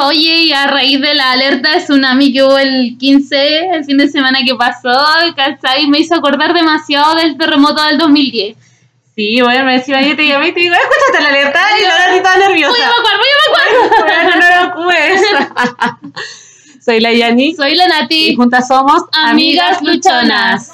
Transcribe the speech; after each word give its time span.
Oye, 0.00 0.44
y 0.44 0.52
a 0.52 0.66
raíz 0.66 1.00
de 1.00 1.14
la 1.14 1.32
alerta 1.32 1.72
de 1.72 1.78
tsunami 1.78 2.32
que 2.32 2.42
hubo 2.42 2.58
el 2.58 2.96
15, 2.98 3.70
el 3.74 3.84
fin 3.84 3.98
de 3.98 4.08
semana 4.08 4.38
que 4.46 4.54
pasó, 4.54 4.96
¿cachai? 5.36 5.86
Me 5.86 5.98
hizo 5.98 6.14
acordar 6.14 6.54
demasiado 6.54 7.14
del 7.16 7.36
terremoto 7.36 7.82
del 7.84 7.98
2010. 7.98 8.56
Sí, 9.14 9.42
bueno, 9.42 9.64
me 9.64 9.74
decía, 9.74 10.00
yo 10.00 10.16
te 10.16 10.26
llamé 10.26 10.48
y 10.48 10.52
te 10.52 10.60
digo, 10.60 10.74
escúchate 10.74 11.22
la 11.22 11.28
alerta 11.28 11.60
y 11.80 11.84
ahora 11.84 12.04
estoy 12.06 12.22
toda 12.22 12.48
nerviosa. 12.48 12.72
Uy, 12.72 12.78
me 12.78 12.86
acuerdo, 12.86 13.22
yo 13.22 13.36
me 13.40 14.14
acuerdo. 14.14 14.32
No 14.40 14.64
lo 14.64 14.82
ocupes. 14.82 15.22
Soy 16.84 16.98
la 17.00 17.12
Yani 17.12 17.54
Soy 17.54 17.74
la 17.76 17.84
y 17.84 17.88
Nati, 17.88 18.34
juntas 18.34 18.66
somos 18.66 19.02
amigas 19.12 19.82
luchonas. 19.82 20.72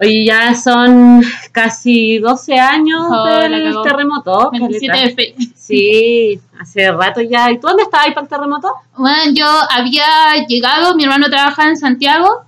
Oye, 0.00 0.24
ya 0.26 0.54
son 0.54 1.22
casi 1.50 2.18
12 2.18 2.54
años 2.58 3.04
Oh, 3.10 3.24
del 3.40 3.74
terremoto. 3.82 4.50
27 4.52 4.86
caleta. 4.92 5.16
de. 5.22 5.34
Sí, 5.56 6.40
hace 6.60 6.92
rato 6.92 7.20
ya. 7.20 7.50
¿Y 7.50 7.58
tú 7.58 7.66
dónde 7.66 7.82
estabas 7.82 8.08
para 8.08 8.22
el 8.22 8.28
terremoto? 8.28 8.72
Bueno, 8.96 9.32
yo 9.34 9.44
había 9.70 10.46
llegado, 10.48 10.94
mi 10.94 11.02
hermano 11.04 11.28
trabajaba 11.28 11.68
en 11.68 11.76
Santiago, 11.76 12.42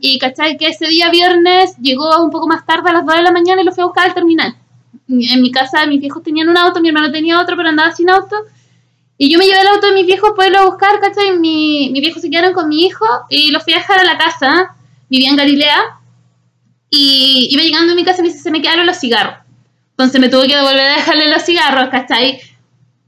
y 0.00 0.18
cachai 0.18 0.56
que 0.56 0.68
ese 0.68 0.86
día 0.88 1.10
viernes 1.10 1.76
llegó 1.78 2.22
un 2.22 2.30
poco 2.30 2.46
más 2.46 2.64
tarde 2.66 2.88
a 2.90 2.94
las 2.94 3.06
2 3.06 3.14
de 3.16 3.22
la 3.22 3.32
mañana 3.32 3.60
y 3.62 3.64
lo 3.64 3.72
fui 3.72 3.82
a 3.82 3.86
buscar 3.86 4.06
al 4.08 4.14
terminal. 4.14 4.56
En 5.08 5.42
mi 5.42 5.50
casa 5.52 5.86
mis 5.86 6.00
viejos 6.00 6.22
tenían 6.22 6.48
un 6.48 6.56
auto, 6.56 6.80
mi 6.80 6.88
hermano 6.88 7.12
tenía 7.12 7.38
otro, 7.40 7.54
pero 7.56 7.68
andaba 7.68 7.92
sin 7.92 8.08
auto. 8.10 8.34
Y 9.18 9.30
yo 9.30 9.38
me 9.38 9.44
llevé 9.44 9.60
el 9.60 9.68
auto 9.68 9.86
de 9.88 9.92
mis 9.94 10.06
viejos 10.06 10.30
para 10.36 10.48
irlo 10.48 10.60
a 10.60 10.64
buscar, 10.66 10.98
¿cachai? 11.00 11.38
Mi, 11.38 11.90
mis 11.92 12.00
viejos 12.00 12.20
se 12.22 12.30
quedaron 12.30 12.52
con 12.54 12.68
mi 12.68 12.84
hijo 12.86 13.04
y 13.28 13.50
los 13.50 13.62
fui 13.62 13.74
a 13.74 13.76
dejar 13.76 14.00
a 14.00 14.04
la 14.04 14.16
casa. 14.18 14.74
Vivía 15.08 15.28
en 15.30 15.36
Galilea. 15.36 15.98
Y 16.96 17.48
iba 17.50 17.62
llegando 17.64 17.92
a 17.92 17.96
mi 17.96 18.04
casa 18.04 18.20
y 18.20 18.22
me 18.22 18.28
dice, 18.28 18.40
se 18.40 18.52
me 18.52 18.62
quedaron 18.62 18.86
los 18.86 19.00
cigarros. 19.00 19.38
Entonces 19.90 20.20
me 20.20 20.28
tuve 20.28 20.46
que 20.46 20.54
devolver 20.54 20.80
a 20.80 20.96
dejarle 20.96 21.28
los 21.28 21.42
cigarros, 21.42 21.88
¿cachai? 21.88 22.40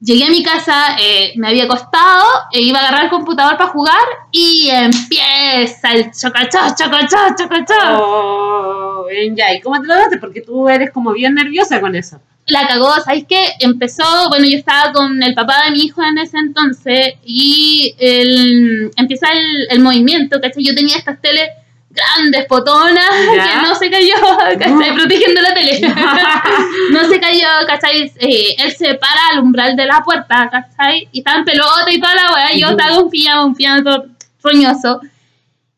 Llegué 0.00 0.24
a 0.24 0.30
mi 0.30 0.42
casa, 0.42 0.96
eh, 1.00 1.32
me 1.36 1.48
había 1.48 1.64
acostado, 1.64 2.24
e 2.52 2.62
iba 2.62 2.80
a 2.80 2.82
agarrar 2.82 3.04
el 3.04 3.10
computador 3.10 3.56
para 3.56 3.70
jugar 3.70 4.02
y 4.32 4.68
empieza 4.70 5.92
el 5.92 6.10
chocachó, 6.10 6.58
chocachó, 6.76 7.16
chocachó. 7.38 7.74
Oh, 7.92 9.06
ya. 9.34 9.54
¿Y 9.54 9.60
cómo 9.60 9.80
te 9.80 9.86
lo 9.86 9.94
daste? 9.94 10.18
Porque 10.18 10.40
tú 10.40 10.68
eres 10.68 10.90
como 10.90 11.12
bien 11.12 11.34
nerviosa 11.34 11.80
con 11.80 11.94
eso. 11.94 12.20
La 12.48 12.66
cagó, 12.66 12.92
¿sabes 13.04 13.24
qué? 13.28 13.52
Empezó, 13.60 14.28
bueno, 14.28 14.46
yo 14.46 14.58
estaba 14.58 14.92
con 14.92 15.22
el 15.22 15.34
papá 15.34 15.64
de 15.64 15.70
mi 15.70 15.84
hijo 15.84 16.02
en 16.02 16.18
ese 16.18 16.38
entonces 16.38 17.14
y 17.24 17.94
el, 17.98 18.90
empieza 18.96 19.28
el, 19.32 19.68
el 19.70 19.80
movimiento, 19.80 20.40
¿cachai? 20.40 20.64
Yo 20.64 20.74
tenía 20.74 20.96
estas 20.96 21.20
teles 21.20 21.48
grandes, 21.96 22.46
potonas, 22.46 23.10
Ya. 23.36 23.48
que 23.60 23.66
no 23.66 23.74
se 23.74 23.90
cayó, 23.90 24.14
¿cachai? 24.58 24.94
Protegiendo 24.94 25.40
la 25.40 25.54
tele. 25.54 25.80
no 26.90 27.08
se 27.08 27.18
cayó, 27.18 27.48
¿cachai? 27.66 28.12
Eh, 28.18 28.54
él 28.58 28.72
se 28.76 28.94
para 28.94 29.20
al 29.32 29.40
umbral 29.40 29.74
de 29.74 29.86
la 29.86 30.02
puerta, 30.04 30.48
¿cachai? 30.50 31.08
Y 31.12 31.18
estaba 31.18 31.38
en 31.38 31.44
pelota 31.44 31.90
y 31.90 32.00
toda 32.00 32.14
la 32.14 32.32
weá, 32.34 32.52
yo 32.54 32.68
estaba 32.68 32.94
con 32.96 33.10
pijama, 33.10 33.44
un 33.46 33.54
pijama 33.54 33.82
todo 33.82 34.06
roñoso. 34.42 35.00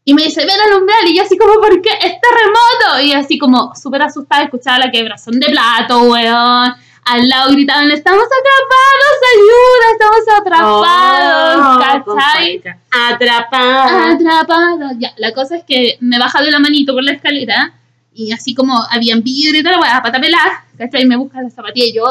Y 0.05 0.15
me 0.15 0.23
dice, 0.23 0.41
ven 0.41 0.51
al 0.51 0.81
umbral, 0.81 1.07
y 1.07 1.17
yo 1.17 1.23
así 1.23 1.37
como, 1.37 1.61
¿por 1.61 1.83
qué? 1.83 1.91
¡Es 1.91 2.15
terremoto! 2.21 3.01
Y 3.03 3.13
así 3.13 3.39
como, 3.39 3.75
súper 3.75 4.03
asustada, 4.03 4.45
escuchaba 4.45 4.79
la 4.79 4.91
quebrazón 4.91 5.39
de 5.39 5.47
plato, 5.51 6.01
weón. 6.05 6.75
Al 7.11 7.29
lado 7.29 7.53
gritaban, 7.53 7.91
estamos 7.91 8.25
atrapados, 8.25 9.17
ayuda, 9.35 9.93
estamos 9.93 10.25
atrapados, 10.41 12.05
Oh, 12.07 12.17
¿cachai? 12.17 12.63
Atrapada. 12.91 14.11
Atrapados. 14.13 14.93
Ya, 14.99 15.13
la 15.17 15.33
cosa 15.33 15.57
es 15.57 15.65
que 15.65 15.97
me 16.01 16.19
baja 16.19 16.43
de 16.43 16.51
la 16.51 16.59
manito 16.59 16.93
por 16.93 17.03
la 17.03 17.13
escalera 17.13 17.73
y 18.13 18.33
así 18.33 18.55
como 18.55 18.75
habían 18.91 19.23
vidrio 19.23 19.61
y 19.61 19.63
la 19.63 19.81
weá, 19.81 20.03
pata 20.03 20.21
pelada, 20.21 20.65
¿cachai? 20.77 21.07
Me 21.07 21.17
busca 21.17 21.41
la 21.41 21.51
zapatilla 21.51 21.87
y 21.87 21.95
yo 21.95 22.05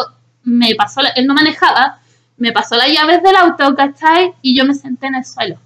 me 0.43 0.73
pasó, 0.75 1.02
la- 1.02 1.09
él 1.09 1.27
no 1.27 1.33
manejaba, 1.33 1.99
me 2.37 2.52
pasó 2.52 2.75
las 2.75 2.91
llaves 2.91 3.21
del 3.21 3.36
auto, 3.36 3.75
¿cachai? 3.75 4.33
Y 4.41 4.57
yo 4.57 4.65
me 4.65 4.73
senté 4.73 5.07
en 5.07 5.15
el 5.15 5.25
suelo. 5.25 5.57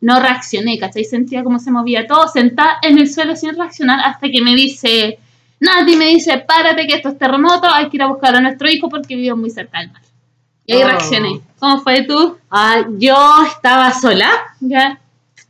No 0.00 0.20
reaccioné, 0.20 0.78
¿cachai? 0.78 1.04
Sentía 1.04 1.44
cómo 1.44 1.58
se 1.58 1.70
movía 1.70 2.06
todo, 2.06 2.28
sentada 2.28 2.78
en 2.82 2.98
el 2.98 3.08
suelo 3.12 3.36
sin 3.36 3.54
reaccionar 3.56 4.00
hasta 4.00 4.28
que 4.30 4.40
me 4.42 4.54
dice, 4.54 5.18
Nati 5.60 5.96
me 5.96 6.06
dice, 6.06 6.38
párate 6.46 6.86
que 6.86 6.94
esto 6.96 7.08
es 7.10 7.18
terremoto, 7.18 7.68
hay 7.72 7.88
que 7.88 7.96
ir 7.96 8.02
a 8.02 8.06
buscar 8.06 8.34
a 8.34 8.40
nuestro 8.40 8.68
hijo 8.68 8.88
porque 8.88 9.16
vive 9.16 9.34
muy 9.34 9.50
cerca 9.50 9.78
del 9.80 9.90
mar. 9.92 10.02
Y 10.66 10.72
ahí 10.74 10.82
Oh. 10.82 10.86
reaccioné. 10.88 11.40
¿Cómo 11.58 11.80
fue 11.80 12.02
tú? 12.04 12.36
Ah, 12.50 12.84
yo 12.98 13.16
estaba 13.46 13.92
sola. 13.92 14.30
¿Ya? 14.60 14.98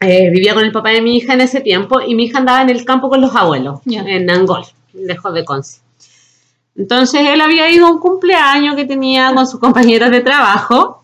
Eh, 0.00 0.30
vivía 0.30 0.54
con 0.54 0.64
el 0.64 0.72
papá 0.72 0.90
de 0.90 1.00
mi 1.00 1.16
hija 1.16 1.34
en 1.34 1.40
ese 1.40 1.60
tiempo 1.60 2.00
y 2.00 2.14
mi 2.14 2.24
hija 2.24 2.38
andaba 2.38 2.62
en 2.62 2.70
el 2.70 2.84
campo 2.84 3.08
con 3.08 3.20
los 3.20 3.34
abuelos, 3.34 3.80
Ya. 3.84 4.02
en 4.02 4.28
Angol, 4.30 4.64
lejos 4.92 5.32
de 5.32 5.44
Conce. 5.44 5.80
Entonces 6.76 7.20
él 7.28 7.40
había 7.40 7.70
ido 7.70 7.86
a 7.86 7.90
un 7.92 8.00
cumpleaños 8.00 8.74
que 8.76 8.84
tenía 8.84 9.32
con 9.32 9.46
sus 9.46 9.60
compañeros 9.60 10.10
de 10.10 10.20
trabajo 10.20 11.00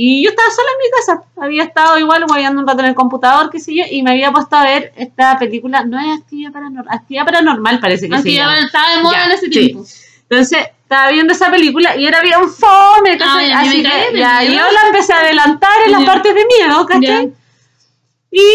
y 0.00 0.22
yo 0.22 0.30
estaba 0.30 0.48
sola 0.50 0.68
en 0.74 0.78
mi 0.84 0.90
casa. 0.96 1.22
Había 1.44 1.64
estado 1.64 1.98
igual 1.98 2.24
guayando 2.28 2.60
un 2.60 2.68
rato 2.68 2.80
en 2.80 2.86
el 2.86 2.94
computador, 2.94 3.50
qué 3.50 3.58
sé 3.58 3.74
yo, 3.74 3.82
y 3.90 4.02
me 4.04 4.12
había 4.12 4.30
puesto 4.30 4.54
a 4.54 4.62
ver 4.62 4.92
esta 4.96 5.36
película, 5.40 5.84
no 5.84 5.98
es 5.98 6.20
actividad 6.20 6.52
paranormal, 6.52 6.94
actividad 6.96 7.24
paranormal 7.24 7.80
parece 7.80 8.08
que 8.08 8.18
se 8.22 8.32
ya 8.32 8.44
llama. 8.44 8.58
estaba 8.60 8.90
de 8.96 9.02
moda 9.02 9.16
Ya, 9.18 9.24
en 9.26 9.32
ese 9.32 9.46
sí. 9.46 9.50
tiempo. 9.50 9.84
Entonces, 10.30 10.66
estaba 10.82 11.10
viendo 11.10 11.32
esa 11.32 11.50
película 11.50 11.96
y 11.96 12.06
era 12.06 12.20
bien 12.22 12.48
fome, 12.48 13.18
¿cachai? 13.18 13.46
Ay, 13.46 13.50
a 13.50 13.60
mí 13.62 13.82
me 13.82 13.88
Así 13.88 14.12
que 14.12 14.18
ya, 14.18 14.44
yo 14.44 14.52
la 14.72 14.86
empecé 14.86 15.12
a 15.14 15.18
adelantar 15.20 15.70
en 15.86 15.92
las 15.92 16.00
Ya. 16.02 16.06
partes 16.06 16.34
de 16.34 16.44
miedo, 16.46 16.86
¿cachai? 16.86 17.26
Ya. 17.28 17.34
Y 18.30 18.46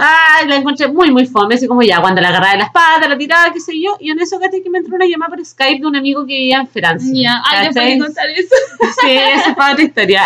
ay, 0.00 0.48
la 0.48 0.56
encontré 0.56 0.88
muy, 0.88 1.10
muy 1.10 1.26
fome, 1.26 1.54
así 1.54 1.66
como 1.68 1.82
ya, 1.82 2.00
cuando 2.00 2.20
la 2.20 2.28
agarraba 2.28 2.52
de 2.52 2.58
la 2.58 2.64
espalda, 2.64 3.08
la 3.08 3.18
tiraba, 3.18 3.52
qué 3.52 3.60
sé 3.60 3.72
yo, 3.80 3.96
y 4.00 4.10
en 4.10 4.18
eso, 4.18 4.38
¿cachai? 4.40 4.62
Que 4.62 4.70
me 4.70 4.78
entró 4.78 4.94
una 4.96 5.06
llamada 5.06 5.30
por 5.36 5.44
Skype 5.44 5.80
de 5.80 5.86
un 5.86 5.96
amigo 5.96 6.22
que 6.26 6.34
vivía 6.34 6.58
en 6.60 6.68
Francia. 6.68 7.10
Ya, 7.14 7.42
ay, 7.44 7.66
después 7.68 7.98
contar 8.02 8.26
eso. 8.30 8.54
Sí, 9.02 9.10
esa 9.10 9.54
fue 9.54 9.72
otra 9.72 9.84
historia. 9.84 10.22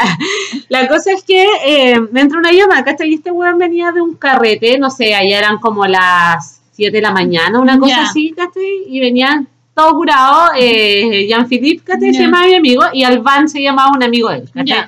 La 0.69 0.87
cosa 0.89 1.13
es 1.13 1.23
que 1.25 1.47
eh, 1.67 2.01
me 2.13 2.21
entró 2.23 2.39
una 2.39 2.53
llamada, 2.53 2.85
¿cachai? 2.85 3.11
Y 3.11 3.15
este 3.15 3.31
weón 3.31 3.59
venía 3.59 3.91
de 3.93 4.01
un 4.01 4.15
carrete, 4.15 4.79
no 4.79 4.91
sé, 4.91 5.15
allá 5.15 5.39
eran 5.39 5.59
como 5.59 5.87
las 5.87 6.61
7 6.73 6.91
de 6.97 7.03
la 7.03 7.11
mañana, 7.13 7.59
una 7.61 7.79
cosa 7.79 8.03
así, 8.03 8.33
¿cachai? 8.37 8.85
Y 8.89 9.01
venían 9.01 9.49
todos 9.75 9.95
curados, 9.95 10.51
eh, 10.57 11.27
Jean-Philippe, 11.29 11.83
¿cachai? 11.85 12.13
Se 12.13 12.19
Ya. 12.21 12.25
llamaba 12.27 12.47
mi 12.47 12.55
amigo, 12.55 12.83
y 12.93 13.03
Alban 13.05 13.49
se 13.49 13.61
llamaba 13.61 13.91
un 13.95 14.03
amigo 14.03 14.31
de 14.31 14.37
él, 14.39 14.51
¿cachai? 14.55 14.85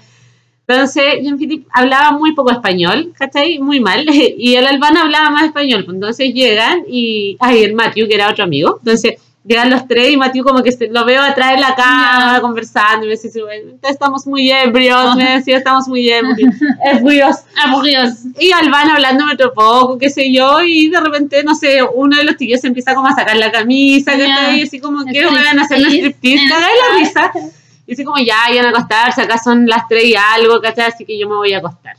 Entonces, 0.69 1.05
Jean-Philippe 1.23 1.69
hablaba 1.73 2.13
muy 2.19 2.35
poco 2.35 2.51
español, 2.51 3.13
¿cachai? 3.17 3.59
Muy 3.59 3.81
mal. 3.81 4.05
Y 4.39 4.57
el 4.57 4.67
Albán 4.67 4.97
hablaba 4.97 5.31
más 5.31 5.45
español. 5.45 5.85
pues 5.85 5.95
Entonces 5.95 6.35
llegan 6.35 6.83
y. 6.89 7.37
Ay, 7.41 7.63
el 7.65 7.75
Matthew, 7.75 8.09
que 8.09 8.15
era 8.15 8.31
otro 8.31 8.45
amigo. 8.45 8.77
Entonces 8.79 9.15
llegan 9.45 9.71
los 9.71 9.87
tres 9.87 10.11
y 10.11 10.17
Matthew, 10.17 10.43
como 10.45 10.61
que 10.65 10.73
se, 10.73 10.89
lo 10.89 11.05
veo 11.05 11.23
atrás 11.23 11.53
de 11.55 11.61
la 11.61 11.77
cama 11.77 12.41
conversando. 12.41 13.07
Y 13.07 13.11
me 13.11 13.15
dice, 13.15 13.41
"Bueno, 13.43 13.75
estamos 13.89 14.27
muy 14.27 14.51
ebrios. 14.51 15.15
Me 15.15 15.37
decía, 15.37 15.57
estamos 15.59 15.87
muy 15.87 16.11
ebrios. 16.11 16.55
ebrios. 16.85 17.37
Aburridos. 17.65 18.15
Y 18.41 18.51
Albán 18.51 18.91
hablándome 18.91 19.35
otro 19.35 19.53
poco, 19.55 19.99
qué 19.99 20.11
sé 20.11 20.33
yo. 20.33 20.63
Y 20.63 20.89
de 20.89 21.01
repente, 21.01 21.45
no 21.45 21.55
sé, 21.55 21.79
uno 21.95 22.17
de 22.17 22.25
los 22.25 22.37
tíos 22.37 22.61
se 22.61 22.67
empieza 22.67 22.93
como 22.95 23.07
a 23.07 23.15
sacar 23.15 23.37
la 23.37 23.53
camisa, 23.53 24.17
Ya. 24.17 24.27
¿cachai? 24.27 24.59
Y 24.59 24.63
así 24.65 24.81
como 24.81 25.05
que 25.05 25.25
van 25.25 25.59
a 25.61 25.63
hacer 25.63 25.79
un 25.79 25.85
striptease. 25.87 26.45
Cagáis 26.51 26.77
la 26.91 26.99
risa. 26.99 27.33
Y 27.87 27.93
así 27.93 28.05
como 28.05 28.19
ya, 28.19 28.53
iban 28.53 28.67
a 28.67 28.71
acostarse, 28.71 29.23
acá 29.23 29.39
son 29.39 29.67
las 29.67 29.87
tres 29.89 30.05
y 30.05 30.15
algo, 30.17 30.61
¿cachai? 30.61 30.87
Así 30.87 31.05
que 31.05 31.19
yo 31.19 31.29
me 31.29 31.37
voy 31.37 31.53
a 31.53 31.59
acostar. 31.59 31.97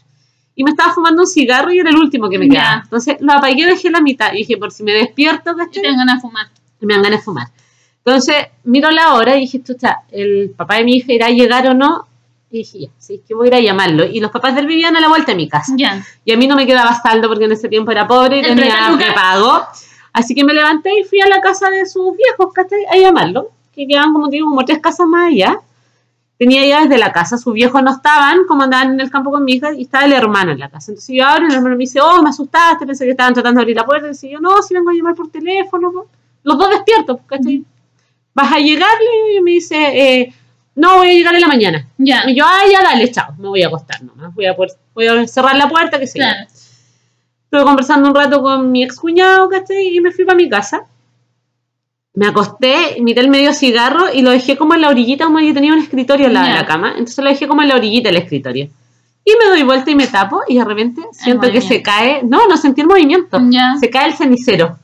Y 0.56 0.64
me 0.64 0.72
estaba 0.72 0.92
fumando 0.92 1.22
un 1.22 1.28
cigarro 1.28 1.72
y 1.72 1.80
era 1.80 1.90
el 1.92 1.98
último 1.98 2.30
que 2.30 2.40
me 2.40 2.50
quedaba. 2.50 2.82
Entonces 2.84 3.18
lo 3.20 3.32
apagué, 3.34 3.66
dejé 3.66 3.90
la 3.92 4.02
mitad. 4.02 4.34
Y 4.34 4.38
dije, 4.38 4.58
por 4.58 4.72
si 4.72 4.84
me 4.84 4.92
despierto, 4.92 5.52
Y 5.52 5.56
¿cachai? 5.56 5.84
tengo 5.84 5.98
ganas 5.98 6.16
de 6.16 6.22
fumar. 6.22 6.48
Me 6.82 6.94
dan 6.94 7.04
ganas 7.04 7.20
de 7.20 7.24
fumar. 7.24 7.48
Entonces 8.04 8.36
miro 8.64 8.90
la 8.90 9.14
hora 9.14 9.38
y 9.38 9.42
dije, 9.42 9.62
chucha, 9.62 10.02
el 10.12 10.54
papá 10.58 10.76
de 10.76 10.86
mi 10.86 10.96
hija 10.96 11.14
irá 11.14 11.28
a 11.28 11.30
llegar 11.30 11.68
o 11.68 11.74
no. 11.74 12.08
Y 12.50 12.60
dije, 12.60 12.80
ya, 12.80 12.88
sí, 12.98 13.22
que 13.28 13.36
voy 13.36 13.48
a 13.48 13.50
ir 13.50 13.56
a 13.56 13.60
llamarlo. 13.60 14.06
Y 14.06 14.20
los 14.20 14.32
papás 14.32 14.56
de 14.56 14.62
él 14.62 14.68
vivían 14.68 14.96
a 14.96 15.00
la 15.00 15.10
vuelta 15.10 15.34
de 15.34 15.36
mi 15.36 15.48
casa. 15.48 15.74
Ya. 15.78 16.04
Y 16.26 16.32
a 16.32 16.38
mí 16.38 16.48
no 16.48 16.56
me 16.56 16.66
quedaba 16.66 17.00
saldo 17.02 17.28
porque 17.28 17.46
en 17.46 17.52
ese 17.52 17.70
tiempo 17.70 17.92
era 17.92 18.08
pobre 18.08 18.38
y 18.38 18.40
El 18.40 18.56
tenía 18.56 18.90
prepago. 18.98 19.64
Así 20.14 20.34
que 20.34 20.44
me 20.44 20.54
levanté 20.54 20.90
y 21.00 21.04
fui 21.04 21.22
a 21.22 21.28
la 21.28 21.40
casa 21.42 21.70
de 21.70 21.86
sus 21.86 22.16
viejos, 22.18 22.52
¿cachai? 22.54 22.80
A 22.92 22.98
llamarlo. 22.98 23.52
Que 23.76 23.86
quedaban, 23.86 24.12
como 24.14 24.28
digo, 24.30 24.50
como 24.50 24.66
tres 24.66 24.80
casas 24.80 25.06
más 25.06 25.28
allá. 25.32 25.60
Tenía 26.38 26.66
llaves 26.66 26.90
de 26.90 26.98
la 27.00 27.12
casa, 27.12 27.38
sus 27.38 27.54
viejos 27.54 27.82
no 27.82 27.92
estaban, 27.92 28.46
como 28.48 28.62
andaban 28.64 28.94
en 28.94 29.00
el 29.00 29.10
campo 29.10 29.32
con 29.32 29.44
mi 29.44 29.54
hija, 29.54 29.74
y 29.74 29.84
estaba 29.84 30.06
el 30.06 30.14
hermano 30.14 30.52
en 30.52 30.60
la 30.60 30.70
casa. 30.70 30.92
Entonces 30.92 31.16
yo 31.16 31.26
abro 31.26 31.46
y 31.46 31.50
el 31.50 31.56
hermano 31.56 31.76
me 31.76 31.80
dice, 31.82 32.00
oh, 32.00 32.22
me 32.22 32.30
asustaste, 32.30 32.86
pensé 32.86 33.06
que 33.06 33.12
estaban 33.12 33.34
tratando 33.34 33.60
de 33.60 33.64
abrir 33.64 33.76
la 33.76 33.86
puerta. 33.86 34.06
Y 34.06 34.10
decía 34.10 34.32
yo, 34.34 34.40
no, 34.40 34.62
si 34.62 34.74
vengo 34.76 34.90
a 34.92 34.94
llamar 34.94 35.16
por 35.16 35.30
teléfono. 35.32 35.92
po". 35.92 36.08
Los 36.44 36.58
dos 36.60 36.70
despiertos, 36.70 37.20
¿cachai? 37.26 37.64
¿Vas 38.36 38.54
a 38.54 38.58
llegarle? 38.60 39.36
Y 39.38 39.42
me 39.42 39.52
dice, 39.52 39.76
eh, 40.22 40.34
no, 40.76 40.98
voy 40.98 41.10
a 41.10 41.14
llegar 41.14 41.34
en 41.34 41.42
la 41.42 41.48
mañana. 41.48 41.88
Ya. 41.98 42.30
Y 42.30 42.36
yo, 42.36 42.46
ah, 42.48 42.62
ya 42.72 42.84
dale, 42.84 43.10
chao, 43.12 43.34
me 43.40 43.48
voy 43.48 43.64
a 43.64 43.68
acostar 43.68 44.04
nomás. 44.04 44.34
Voy 44.36 44.46
a, 44.46 44.56
poder- 44.56 44.78
voy 44.94 45.08
a 45.08 45.28
cerrar 45.28 45.56
la 45.56 45.68
puerta, 45.68 46.00
que 46.00 46.06
sé 46.06 46.20
yo. 46.20 46.26
Claro. 46.26 46.48
Estuve 47.46 47.64
conversando 47.64 48.10
un 48.10 48.16
rato 48.16 48.42
con 48.44 48.72
mi 48.72 48.84
ex 48.84 49.00
cuñado, 49.00 49.50
¿cachai? 49.50 49.96
Y 49.98 50.02
me 50.02 50.12
fui 50.12 50.24
para 50.26 50.36
mi 50.38 50.48
casa. 50.50 50.84
Me 52.18 52.26
acosté, 52.26 52.98
miré 53.00 53.22
el 53.22 53.30
medio 53.30 53.54
cigarro 53.54 54.06
y 54.12 54.24
lo 54.24 54.32
dejé 54.32 54.58
como 54.58 54.74
en 54.74 54.82
la 54.82 54.90
orillita, 54.90 55.26
como 55.26 55.40
yo 55.40 55.54
tenía 55.54 55.72
un 55.72 55.78
escritorio 55.78 56.26
al 56.26 56.34
lado 56.34 56.48
de 56.48 56.54
la 56.56 56.66
cama. 56.66 56.94
Entonces 56.94 57.24
lo 57.24 57.30
dejé 57.30 57.48
como 57.48 57.62
en 57.62 57.68
la 57.68 57.76
orillita 57.76 58.10
del 58.10 58.18
escritorio. 58.18 58.68
Y 59.24 59.32
me 59.38 59.50
doy 59.52 59.62
vuelta 59.62 59.92
y 59.92 59.96
me 59.96 60.08
tapo 60.08 60.42
y 60.48 60.58
de 60.58 60.66
repente 60.66 61.04
siento 61.12 61.52
que 61.52 61.62
se 61.62 61.84
cae, 61.84 62.24
no, 62.24 62.48
no 62.48 62.58
sentí 62.58 62.82
el 62.82 62.88
movimiento, 62.88 63.40
Ya. 63.52 63.76
se 63.80 63.92
cae 63.92 64.08
el 64.08 64.16
cenicero. 64.16 64.80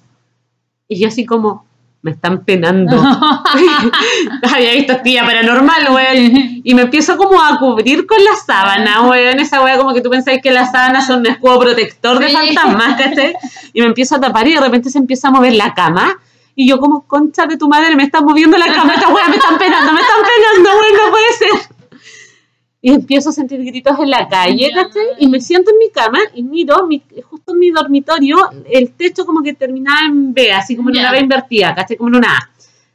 Y 0.87 0.99
yo 0.99 1.07
así 1.07 1.25
como, 1.25 1.65
me 2.03 2.11
están 2.11 2.43
penando. 2.45 2.97
Había 4.53 4.73
visto 4.73 4.97
tía 5.03 5.25
paranormal, 5.25 5.89
weón. 5.89 6.61
Y 6.63 6.75
me 6.75 6.83
empiezo 6.83 7.17
como 7.17 7.41
a 7.41 7.57
cubrir 7.57 8.05
con 8.05 8.23
la 8.23 8.35
sábana, 8.45 9.09
weón. 9.09 9.39
Esa 9.39 9.63
weá 9.63 9.77
como 9.77 9.91
que 9.95 10.01
tú 10.01 10.11
pensáis 10.11 10.39
que 10.39 10.51
las 10.51 10.71
sábanas 10.71 11.07
son 11.07 11.21
un 11.21 11.27
escudo 11.27 11.59
protector 11.59 12.19
de 12.19 12.29
fantasmas, 12.29 12.95
¿cachai? 13.01 13.33
Y 13.73 13.81
me 13.81 13.87
empiezo 13.87 14.17
a 14.17 14.21
tapar 14.21 14.47
y 14.47 14.53
de 14.53 14.59
repente 14.59 14.91
se 14.91 14.99
empieza 14.99 15.29
a 15.29 15.31
mover 15.31 15.53
la 15.55 15.73
cama. 15.73 16.15
Y 16.55 16.67
yo 16.69 16.79
como, 16.79 17.07
concha 17.07 17.45
de 17.47 17.57
tu 17.57 17.67
madre, 17.67 17.95
me 17.95 18.03
están 18.03 18.25
moviendo 18.25 18.57
la 18.57 18.67
cama, 18.67 18.93
esta 18.93 19.09
weá 19.09 19.27
me 19.27 19.35
están 19.37 19.57
penando, 19.57 19.91
me 19.93 20.01
están 20.01 20.17
penando, 20.21 20.69
weón, 20.79 20.93
no 21.05 21.11
puede 21.11 21.33
ser. 21.33 21.75
Y 22.81 22.91
empiezo 22.93 23.29
a 23.29 23.31
sentir 23.31 23.63
gritos 23.63 23.97
en 23.97 24.09
la 24.09 24.27
calle. 24.27 24.69
¿cachai? 24.73 25.03
Y 25.19 25.27
me 25.29 25.39
siento 25.39 25.71
en 25.71 25.77
mi 25.77 25.89
cama 25.89 26.19
y 26.35 26.43
miro, 26.43 26.85
mi- 26.85 27.01
justo 27.29 27.53
en 27.53 27.59
mi 27.59 27.71
dormitorio, 27.71 28.37
el 28.69 28.91
techo 28.91 29.25
como 29.25 29.41
que 29.41 29.53
terminaba 29.53 30.01
en 30.05 30.33
B, 30.33 30.51
así 30.51 30.75
como 30.75 30.89
en 30.89 30.97
una 30.99 31.11
B 31.11 31.19
invertida, 31.21 31.73
¿cachai? 31.73 31.95
Como 31.97 32.09
en 32.09 32.15
una 32.17 32.33
A, 32.37 32.49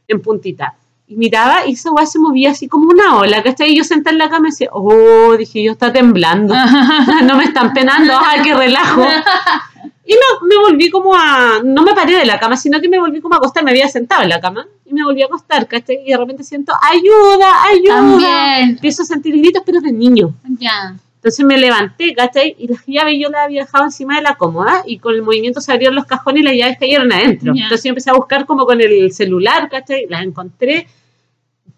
en 0.06 0.20
puntita. 0.20 0.74
Y 1.06 1.16
miraba 1.16 1.66
y 1.66 1.72
esa 1.72 1.90
weá 1.90 2.04
se 2.04 2.18
movía 2.18 2.50
así 2.50 2.68
como 2.68 2.90
una 2.90 3.16
ola, 3.16 3.42
¿cachai? 3.42 3.70
Y 3.72 3.78
yo 3.78 3.82
sentada 3.84 4.12
en 4.12 4.18
la 4.18 4.28
cama 4.28 4.48
y 4.48 4.50
decía, 4.50 4.68
oh, 4.72 5.34
dije 5.38 5.62
yo, 5.64 5.72
está 5.72 5.90
temblando. 5.90 6.54
no 7.24 7.36
me 7.38 7.44
están 7.44 7.72
penando, 7.72 8.12
¡ay, 8.24 8.42
qué 8.42 8.52
relajo! 8.54 9.06
Y 10.08 10.14
me, 10.14 10.48
me 10.48 10.56
volví 10.56 10.88
como 10.88 11.14
a. 11.14 11.60
No 11.62 11.82
me 11.82 11.94
paré 11.94 12.16
de 12.16 12.24
la 12.24 12.40
cama, 12.40 12.56
sino 12.56 12.80
que 12.80 12.88
me 12.88 12.98
volví 12.98 13.20
como 13.20 13.34
a 13.34 13.36
acostar. 13.36 13.62
Me 13.62 13.72
había 13.72 13.88
sentado 13.88 14.22
en 14.22 14.30
la 14.30 14.40
cama 14.40 14.66
y 14.86 14.94
me 14.94 15.04
volví 15.04 15.20
a 15.20 15.26
acostar, 15.26 15.68
¿cachai? 15.68 16.00
Y 16.06 16.12
de 16.12 16.16
repente 16.16 16.44
siento, 16.44 16.72
¡ayuda! 16.80 17.64
¡ayuda! 17.64 17.94
También. 17.94 18.70
Empiezo 18.70 19.02
a 19.02 19.04
sentir 19.04 19.36
gritos, 19.36 19.62
pero 19.66 19.82
de 19.82 19.92
niño. 19.92 20.34
Ya. 20.58 20.96
Entonces 21.16 21.44
me 21.44 21.58
levanté, 21.58 22.14
¿cachai? 22.14 22.56
Y 22.58 22.68
las 22.68 22.86
llaves 22.86 23.16
yo 23.20 23.28
las 23.28 23.44
había 23.44 23.64
dejado 23.64 23.84
encima 23.84 24.16
de 24.16 24.22
la 24.22 24.36
cómoda 24.36 24.82
y 24.86 24.98
con 24.98 25.14
el 25.14 25.20
movimiento 25.20 25.60
se 25.60 25.72
abrieron 25.72 25.94
los 25.94 26.06
cajones 26.06 26.40
y 26.40 26.44
las 26.44 26.54
llaves 26.54 26.78
cayeron 26.78 27.12
adentro. 27.12 27.52
Entonces 27.54 27.84
yo 27.84 27.90
empecé 27.90 28.08
a 28.08 28.14
buscar 28.14 28.46
como 28.46 28.64
con 28.64 28.80
el 28.80 29.12
celular, 29.12 29.68
¿cachai? 29.68 30.06
Las 30.08 30.22
encontré. 30.22 30.86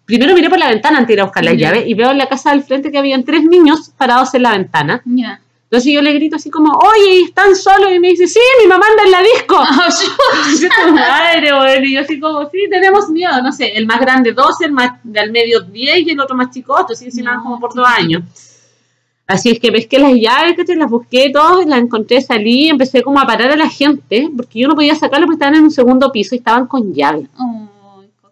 Primero 0.05 0.33
miré 0.35 0.49
por 0.49 0.57
la 0.59 0.69
ventana 0.69 0.99
antes 0.99 1.07
de 1.09 1.13
ir 1.15 1.19
a 1.19 1.25
buscar 1.25 1.43
las 1.43 1.57
llaves 1.57 1.83
y 1.85 1.93
veo 1.95 2.11
en 2.11 2.17
la 2.17 2.29
casa 2.29 2.51
del 2.51 2.63
frente 2.63 2.91
que 2.91 2.97
habían 2.97 3.25
tres 3.25 3.43
niños 3.43 3.91
parados 3.97 4.33
en 4.35 4.43
la 4.43 4.51
ventana. 4.51 5.01
Ya. 5.03 5.41
Entonces 5.71 5.93
yo 5.93 6.01
le 6.01 6.11
grito 6.11 6.35
así 6.35 6.49
como, 6.49 6.69
oye, 6.69 7.21
¿están 7.21 7.55
solos? 7.55 7.93
Y 7.95 7.99
me 8.01 8.09
dice, 8.09 8.27
sí, 8.27 8.41
mi 8.61 8.67
mamá 8.67 8.85
anda 8.89 9.03
en 9.03 9.11
la 9.11 9.21
disco. 9.21 9.55
Y 10.53 10.59
yo 10.59 10.67
madre, 10.91 11.53
bueno, 11.53 11.85
y 11.85 11.93
yo 11.93 12.01
así 12.01 12.19
como, 12.19 12.43
sí, 12.49 12.67
tenemos 12.69 13.07
miedo, 13.07 13.41
no 13.41 13.53
sé, 13.53 13.67
el 13.77 13.87
más 13.87 14.01
grande 14.01 14.33
12, 14.33 14.65
el 14.65 14.73
más 14.73 14.99
del 15.01 15.31
medio 15.31 15.61
10 15.61 16.07
y 16.07 16.09
el 16.09 16.19
otro 16.19 16.35
más 16.35 16.51
chico 16.51 16.75
8, 16.77 16.87
así 16.91 17.05
encima 17.05 17.35
No, 17.35 17.43
como 17.43 17.59
por 17.61 17.73
dos 17.73 17.87
años. 17.87 18.21
Así 19.25 19.49
es 19.49 19.61
que 19.61 19.71
pesqué 19.71 19.97
las 19.97 20.11
llaves, 20.11 20.57
que 20.57 20.75
las 20.75 20.89
busqué 20.89 21.29
todas, 21.29 21.65
las 21.65 21.79
encontré, 21.79 22.19
salí, 22.19 22.67
empecé 22.67 23.01
como 23.01 23.21
a 23.21 23.25
parar 23.25 23.51
a 23.51 23.55
la 23.55 23.69
gente, 23.69 24.29
porque 24.35 24.59
yo 24.59 24.67
no 24.67 24.75
podía 24.75 24.95
sacarlo 24.95 25.25
porque 25.25 25.35
estaban 25.35 25.55
en 25.55 25.63
un 25.63 25.71
segundo 25.71 26.11
piso 26.11 26.35
y 26.35 26.39
estaban 26.39 26.67
con 26.67 26.93
llave. 26.93 27.27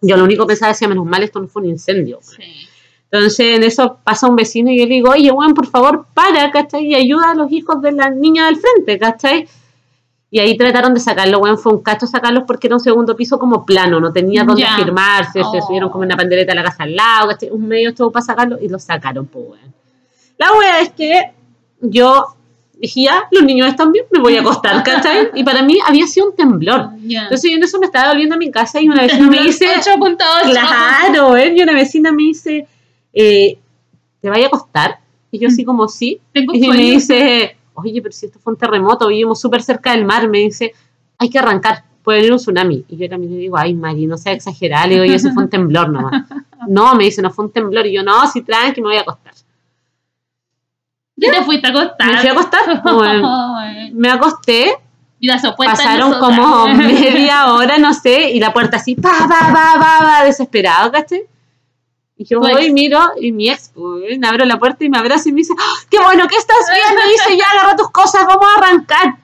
Yo 0.02 0.16
lo 0.18 0.24
único 0.24 0.42
que 0.42 0.48
pensaba 0.48 0.72
decía, 0.72 0.88
menos 0.88 1.06
mal, 1.06 1.22
esto 1.22 1.40
no 1.40 1.48
fue 1.48 1.62
un 1.62 1.70
incendio. 1.70 2.18
sí. 2.20 2.66
Entonces 3.12 3.56
en 3.56 3.62
eso 3.64 3.98
pasa 4.04 4.28
un 4.28 4.36
vecino 4.36 4.70
y 4.70 4.78
yo 4.78 4.86
le 4.86 4.94
digo, 4.94 5.10
oye, 5.10 5.30
weón, 5.32 5.52
por 5.54 5.66
favor, 5.66 6.06
para, 6.14 6.50
¿cachai? 6.52 6.86
Y 6.86 6.94
ayuda 6.94 7.32
a 7.32 7.34
los 7.34 7.50
hijos 7.50 7.82
de 7.82 7.92
la 7.92 8.08
niña 8.10 8.46
del 8.46 8.56
frente, 8.56 8.98
¿cachai? 8.98 9.48
Y 10.32 10.38
ahí 10.38 10.56
trataron 10.56 10.94
de 10.94 11.00
sacarlo, 11.00 11.40
weón, 11.40 11.58
fue 11.58 11.72
un 11.72 11.82
cacho 11.82 12.06
sacarlos 12.06 12.44
porque 12.46 12.68
era 12.68 12.76
un 12.76 12.80
segundo 12.80 13.16
piso 13.16 13.36
como 13.38 13.66
plano, 13.66 13.98
no 13.98 14.12
tenía 14.12 14.44
dónde 14.44 14.62
Ya. 14.62 14.76
firmarse, 14.76 15.32
se 15.32 15.40
Oh. 15.58 15.66
subieron 15.66 15.90
como 15.90 16.04
una 16.04 16.16
pandereta 16.16 16.52
a 16.52 16.54
la 16.54 16.62
casa 16.62 16.84
al 16.84 16.94
lado, 16.94 17.28
¿cachai? 17.30 17.50
Un 17.50 17.66
medio 17.66 17.88
estuvo 17.88 18.12
para 18.12 18.24
sacarlo 18.24 18.56
y 18.60 18.68
lo 18.68 18.78
sacaron, 18.78 19.26
pues, 19.26 19.44
weón. 19.44 19.74
La 20.38 20.52
wea 20.52 20.80
es 20.80 20.90
que 20.90 21.32
yo 21.80 22.26
dije, 22.78 23.02
ya, 23.02 23.24
los 23.32 23.42
niños 23.42 23.66
están 23.68 23.90
bien, 23.90 24.04
me 24.12 24.20
voy 24.20 24.36
a 24.36 24.40
acostar, 24.40 24.82
¿cachai? 24.84 25.30
Y 25.34 25.42
para 25.42 25.64
mí 25.64 25.78
había 25.84 26.06
sido 26.06 26.28
un 26.30 26.36
temblor. 26.36 26.90
Ya. 27.02 27.24
Entonces 27.24 27.50
yo 27.50 27.56
en 27.56 27.64
eso 27.64 27.80
me 27.80 27.86
estaba 27.86 28.10
volviendo 28.10 28.36
a 28.36 28.38
mi 28.38 28.52
casa 28.52 28.80
y 28.80 28.88
una 28.88 29.02
vecina 29.02 29.26
me 29.28 29.42
dice, 29.42 29.66
8.8. 29.66 30.16
Claro, 30.52 31.36
¿eh? 31.36 31.52
Y 31.56 31.60
una 31.62 31.72
vecina 31.72 32.12
me 32.12 32.22
dice, 32.22 32.68
eh, 33.12 33.58
¿te 34.20 34.30
vaya 34.30 34.44
a 34.44 34.48
acostar? 34.48 35.00
Y 35.30 35.38
yo 35.38 35.48
así 35.48 35.64
como, 35.64 35.88
sí. 35.88 36.20
Tengo 36.32 36.54
Y 36.54 36.68
me 36.68 36.76
dice, 36.76 37.56
oye, 37.74 38.02
pero 38.02 38.12
si 38.12 38.26
esto 38.26 38.38
fue 38.38 38.52
un 38.52 38.58
terremoto, 38.58 39.08
vivimos 39.08 39.40
súper 39.40 39.62
cerca 39.62 39.92
del 39.92 40.04
mar. 40.04 40.28
Me 40.28 40.38
dice, 40.38 40.72
hay 41.18 41.30
que 41.30 41.38
arrancar, 41.38 41.84
puede 42.02 42.18
venir 42.18 42.32
un 42.32 42.38
tsunami. 42.38 42.84
Y 42.88 42.96
yo 42.96 43.08
también 43.08 43.32
le 43.32 43.38
digo, 43.38 43.56
ay, 43.56 43.74
Mari, 43.74 44.06
no 44.06 44.16
sea 44.16 44.32
exagerada. 44.32 44.86
Le 44.86 44.94
digo, 44.94 45.04
yo, 45.06 45.14
eso 45.14 45.32
fue 45.32 45.44
un 45.44 45.50
temblor 45.50 45.90
nomás. 45.90 46.24
No, 46.68 46.94
me 46.94 47.04
dice, 47.04 47.22
no 47.22 47.30
fue 47.30 47.46
un 47.46 47.52
temblor. 47.52 47.86
Y 47.86 47.94
yo, 47.94 48.02
no, 48.02 48.26
si 48.30 48.42
tranqui, 48.42 48.82
me 48.82 48.88
voy 48.88 48.96
a 48.98 49.00
acostar. 49.00 49.32
Ya 51.16 51.32
te 51.32 51.42
fuiste 51.42 51.66
a 51.66 51.70
acostar. 51.70 52.06
Me 52.06 52.18
fui 52.18 52.28
a 52.28 52.32
acostar. 52.32 52.82
Bueno, 52.94 53.56
Ay. 53.56 53.92
me 53.92 54.10
acosté, 54.10 54.74
Y 55.18 55.30
opuestas 55.30 55.78
pasaron 55.78 56.18
como 56.18 56.68
media 56.68 57.52
hora, 57.52 57.78
no 57.78 57.94
sé, 57.94 58.30
y 58.30 58.40
la 58.40 58.52
puerta 58.52 58.76
así, 58.76 58.94
pa, 58.94 59.10
pa, 59.10 59.28
pa, 59.28 59.52
pa, 59.52 59.98
pa, 60.00 60.24
desesperado, 60.24 60.92
¿caché? 60.92 61.26
Y 62.20 62.24
yo 62.26 62.38
Tu 62.38 62.46
voy, 62.46 62.64
ex. 62.64 62.72
miro, 62.74 63.00
y 63.18 63.32
mi 63.32 63.48
ex, 63.48 63.70
pues, 63.74 64.18
me 64.18 64.28
abro 64.28 64.44
la 64.44 64.58
puerta 64.58 64.84
y 64.84 64.90
me 64.90 64.98
abraza 64.98 65.30
y 65.30 65.32
me 65.32 65.38
dice, 65.38 65.54
¡Ah, 65.58 65.74
qué 65.88 65.98
bueno, 65.98 66.28
¿qué 66.28 66.36
estás 66.36 66.58
viendo? 66.68 67.00
Y 67.08 67.12
dice, 67.12 67.38
ya, 67.38 67.46
agarra 67.50 67.76
tus 67.76 67.90
cosas, 67.90 68.26
vamos 68.26 68.44
a 68.44 68.58
arrancar. 68.60 69.16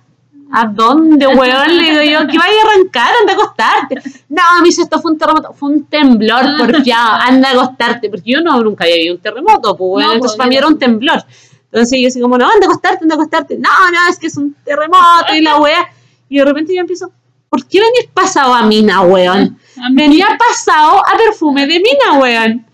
¿A 0.51 0.65
dónde, 0.65 1.27
weón? 1.27 1.77
Le 1.77 1.91
digo 1.91 2.03
yo, 2.03 2.27
que 2.27 2.39
vaya 2.39 2.55
a 2.65 2.71
arrancar, 2.71 3.11
anda 3.21 3.35
a 3.35 3.37
acostarte. 3.37 3.97
No, 4.31 4.43
me 4.61 4.65
dice, 4.65 4.81
esto 4.81 4.99
fue 4.99 5.13
un 5.13 5.19
terremoto, 5.19 5.53
fue 5.53 5.73
un 5.73 5.85
temblor, 5.85 6.43
porfiado, 6.59 7.21
anda 7.21 7.51
a 7.51 7.53
acostarte. 7.53 8.09
Porque 8.09 8.31
yo 8.31 8.41
no, 8.41 8.63
nunca 8.63 8.85
había 8.85 8.97
visto 8.97 9.13
un 9.13 9.21
terremoto, 9.21 9.77
pues, 9.77 9.91
weón, 9.91 10.07
No, 10.07 10.13
entonces 10.15 10.21
pues, 10.21 10.37
para 10.39 10.49
mí 10.49 10.57
era 10.57 10.67
un 10.67 10.79
temblor. 10.79 11.23
Entonces 11.71 11.99
yo 12.01 12.09
así 12.09 12.19
como, 12.19 12.39
no, 12.39 12.47
anda 12.47 12.67
a 12.67 12.71
acostarte, 12.71 13.01
anda 13.03 13.15
a 13.15 13.19
acostarte. 13.19 13.59
No, 13.59 13.91
no, 13.91 13.99
es 14.09 14.19
que 14.19 14.29
es 14.29 14.39
un 14.39 14.55
terremoto 14.65 15.35
y 15.35 15.43
la 15.43 15.59
wea. 15.59 15.87
Y 16.31 16.39
de 16.39 16.45
repente 16.47 16.75
yo 16.75 16.81
empiezo, 16.81 17.13
¿por 17.51 17.67
qué 17.67 17.79
venís 17.79 18.09
pasado 18.15 18.55
a 18.55 18.63
mina, 18.63 19.03
weón? 19.03 19.59
Venía 19.93 20.29
pasado 20.39 21.03
a 21.07 21.19
perfume 21.19 21.67
de 21.67 21.79
mina, 21.81 22.19
weón. 22.19 22.65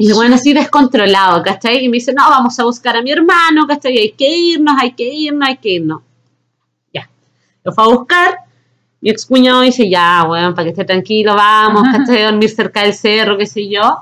Y 0.00 0.06
el 0.08 0.14
weón 0.14 0.32
así 0.32 0.54
descontrolado, 0.54 1.42
¿cachai? 1.42 1.84
Y 1.84 1.88
me 1.90 1.98
dice, 1.98 2.14
no, 2.14 2.28
vamos 2.30 2.58
a 2.58 2.64
buscar 2.64 2.96
a 2.96 3.02
mi 3.02 3.10
hermano, 3.12 3.66
¿cachai? 3.66 3.98
Hay 3.98 4.12
que 4.12 4.28
irnos, 4.34 4.74
hay 4.80 4.92
que 4.92 5.04
irnos, 5.04 5.46
hay 5.46 5.56
que 5.58 5.68
irnos. 5.74 6.00
Ya. 6.94 7.06
Lo 7.62 7.70
fue 7.72 7.84
a 7.84 7.88
buscar. 7.88 8.34
Mi 9.02 9.10
ex 9.10 9.26
cuñado 9.26 9.60
dice, 9.60 9.90
ya, 9.90 10.24
weón, 10.26 10.54
para 10.54 10.64
que 10.64 10.70
esté 10.70 10.86
tranquilo, 10.86 11.34
vamos, 11.34 11.82
¿cachai? 11.92 12.22
Dormir 12.22 12.48
cerca 12.48 12.82
del 12.82 12.94
cerro, 12.94 13.36
qué 13.36 13.44
sé 13.44 13.68
yo. 13.68 13.98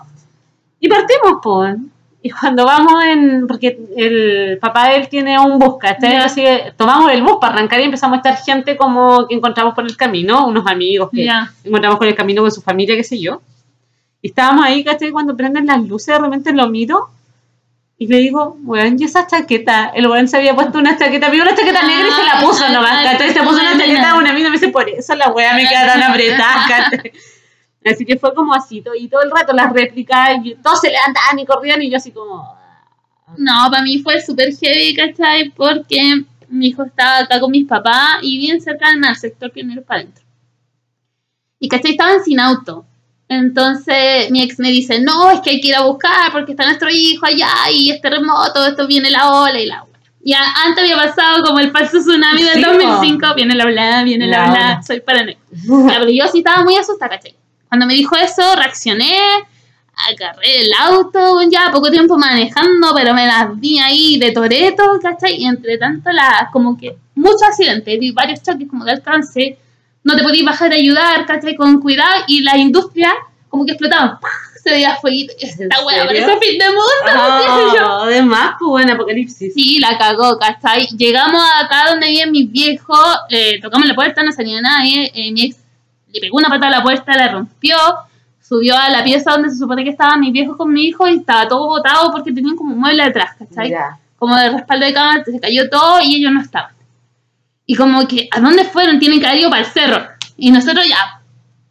Y 0.78 0.88
partimos, 0.88 1.40
pues. 1.42 1.76
Y 2.22 2.30
cuando 2.30 2.64
vamos 2.64 3.02
en. 3.04 3.48
Porque 3.48 3.80
el 3.96 4.58
papá 4.60 4.90
de 4.90 4.96
él 4.98 5.08
tiene 5.08 5.36
un 5.40 5.58
bus, 5.58 5.78
¿cachai? 5.80 6.12
Ya. 6.12 6.24
Así 6.26 6.42
que 6.42 6.74
tomamos 6.76 7.10
el 7.10 7.22
bus 7.24 7.38
para 7.40 7.54
arrancar 7.54 7.80
y 7.80 7.84
empezamos 7.84 8.14
a 8.14 8.18
estar 8.18 8.36
gente 8.36 8.76
como 8.76 9.26
que 9.26 9.34
encontramos 9.34 9.74
por 9.74 9.84
el 9.84 9.96
camino, 9.96 10.46
unos 10.46 10.64
amigos 10.68 11.10
que 11.12 11.24
Ya. 11.24 11.52
encontramos 11.64 11.98
por 11.98 12.06
el 12.06 12.14
camino 12.14 12.42
con 12.42 12.52
su 12.52 12.62
familia, 12.62 12.94
qué 12.94 13.02
sé 13.02 13.18
yo. 13.18 13.40
Y 14.20 14.28
estábamos 14.28 14.64
ahí, 14.64 14.82
¿cachai? 14.84 15.10
Cuando 15.10 15.36
prenden 15.36 15.66
las 15.66 15.82
luces, 15.86 16.14
de 16.14 16.18
repente 16.18 16.52
lo 16.52 16.68
miro 16.68 17.10
y 18.00 18.06
le 18.06 18.18
digo, 18.18 18.56
weón, 18.62 18.96
¿y 18.98 19.04
esa 19.04 19.26
chaqueta? 19.26 19.88
El 19.88 20.06
weón 20.06 20.28
se 20.28 20.36
había 20.36 20.54
puesto 20.54 20.78
una 20.78 20.96
chaqueta, 20.96 21.30
vio 21.30 21.42
una 21.42 21.54
chaqueta 21.54 21.82
negra 21.82 22.08
y 22.08 22.10
se 22.12 22.24
la 22.24 22.40
puso 22.40 22.64
Ay, 22.64 22.72
nomás, 22.72 23.04
¿cachai? 23.04 23.32
Se 23.32 23.42
puso 23.42 23.60
una 23.60 23.76
chaqueta 23.76 24.14
una 24.14 24.32
mina 24.32 24.50
me 24.50 24.56
dice, 24.56 24.68
por 24.68 24.88
eso 24.88 25.14
la 25.16 25.30
weá 25.30 25.54
me 25.54 25.68
queda 25.68 25.86
tan 25.86 26.02
apretada, 26.02 26.66
¿cachai? 26.68 27.12
Así 27.84 28.04
que 28.04 28.18
fue 28.18 28.34
como 28.34 28.54
así, 28.54 28.82
todo, 28.82 28.94
y 28.94 29.08
todo 29.08 29.22
el 29.22 29.30
rato 29.30 29.52
las 29.52 29.72
réplicas, 29.72 30.30
y 30.44 30.54
todos 30.56 30.80
se 30.80 30.90
levantaban 30.90 31.38
y 31.38 31.46
corrían, 31.46 31.82
y 31.82 31.90
yo 31.90 31.96
así 31.96 32.12
como... 32.12 32.40
"Ah". 32.40 33.34
No, 33.36 33.70
para 33.70 33.82
mí 33.82 33.98
fue 33.98 34.20
súper 34.20 34.54
heavy, 34.54 34.94
¿cachai? 34.94 35.50
Porque 35.50 36.24
mi 36.48 36.68
hijo 36.68 36.84
estaba 36.84 37.18
acá 37.18 37.40
con 37.40 37.50
mis 37.50 37.66
papás 37.66 38.18
y 38.22 38.38
bien 38.38 38.60
cerca 38.60 38.88
del 38.88 38.98
mar, 38.98 39.16
sector 39.16 39.50
pionero 39.50 39.82
para 39.82 40.00
adentro. 40.00 40.24
Y, 41.58 41.68
¿cachai? 41.68 41.92
Estaban 41.92 42.22
sin 42.22 42.40
auto. 42.40 42.84
Entonces 43.28 44.30
mi 44.30 44.42
ex 44.42 44.58
me 44.58 44.70
dice, 44.70 45.00
no, 45.00 45.30
es 45.30 45.40
que 45.40 45.50
hay 45.50 45.60
que 45.60 45.68
ir 45.68 45.76
a 45.76 45.82
buscar 45.82 46.32
porque 46.32 46.52
está 46.52 46.64
nuestro 46.64 46.88
hijo 46.90 47.26
allá 47.26 47.50
y 47.70 47.90
es 47.90 48.00
terremoto, 48.00 48.66
esto 48.66 48.86
viene 48.86 49.10
la 49.10 49.30
ola 49.30 49.60
y 49.60 49.66
la 49.66 49.82
ola. 49.82 49.98
Y 50.24 50.32
antes 50.32 50.82
había 50.82 50.96
pasado 50.96 51.42
como 51.44 51.58
el 51.60 51.70
falso 51.70 51.98
tsunami 51.98 52.42
del 52.42 52.54
Sí, 52.54 52.62
2005, 52.62 53.34
viene 53.34 53.54
la 53.54 53.64
ola, 53.64 54.02
viene 54.02 54.26
la, 54.26 54.46
La 54.46 54.52
ola, 54.52 54.82
soy 54.82 55.00
paranoica. 55.00 55.40
Pero 55.88 56.08
yo 56.08 56.26
sí 56.28 56.38
estaba 56.38 56.64
muy 56.64 56.76
asustada, 56.76 57.16
¿cachai? 57.16 57.34
Cuando 57.68 57.86
me 57.86 57.94
dijo 57.94 58.16
eso, 58.16 58.42
reaccioné, 58.56 59.16
agarré 60.10 60.60
el 60.60 60.70
auto, 60.78 61.38
ya 61.50 61.70
poco 61.70 61.90
tiempo 61.90 62.16
manejando, 62.16 62.92
pero 62.94 63.14
me 63.14 63.26
las 63.26 63.58
vi 63.58 63.78
ahí 63.78 64.18
de 64.18 64.32
toreto, 64.32 64.82
¿cachai? 65.02 65.36
Y 65.36 65.46
entre 65.46 65.78
tanto, 65.78 66.10
las, 66.10 66.50
como 66.52 66.76
que 66.76 66.96
muchos 67.14 67.42
accidentes, 67.42 67.98
vi 67.98 68.10
varios 68.10 68.42
choques 68.42 68.68
como 68.68 68.84
de 68.84 68.92
alcance, 68.92 69.58
no 70.04 70.16
te 70.16 70.22
podías 70.22 70.44
bajar 70.44 70.72
a 70.72 70.76
ayudar, 70.76 71.26
¿cachai? 71.26 71.56
Con 71.56 71.80
cuidado, 71.80 72.24
y 72.26 72.42
la 72.42 72.56
industria 72.56 73.12
como 73.48 73.64
que 73.64 73.72
explotaban, 73.72 74.18
¡pah! 74.20 74.28
se 74.62 74.70
veía 74.70 74.96
fueguito, 74.96 75.32
y 75.38 75.44
esta 75.46 75.62
¿En 75.64 75.86
wea 75.86 76.06
serio? 76.06 76.26
parece 76.26 76.46
fin 76.46 76.58
de 76.58 76.66
mundo, 76.66 77.38
dije 77.38 77.78
yo. 77.78 77.86
Oh, 77.86 78.02
además, 78.02 78.56
pues 78.58 78.68
bueno, 78.68 78.92
apocalipsis. 78.92 79.54
Sí, 79.54 79.78
la 79.78 79.96
cagó, 79.96 80.38
¿cachai? 80.38 80.86
Llegamos 80.96 81.42
acá 81.62 81.90
donde 81.90 82.08
viven 82.08 82.32
mis 82.32 82.50
viejos, 82.50 83.06
eh, 83.30 83.60
tocamos 83.62 83.86
la 83.86 83.94
puerta, 83.94 84.22
no 84.22 84.32
salía 84.32 84.60
nadie, 84.60 85.10
eh, 85.14 85.32
mi 85.32 85.42
ex 85.46 85.56
le 86.12 86.20
pegó 86.20 86.38
una 86.38 86.48
patada 86.48 86.68
a 86.68 86.78
la 86.78 86.82
puerta, 86.82 87.16
la 87.16 87.28
rompió, 87.28 87.76
subió 88.40 88.76
a 88.76 88.88
la 88.88 89.04
pieza 89.04 89.32
donde 89.32 89.50
se 89.50 89.58
supone 89.58 89.84
que 89.84 89.90
estaban 89.90 90.20
mis 90.20 90.32
viejos 90.32 90.56
con 90.56 90.72
mi 90.72 90.84
hijo 90.86 91.06
y 91.06 91.16
estaba 91.16 91.46
todo 91.46 91.66
botado 91.66 92.10
porque 92.10 92.32
tenían 92.32 92.56
como 92.56 92.72
un 92.74 92.80
mueble 92.80 93.04
detrás, 93.04 93.36
¿cachai? 93.38 93.70
Ya. 93.70 93.98
como 94.18 94.34
de 94.36 94.50
respaldo 94.50 94.86
de 94.86 94.92
cama, 94.94 95.22
se 95.24 95.38
cayó 95.38 95.68
todo 95.68 96.00
y 96.02 96.16
ellos 96.16 96.32
no 96.32 96.40
estaban. 96.40 96.72
Y 97.70 97.76
como 97.76 98.08
que, 98.08 98.30
¿a 98.32 98.40
dónde 98.40 98.64
fueron? 98.64 98.98
Tienen 98.98 99.20
que 99.20 99.26
haber 99.26 99.40
ido 99.40 99.50
para 99.50 99.60
el 99.62 99.70
cerro. 99.70 100.02
Y 100.38 100.50
nosotros 100.50 100.88
ya, 100.88 101.20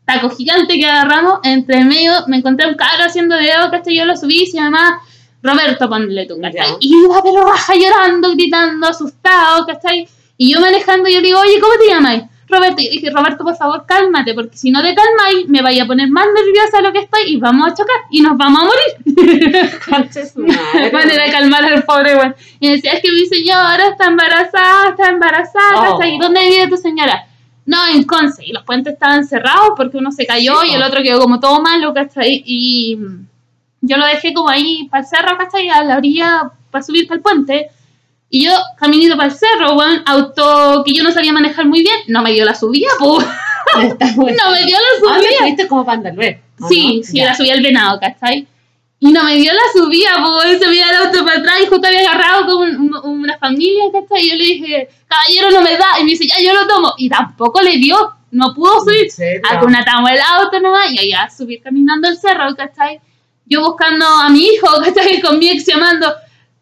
taco 0.06 0.30
gigante 0.30 0.78
que 0.78 0.86
agarramos, 0.86 1.40
entre 1.42 1.84
medio 1.84 2.14
me 2.28 2.38
encontré 2.38 2.68
un 2.68 2.76
carro 2.76 3.04
haciendo 3.04 3.36
dedo, 3.36 3.72
¿cachai? 3.72 3.98
Yo 3.98 4.06
lo 4.06 4.16
subí 4.16 4.44
y 4.44 4.46
se 4.46 4.58
llamaba 4.58 5.02
Roberto, 5.42 5.90
ponle 5.90 6.28
tú, 6.28 6.40
¿cachai? 6.40 6.76
Y 6.82 7.04
iba 7.04 7.24
pero 7.24 7.44
raja 7.44 7.74
llorando, 7.74 8.32
gritando, 8.36 8.88
asustado, 8.88 9.66
¿cachai? 9.66 10.08
Y 10.38 10.54
yo 10.54 10.62
manejando, 10.62 11.10
yo 11.10 11.20
le 11.20 11.28
digo, 11.30 11.40
oye, 11.40 11.60
¿cómo 11.60 11.74
te 11.80 11.88
llamas? 11.88 12.24
Roberto, 12.50 12.82
y 12.82 12.86
yo 12.86 12.92
dije, 12.92 13.10
Roberto, 13.10 13.44
por 13.44 13.56
favor, 13.58 13.86
cálmate, 13.86 14.34
porque 14.34 14.58
si 14.58 14.72
no 14.72 14.82
te 14.82 14.96
calmáis, 14.96 15.50
me 15.50 15.62
vaya 15.62 15.84
a 15.84 15.88
poner 15.88 16.10
más 16.10 16.26
nerviosa 16.34 16.78
de 16.78 16.84
lo 16.84 16.94
que 16.94 17.00
estoy 17.00 17.34
y 17.34 17.38
vamos 17.38 17.72
a 17.72 17.76
chocar 17.76 17.98
y 18.10 18.22
nos 18.22 18.38
vamos 18.38 18.62
a 18.62 18.66
morir. 18.66 19.72
Manera 20.94 21.24
de 21.26 21.32
calmar 21.32 21.66
al 21.66 21.84
pobre. 21.84 22.36
Y 22.60 22.70
decía, 22.70 22.94
es 22.94 23.02
que 23.02 23.12
mi 23.12 23.26
señora 23.26 23.88
está 23.88 24.06
embarazada, 24.06 24.90
está 24.90 25.10
embarazada, 25.10 25.92
Oh. 25.92 26.04
¿Y 26.04 26.20
dónde 26.20 26.42
vive 26.42 26.68
tu 26.68 26.78
señora? 26.78 27.28
No, 27.66 27.86
en 27.88 28.04
Conce. 28.04 28.46
Y 28.46 28.54
los 28.54 28.64
puentes 28.64 28.94
estaban 28.94 29.26
cerrados 29.26 29.72
porque 29.76 29.98
uno 29.98 30.12
se 30.12 30.26
cayó 30.26 30.62
Sí, 30.62 30.70
y 30.72 30.76
el 30.76 30.84
otro 30.84 31.04
quedó 31.04 31.20
como 31.20 31.40
todo 31.40 31.62
malo, 31.62 31.94
¿cachai? 31.94 32.42
Y 32.46 32.98
yo 33.82 33.98
lo 33.98 34.06
dejé 34.06 34.34
como 34.34 34.50
ahí 34.50 34.88
para 34.90 35.04
el 35.04 35.08
cerro, 35.10 35.38
¿cachai? 35.38 35.68
A 35.70 35.84
la 35.84 35.98
orilla 35.98 36.52
para 36.72 36.84
subir 36.84 37.08
para 37.08 37.18
el 37.18 37.22
puente. 37.22 37.70
Y 38.30 38.46
yo, 38.46 38.52
caminito 38.78 39.16
para 39.16 39.30
el 39.30 39.36
cerro, 39.38 39.74
weón, 39.76 40.04
auto 40.06 40.84
que 40.86 40.94
yo 40.94 41.04
no 41.04 41.12
sabía 41.12 41.32
manejar 41.32 41.66
muy 41.66 41.82
bien, 41.82 41.96
no 42.08 42.22
me 42.22 42.34
dio 42.34 42.44
la 42.46 42.56
subida, 42.56 42.90
pues. 43.00 43.26
No 43.76 44.52
me 44.52 44.64
dio 44.66 44.78
la 44.78 45.12
Ah, 45.12 45.16
subida. 45.18 45.30
me 45.30 45.38
fuiste 45.40 45.68
como 45.68 45.82
¿o 45.82 46.68
Sí, 46.70 46.98
no? 46.98 47.04
sí, 47.04 47.18
Ya. 47.18 47.26
la 47.26 47.36
subí 47.36 47.50
al 47.52 47.62
venado, 47.62 48.00
¿cachai? 48.00 48.48
Y 49.00 49.12
no 49.12 49.24
me 49.24 49.36
dio 49.36 49.52
la 49.54 49.60
subida, 49.74 50.10
porque 50.24 50.58
se 50.58 50.68
veía 50.68 50.90
el 50.90 50.96
auto 51.08 51.24
para 51.26 51.40
atrás 51.40 51.56
y 51.64 51.68
justo 51.68 51.86
había 51.88 52.00
agarrado 52.00 52.46
con 52.48 52.58
un- 52.70 52.96
un- 52.96 53.20
una 53.22 53.38
familia, 53.38 53.84
¿cachai? 53.92 54.26
Y 54.26 54.30
yo 54.32 54.36
le 54.36 54.44
dije, 54.44 54.90
caballero, 55.08 55.52
no 55.52 55.62
me 55.62 55.78
da. 55.78 55.86
Y 56.00 56.04
me 56.04 56.12
dice, 56.12 56.26
ya, 56.28 56.36
yo 56.42 56.54
lo 56.54 56.66
tomo. 56.66 56.94
Y 56.98 57.08
tampoco 57.10 57.62
le 57.62 57.78
dio, 57.78 58.14
no 58.32 58.54
pudo 58.56 58.80
subir. 58.84 59.04
¿En 59.04 59.12
serio? 59.12 59.42
Acunatamos 59.52 60.10
el 60.10 60.20
auto 60.20 60.60
nomás 60.60 60.92
y 60.92 61.00
allá 61.00 61.30
subir 61.30 61.62
caminando 61.62 62.08
el 62.08 62.18
cerro, 62.18 62.56
¿cachai? 62.56 63.00
Yo 63.46 63.62
buscando 63.62 64.06
a 64.06 64.30
mi 64.30 64.46
hijo, 64.48 64.68
¿cachai? 64.84 65.22
Con 65.22 65.38
mi 65.40 65.50
ex 65.50 65.66
llamando, 65.66 66.12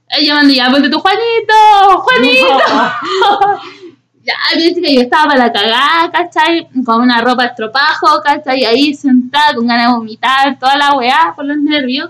eh, 0.10 0.26
llamando 0.26 0.54
ya, 0.54 0.70
ponte 0.70 0.90
tu 0.90 1.00
Juanito, 1.00 1.54
Juanito. 2.00 2.58
Ya, 4.26 4.34
viste 4.58 4.82
que 4.82 4.96
yo 4.96 5.02
estaba 5.02 5.28
para 5.28 5.46
la 5.46 5.54
cagada, 5.54 6.12
¿cachai? 6.12 6.68
Con 6.84 7.02
una 7.02 7.22
ropa 7.22 7.46
estropajo, 7.46 8.24
¿cachai? 8.24 8.66
Ahí 8.66 8.92
sentada 8.96 9.54
con 9.54 9.68
ganas 9.68 9.86
de 9.86 9.94
vomitar, 9.94 10.58
toda 10.58 10.76
la 10.78 10.94
weá 10.94 11.34
por 11.36 11.46
los 11.46 11.58
nervios. 11.58 12.10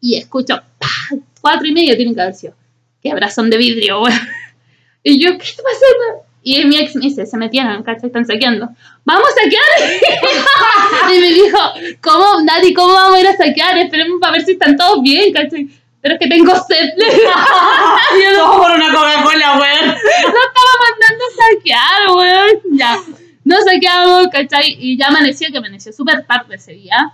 Y 0.00 0.16
escucho, 0.16 0.60
¡pah! 0.80 1.16
cuatro 1.40 1.68
y 1.68 1.72
medio 1.72 1.94
tienen 1.94 2.16
que 2.16 2.20
haber 2.20 2.34
sido. 2.34 2.54
Qué 3.00 3.12
abrazón 3.12 3.48
de 3.48 3.58
vidrio, 3.58 4.02
weón. 4.02 4.18
Y 5.04 5.22
yo, 5.22 5.36
¿qué 5.36 5.44
está 5.44 5.62
pasando? 5.62 6.24
Y 6.44 6.64
mi 6.64 6.76
ex 6.78 6.94
me 6.96 7.02
dice, 7.02 7.26
se 7.26 7.36
metieron, 7.36 7.82
¿cachai? 7.84 8.06
Están 8.06 8.24
saqueando. 8.24 8.68
¡Vamos 9.04 9.28
a 9.28 9.42
saquear! 9.42 11.12
y 11.16 11.20
me 11.20 11.28
dijo, 11.28 11.58
¿cómo, 12.00 12.42
Nati, 12.42 12.72
cómo 12.72 12.94
vamos 12.94 13.18
a 13.18 13.20
ir 13.20 13.26
a 13.28 13.36
saquear? 13.36 13.78
Esperemos 13.78 14.20
para 14.20 14.32
ver 14.32 14.44
si 14.44 14.52
están 14.52 14.76
todos 14.76 15.02
bien, 15.02 15.32
¿cachai? 15.32 15.68
Pero 16.02 16.14
es 16.14 16.20
que 16.20 16.28
tengo 16.28 16.52
sed. 16.66 16.90
Yo, 16.98 18.38
Todo 18.38 18.60
por 18.60 18.72
una 18.72 18.92
Coca-Cola, 18.92 19.52
weón. 19.58 19.86
no 19.86 19.94
estaba 19.94 20.72
mandando 20.84 21.24
a 21.24 21.54
saquear, 21.54 22.16
weón. 22.16 22.76
Ya. 22.76 22.96
No 23.44 23.56
saqueamos, 23.62 24.26
¿cachai? 24.32 24.76
Y 24.78 24.98
ya 24.98 25.06
amaneció, 25.08 25.48
que 25.50 25.58
amaneció 25.58 25.92
súper 25.92 26.26
tarde 26.26 26.56
ese 26.56 26.72
día. 26.72 27.12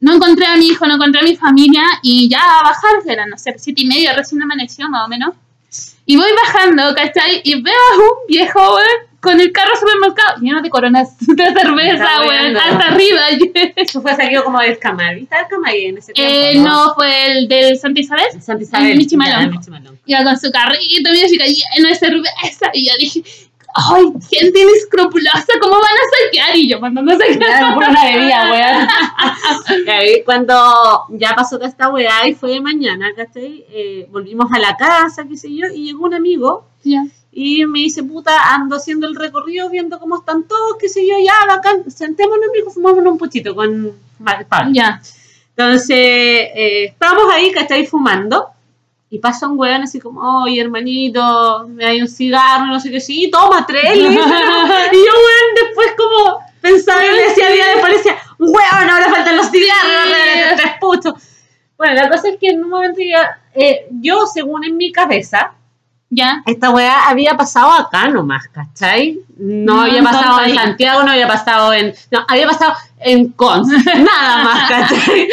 No 0.00 0.14
encontré 0.14 0.46
a 0.46 0.56
mi 0.56 0.66
hijo, 0.68 0.86
no 0.86 0.94
encontré 0.94 1.20
a 1.20 1.24
mi 1.24 1.36
familia. 1.36 1.82
Y 2.02 2.28
ya 2.28 2.40
a 2.40 2.62
bajar, 2.62 3.02
que 3.04 3.12
eran, 3.12 3.28
no 3.28 3.38
sé, 3.38 3.54
siete 3.58 3.82
y 3.82 3.86
media, 3.86 4.14
recién 4.14 4.42
amaneció 4.42 4.88
más 4.88 5.04
o 5.06 5.08
menos. 5.08 5.34
Y 6.06 6.16
voy 6.16 6.30
bajando, 6.44 6.94
¿cachai? 6.94 7.40
Y 7.44 7.62
veo 7.62 7.74
a 7.74 7.96
un 7.96 8.26
viejo, 8.28 8.58
weón, 8.74 9.13
con 9.24 9.40
el 9.40 9.50
carro 9.52 9.70
supermercado 9.74 10.40
lleno 10.40 10.60
de 10.60 10.68
coronas 10.70 11.16
de 11.26 11.44
cerveza, 11.52 12.22
bueno. 12.24 12.58
hasta 12.60 12.88
arriba. 12.88 13.22
Eso 13.74 14.02
fue 14.02 14.14
saqueado 14.14 14.44
como 14.44 14.60
del 14.60 14.78
Camar. 14.78 15.16
¿Viste 15.16 15.34
el 15.34 15.48
Camar 15.48 15.74
en 15.74 15.98
ese 15.98 16.12
tiempo? 16.12 16.32
Eh, 16.32 16.58
no, 16.58 16.94
fue 16.94 17.32
el 17.32 17.48
del 17.48 17.78
Santa 17.78 18.00
Isabel. 18.00 18.26
Santa 18.40 18.62
Isabel. 18.62 18.92
el 18.92 18.98
Michimalón. 18.98 19.54
El. 19.54 19.98
Iba 20.06 20.24
con 20.24 20.38
su 20.38 20.52
carrito, 20.52 21.10
mira, 21.10 21.28
chica, 21.28 21.44
lleno 21.46 21.88
de 21.88 21.94
cerveza. 21.94 22.70
Y 22.74 22.86
yo 22.86 22.92
dije, 22.98 23.22
ay, 23.74 24.04
gente 24.30 24.60
inescrupulosa, 24.60 25.46
¿cómo 25.60 25.74
van 25.74 25.82
a 25.82 26.24
saquear? 26.24 26.56
Y 26.56 26.68
yo 26.68 26.78
mandando 26.78 27.12
a 27.12 27.16
saquear. 27.16 27.60
Ya, 27.60 27.74
por 27.74 27.88
una 27.88 28.04
bebida, 28.04 28.50
weón. 28.52 30.22
Cuando 30.26 31.06
ya 31.10 31.34
pasó 31.34 31.56
toda 31.56 31.68
esta 31.68 31.88
weá 31.88 32.28
y 32.28 32.34
fue 32.34 32.50
de 32.50 32.60
mañana, 32.60 33.10
¿cachai? 33.16 33.64
Eh, 33.70 34.06
volvimos 34.10 34.52
a 34.52 34.58
la 34.58 34.76
casa, 34.76 35.24
qué 35.26 35.36
sé 35.36 35.48
yo, 35.54 35.66
y 35.74 35.86
llegó 35.86 36.04
un 36.04 36.14
amigo 36.14 36.68
Ya. 36.82 37.04
Y 37.36 37.66
me 37.66 37.80
dice, 37.80 38.04
puta, 38.04 38.54
ando 38.54 38.76
haciendo 38.76 39.08
el 39.08 39.16
recorrido, 39.16 39.68
viendo 39.68 39.98
cómo 39.98 40.18
están 40.18 40.44
todos, 40.44 40.76
qué 40.78 40.88
sé 40.88 41.04
yo, 41.04 41.16
ya, 41.18 41.34
bacán, 41.52 41.90
sentémonos, 41.90 42.46
mijo, 42.54 42.70
fumámonos 42.70 43.12
un 43.12 43.18
puchito 43.18 43.56
con 43.56 43.92
Pablo. 44.48 44.70
Ya. 44.72 45.02
Entonces, 45.56 45.96
eh, 45.98 46.84
estábamos 46.84 47.32
ahí, 47.32 47.50
¿cachai? 47.50 47.86
Fumando. 47.86 48.50
Y 49.10 49.18
pasa 49.18 49.48
un 49.48 49.58
weón 49.58 49.82
así 49.82 49.98
como, 50.00 50.44
oye, 50.44 50.60
hermanito, 50.60 51.66
me 51.68 51.84
hay 51.84 52.00
un 52.00 52.08
cigarro, 52.08 52.66
no 52.66 52.78
sé 52.78 52.90
qué, 52.90 53.00
sí, 53.00 53.28
toma 53.30 53.66
tres. 53.66 53.82
y 53.96 54.02
yo, 54.02 54.10
weón, 54.10 55.48
después 55.60 55.88
como 55.96 56.38
pensaba 56.60 57.04
y 57.04 57.10
le 57.10 57.28
decía 57.28 57.50
día 57.50 57.66
después 57.66 57.92
le 57.92 57.98
decía, 57.98 58.16
weón, 58.38 58.90
ahora 58.90 59.10
faltan 59.10 59.36
los 59.36 59.50
cigarros, 59.50 60.04
regálate 60.04 60.62
tres 60.62 60.72
putos. 60.80 61.14
Bueno, 61.76 61.94
la 61.94 62.08
cosa 62.08 62.28
es 62.28 62.38
que 62.38 62.50
en 62.50 62.62
un 62.62 62.70
momento 62.70 63.00
ya, 63.02 63.40
eh, 63.54 63.86
yo, 63.90 64.24
según 64.26 64.64
en 64.64 64.76
mi 64.76 64.92
cabeza, 64.92 65.54
Ya. 66.10 66.42
esta 66.46 66.70
weá 66.70 67.08
había 67.08 67.36
pasado 67.36 67.72
acá 67.72 68.08
nomás, 68.08 68.46
¿cachai? 68.48 69.18
No, 69.36 69.74
No 69.74 69.80
había 69.82 70.02
pasado 70.02 70.42
en. 70.44 70.54
Santiago, 70.54 71.02
no 71.02 71.10
había 71.10 71.26
pasado 71.26 71.72
en. 71.72 71.94
No, 72.10 72.24
había 72.28 72.46
pasado 72.46 72.74
en 73.00 73.28
Cons, 73.32 73.68
nada 73.84 74.44
más, 74.44 74.70
¿cachai? 74.70 75.28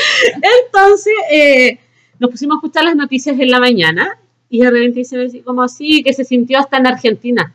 Entonces, 0.66 1.13
eh, 1.32 1.80
nos 2.20 2.32
pusimos 2.32 2.56
a 2.56 2.58
escuchar 2.58 2.84
las 2.86 2.96
noticias 2.96 3.40
en 3.40 3.51
la 3.51 3.60
mañana 3.60 4.18
y 4.50 4.60
de 4.60 4.70
repente 4.70 5.00
dicen 5.00 5.22
así 5.22 5.42
como 5.42 5.63
así, 5.63 6.04
que 6.04 6.13
se 6.13 6.25
sintió 6.25 6.60
hasta 6.60 6.78
en 6.78 6.88
Argentina. 6.88 7.54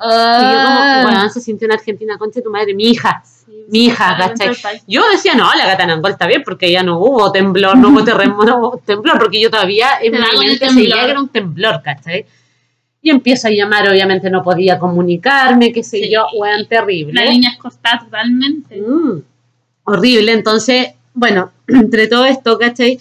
Y 0.00 0.02
yo 0.02 0.64
como, 0.64 0.80
Ah. 0.80 1.04
weón, 1.06 1.30
se 1.30 1.40
sintió 1.40 1.66
en 1.66 1.72
Argentina, 1.72 2.18
concha 2.18 2.40
tu 2.42 2.50
madre, 2.50 2.74
mi 2.74 2.88
hija. 2.90 3.22
mi 3.68 3.86
hija, 3.86 4.16
sí, 4.36 4.44
¿cachai? 4.46 4.82
Yo 4.86 5.02
decía, 5.10 5.34
no, 5.34 5.48
la 5.54 5.66
gata 5.66 5.86
Nangol 5.86 6.10
está 6.12 6.26
bien 6.26 6.42
porque 6.44 6.70
ya 6.70 6.82
no 6.82 6.98
hubo 6.98 7.30
temblor, 7.32 7.76
no 7.78 7.88
hubo 7.90 8.04
terremoto, 8.04 8.44
no 8.46 8.58
hubo 8.58 8.76
temblor, 8.78 9.18
porque 9.18 9.40
yo 9.40 9.50
todavía 9.50 9.86
en 10.02 10.12
mi 10.12 10.18
mente 10.46 10.68
seguía 10.68 10.96
que 11.04 11.10
era 11.10 11.20
un 11.20 11.28
temblor, 11.28 11.80
¿cachai? 11.82 12.26
Y 13.00 13.10
empiezo 13.10 13.48
a 13.48 13.50
llamar, 13.50 13.88
obviamente 13.88 14.28
no 14.30 14.42
podía 14.42 14.78
comunicarme, 14.78 15.72
qué 15.72 15.82
sé 15.82 15.98
Sí. 15.98 16.10
yo, 16.10 16.26
weón, 16.36 16.66
terrible. 16.66 17.12
La 17.14 17.30
línea 17.30 17.50
es 17.52 17.58
cortada 17.58 18.00
totalmente. 18.00 18.80
Mm, 18.80 19.22
horrible. 19.84 20.32
Entonces, 20.32 20.88
bueno, 21.14 21.52
entre 21.68 22.06
todo 22.08 22.24
esto, 22.26 22.58
¿cachai? 22.58 22.98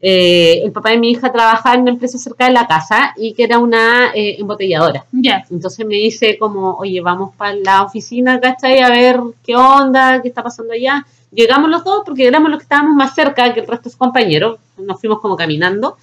Eh, 0.00 0.60
el 0.62 0.70
papá 0.70 0.90
de 0.90 0.98
mi 0.98 1.10
hija 1.10 1.32
trabajaba 1.32 1.74
en 1.74 1.82
una 1.82 1.90
empresa 1.90 2.18
cerca 2.18 2.46
de 2.46 2.52
la 2.52 2.68
casa 2.68 3.14
y 3.16 3.32
que 3.34 3.42
era 3.44 3.58
una 3.58 4.12
eh, 4.14 4.36
embotelladora. 4.38 5.04
Ya. 5.10 5.44
Entonces 5.50 5.84
me 5.86 5.96
dice 5.96 6.38
como, 6.38 6.74
oye, 6.76 7.00
vamos 7.00 7.34
para 7.36 7.54
la 7.54 7.82
oficina, 7.82 8.38
¿cachai? 8.40 8.78
A 8.80 8.90
ver 8.90 9.18
qué 9.44 9.56
onda, 9.56 10.22
qué 10.22 10.28
está 10.28 10.42
pasando 10.42 10.72
allá. 10.72 11.04
Llegamos 11.32 11.68
los 11.68 11.82
dos 11.84 12.02
porque 12.06 12.26
éramos 12.26 12.48
los 12.50 12.58
que 12.60 12.62
estábamos 12.64 12.94
más 12.94 13.14
cerca 13.14 13.52
que 13.52 13.60
el 13.60 13.66
resto 13.66 13.84
de 13.84 13.90
sus 13.90 13.98
compañeros. 13.98 14.58
Nos 14.78 15.00
fuimos 15.00 15.20
como 15.20 15.36
caminando. 15.36 15.96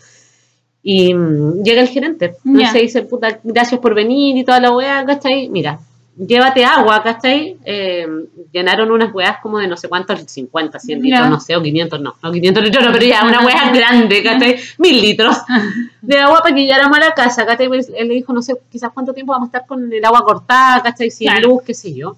Y 0.84 1.14
mm, 1.14 1.64
llega 1.64 1.82
el 1.82 1.88
gerente. 1.88 2.36
Entonces 2.46 2.74
Ya. 2.74 2.80
dice, 2.80 3.02
puta, 3.04 3.40
gracias 3.44 3.80
por 3.80 3.96
venir 3.96 4.38
y 4.38 4.44
toda 4.44 4.60
la 4.60 4.72
weá, 4.76 5.06
¿cachai? 5.06 5.50
Mira, 5.50 5.80
llévate 6.18 6.64
agua, 6.64 7.04
¿cachai? 7.04 7.58
Eh, 7.66 8.08
llenaron 8.52 8.92
unas 8.92 9.14
weas 9.14 9.38
como 9.42 9.60
de 9.60 9.68
no 9.68 9.76
sé 9.78 9.88
cuántos, 9.90 10.22
50, 10.26 10.80
100 10.80 11.02
litros, 11.02 11.30
no 11.30 11.40
sé, 11.40 11.56
o 11.56 11.62
500, 11.62 12.00
no, 12.02 12.16
no 12.22 12.32
500 12.32 12.64
litros, 12.64 12.86
no, 12.86 12.92
pero 12.92 13.06
ya, 13.06 13.24
una 13.24 13.42
wea 13.46 13.70
grande, 13.74 14.24
¿cachai? 14.24 14.58
Mil 14.78 15.02
litros 15.02 15.38
de 16.02 16.20
agua 16.20 16.42
para 16.42 16.56
que 16.56 16.62
llegáramos 16.62 16.98
a 16.98 17.02
la 17.02 17.12
casa, 17.14 17.46
¿cachai? 17.46 17.68
Pues 17.68 17.92
él 17.96 18.08
le 18.08 18.14
dijo, 18.16 18.32
no 18.34 18.42
sé, 18.42 18.54
quizás 18.72 18.92
cuánto 18.94 19.14
tiempo 19.14 19.34
vamos 19.34 19.48
a 19.48 19.50
estar 19.58 19.66
con 19.68 19.92
el 19.92 20.06
agua 20.06 20.24
cortada, 20.24 20.82
¿cachai? 20.84 21.12
Sin 21.12 21.28
Claro. 21.30 21.50
luz, 21.50 21.64
qué 21.66 21.74
sé 21.74 21.94
yo. 21.94 22.16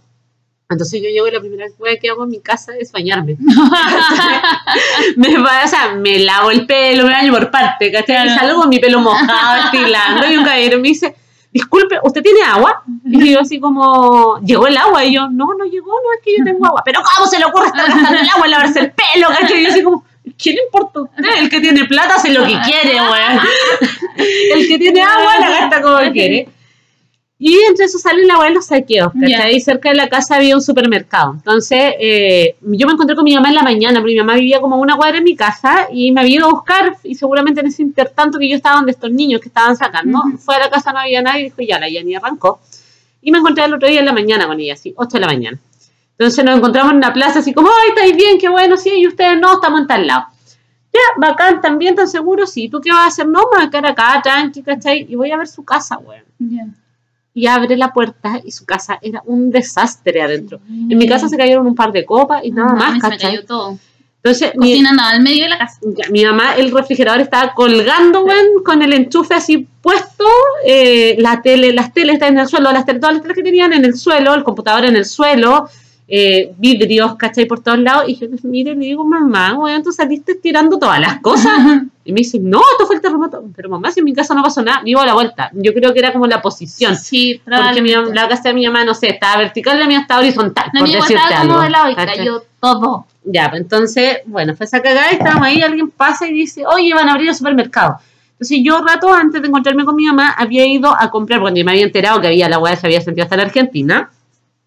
Entonces 0.70 1.02
yo 1.02 1.08
llego 1.10 1.26
y 1.28 1.32
la 1.32 1.40
primera 1.40 1.66
cosa 1.78 1.92
que 2.00 2.10
hago 2.10 2.26
en 2.26 2.30
mi 2.30 2.42
casa 2.42 2.74
es 2.78 2.92
bañarme. 2.92 3.38
me, 5.16 5.38
va- 5.38 5.64
o 5.64 5.68
sea, 5.68 5.96
me 5.96 6.20
lavo 6.20 6.52
el 6.52 6.66
pelo, 6.66 7.06
me 7.06 7.12
baño 7.14 7.32
por 7.34 7.50
parte, 7.52 7.92
¿cachai? 7.92 8.28
Y 8.28 8.30
salgo 8.32 8.60
con 8.62 8.70
mi 8.70 8.80
pelo 8.80 9.00
mojado, 9.00 9.64
estilando, 9.66 10.28
y 10.30 10.38
un 10.38 10.44
caballero 10.44 10.78
me 10.80 10.90
dice, 10.90 11.16
disculpe, 11.58 11.98
¿usted 12.04 12.22
tiene 12.22 12.42
agua? 12.44 12.84
Y 13.04 13.32
yo 13.34 13.40
así 13.42 13.60
como, 13.60 14.40
¿llegó 14.42 14.68
el 14.68 14.78
agua? 14.78 15.04
Y 15.04 15.14
yo, 15.14 15.28
no, 15.30 15.48
no 15.58 15.66
llegó, 15.66 15.92
no, 15.92 16.14
es 16.16 16.24
que 16.24 16.38
yo 16.38 16.44
tengo 16.44 16.66
agua. 16.68 16.84
Pero 16.86 17.02
¿cómo 17.02 17.28
se 17.28 17.40
le 17.40 17.46
ocurre 17.46 17.68
estar 17.68 17.88
gastando 17.88 18.20
el 18.20 18.30
agua 18.30 18.46
en 18.46 18.52
lavarse 18.52 18.80
el 18.80 18.92
pelo, 18.92 19.28
¿cachai? 19.30 19.60
Y 19.60 19.64
yo 19.64 19.70
así 19.72 19.84
como, 19.84 20.06
¿qué 20.38 20.52
le 20.52 20.64
importa 20.66 21.00
a 21.00 21.02
usted? 21.04 21.24
El 21.40 21.50
que 21.50 21.60
tiene 21.60 21.86
plata 21.86 22.16
hace 22.16 22.32
lo 22.32 22.46
que 22.46 22.60
quiere, 22.62 22.96
weón. 23.02 23.40
El 24.54 24.68
que 24.68 24.78
tiene 24.78 25.02
agua 25.02 25.40
la 25.40 25.50
gasta 25.50 25.82
como 25.82 25.98
quiere. 26.12 26.48
Y 27.40 27.56
entre 27.70 27.86
eso 27.86 28.00
sale 28.00 28.26
la 28.26 28.40
weá 28.40 28.48
de 28.50 28.56
los 28.56 28.66
saqueos, 28.66 29.14
¿cachai? 29.14 29.30
Ya. 29.30 29.52
Y 29.52 29.62
cerca 29.62 29.90
de 29.90 29.96
la 29.96 30.10
casa 30.10 30.38
había 30.38 30.56
un 30.56 30.62
supermercado. 30.62 31.34
Entonces, 31.34 31.94
eh, 32.00 32.56
yo 32.62 32.88
me 32.88 32.94
encontré 32.94 33.16
con 33.16 33.24
mi 33.24 33.36
mamá 33.36 33.50
en 33.50 33.56
la 33.56 33.62
mañana, 33.62 34.00
porque 34.00 34.14
mi 34.14 34.20
mamá 34.20 34.34
vivía 34.34 34.60
como 34.60 34.78
una 34.78 34.96
cuadra 34.96 35.20
en 35.20 35.24
mi 35.24 35.36
casa 35.36 35.88
y 35.92 36.12
me 36.12 36.22
había 36.22 36.38
ido 36.38 36.48
a 36.48 36.52
buscar 36.52 36.98
y 37.04 37.14
seguramente 37.14 37.60
en 37.60 37.68
ese 37.68 37.84
intertanto 37.84 38.40
que 38.40 38.50
yo 38.50 38.56
estaba 38.56 38.78
donde 38.78 38.92
estos 38.92 39.12
niños 39.12 39.40
que 39.40 39.50
estaban 39.50 39.78
sacando, 39.78 40.18
Ujú. 40.18 40.38
fue 40.40 40.56
a 40.56 40.60
la 40.60 40.70
casa, 40.72 40.92
no 40.92 41.00
había 41.00 41.22
nadie 41.22 41.42
y 41.42 41.44
dijo, 41.46 41.62
ya, 41.62 41.80
la 41.80 41.88
Yanni 41.90 42.16
arrancó. 42.16 42.60
Y 43.22 43.32
me 43.32 43.38
encontré 43.38 43.66
el 43.66 43.74
otro 43.74 43.88
día 43.88 44.00
en 44.00 44.06
la 44.06 44.14
mañana 44.14 44.48
con 44.48 44.60
ella, 44.60 44.74
así, 44.74 44.94
8 44.98 45.18
de 45.18 45.20
la 45.20 45.28
mañana. 45.28 45.60
Entonces 46.18 46.44
nos 46.44 46.58
encontramos 46.58 46.92
en 46.92 46.98
una 46.98 47.14
plaza 47.14 47.40
así 47.40 47.54
como, 47.54 47.70
ay, 47.70 47.90
estáis 47.90 48.16
bien, 48.16 48.40
qué 48.40 48.50
bueno, 48.50 48.78
sí, 48.78 48.92
y 48.98 49.06
ustedes 49.06 49.40
no, 49.40 49.54
estamos 49.54 49.82
en 49.82 49.88
tal 49.88 50.08
lado. 50.08 50.26
Ya, 50.92 51.00
bacán, 51.18 51.62
también 51.62 51.94
tan 51.94 52.08
seguro, 52.08 52.48
sí, 52.48 52.70
¿tú 52.70 52.82
qué 52.82 52.90
vas 52.90 53.02
a 53.02 53.08
hacer? 53.08 53.28
No, 53.28 53.42
me 53.52 53.58
voy 53.58 53.66
a 53.68 53.70
quedar 53.70 53.86
acá, 53.86 54.20
tranqui, 54.24 54.64
¿cachai? 54.64 55.06
Y 55.08 55.16
voy 55.16 55.30
a 55.30 55.38
ver 55.38 55.48
su 55.48 55.64
casa, 55.64 56.00
weón 56.00 56.24
Ya. 56.40 56.66
Y 57.38 57.46
abre 57.46 57.78
la 57.78 57.94
puerta 57.94 58.42
y 58.44 58.52
su 58.52 58.66
casa 58.66 58.98
era 59.00 59.22
un 59.26 59.52
desastre 59.52 60.24
adentro. 60.24 60.60
En 60.68 60.98
mi 60.98 61.08
casa 61.08 61.30
se 61.30 61.38
cayeron 61.38 61.68
un 61.68 61.76
par 61.76 61.92
de 61.92 62.04
copas 62.04 62.44
y 62.44 62.50
nada 62.50 62.70
No, 62.72 62.76
más, 62.78 62.94
se 62.96 63.00
¿cachai? 63.00 63.20
cayó 63.36 63.46
todo. 63.46 63.78
Entonces, 64.24 64.54
mi, 64.56 64.84
al 64.84 65.22
medio 65.22 65.44
de 65.44 65.50
la 65.50 65.60
casa. 65.60 65.78
ya, 65.84 66.06
mi 66.10 66.26
mamá, 66.26 66.56
el 66.56 66.72
refrigerador 66.72 67.22
estaba 67.22 67.54
colgando, 67.54 68.24
weón, 68.26 68.64
con 68.66 68.82
el 68.82 68.92
enchufe 68.94 69.36
así 69.36 69.68
puesto, 69.82 70.26
eh, 70.66 71.16
la 71.20 71.42
tele, 71.44 71.72
las 71.74 71.94
teles 71.94 72.16
estaban 72.16 72.34
en 72.34 72.40
el 72.42 72.48
suelo, 72.48 72.72
las 72.72 72.86
tele- 72.86 73.00
todas 73.00 73.14
las 73.14 73.22
teles 73.22 73.38
que 73.38 73.44
tenían 73.44 73.72
en 73.72 73.86
el 73.86 73.96
suelo, 73.96 74.34
el 74.34 74.44
computador 74.44 74.86
en 74.86 74.96
el 74.96 75.06
suelo, 75.06 75.70
eh, 76.08 76.54
vidrios, 76.58 77.16
¿cachai? 77.16 77.46
Por 77.46 77.62
todos 77.62 77.80
lados. 77.80 78.06
Y 78.08 78.16
yo, 78.16 78.28
mire, 78.44 78.74
le 78.74 78.86
digo, 78.86 79.04
mamá, 79.04 79.56
weón, 79.56 79.84
tú 79.84 79.92
saliste 79.92 80.36
tirando 80.36 80.78
todas 80.78 81.00
las 81.00 81.20
cosas. 81.22 81.54
Y 82.08 82.14
me 82.14 82.20
dice, 82.20 82.40
no, 82.40 82.62
esto 82.72 82.86
fue 82.86 82.96
el 82.96 83.02
terremoto. 83.02 83.44
Pero 83.54 83.68
mamá, 83.68 83.92
si 83.92 84.00
en 84.00 84.06
mi 84.06 84.14
casa 84.14 84.34
no 84.34 84.42
pasó 84.42 84.62
nada, 84.62 84.82
vivo 84.82 85.02
a 85.02 85.06
la 85.06 85.14
vuelta. 85.14 85.52
Yo 85.52 85.74
creo 85.74 85.92
que 85.92 86.00
era 86.00 86.14
como 86.14 86.26
la 86.26 86.42
posición. 86.42 86.96
Sí, 86.96 87.42
Porque 87.44 87.82
mi, 87.82 87.92
la 87.92 88.30
casa 88.30 88.44
de 88.48 88.54
mi 88.54 88.66
mamá, 88.66 88.86
no 88.86 88.94
sé, 88.94 89.10
estaba 89.10 89.40
vertical, 89.40 89.78
la 89.78 89.88
mía 89.88 90.00
estaba 90.00 90.22
horizontal, 90.22 90.70
La 90.72 90.80
por 90.80 90.88
mía 90.88 91.00
decirte 91.00 91.22
estaba 91.22 91.42
como 91.42 91.54
algo. 91.56 91.64
de 91.66 91.70
lado 91.70 91.90
y 91.90 91.96
cayó 91.96 92.44
todo. 92.62 93.06
Ya, 93.26 93.50
pues 93.50 93.62
entonces, 93.62 94.20
bueno, 94.26 94.56
fue 94.56 94.68
esa 94.68 94.82
cagada 94.82 95.12
y 95.12 95.16
estábamos 95.16 95.48
ahí, 95.48 95.62
alguien 95.62 95.90
pasa 95.90 96.30
y 96.30 96.34
dice, 96.34 96.66
oye, 96.66 96.94
van 96.94 97.10
a 97.10 97.12
abrir 97.12 97.28
el 97.28 97.36
supermercado. 97.36 97.98
Entonces 98.32 98.60
yo 98.64 98.80
rato 98.80 99.14
antes 99.14 99.42
de 99.42 99.48
encontrarme 99.50 99.84
con 99.84 99.98
mi 99.98 100.06
mamá 100.06 100.34
había 100.38 100.66
ido 100.66 100.96
a 100.98 101.12
comprar, 101.12 101.42
porque 101.42 101.62
me 101.66 101.72
había 101.72 101.84
enterado 101.84 102.22
que 102.22 102.28
había 102.28 102.48
la 102.48 102.58
hueá 102.60 102.78
se 102.78 102.88
había 102.88 103.02
sentido 103.02 103.24
hasta 103.24 103.36
en 103.36 103.42
Argentina. 103.42 104.12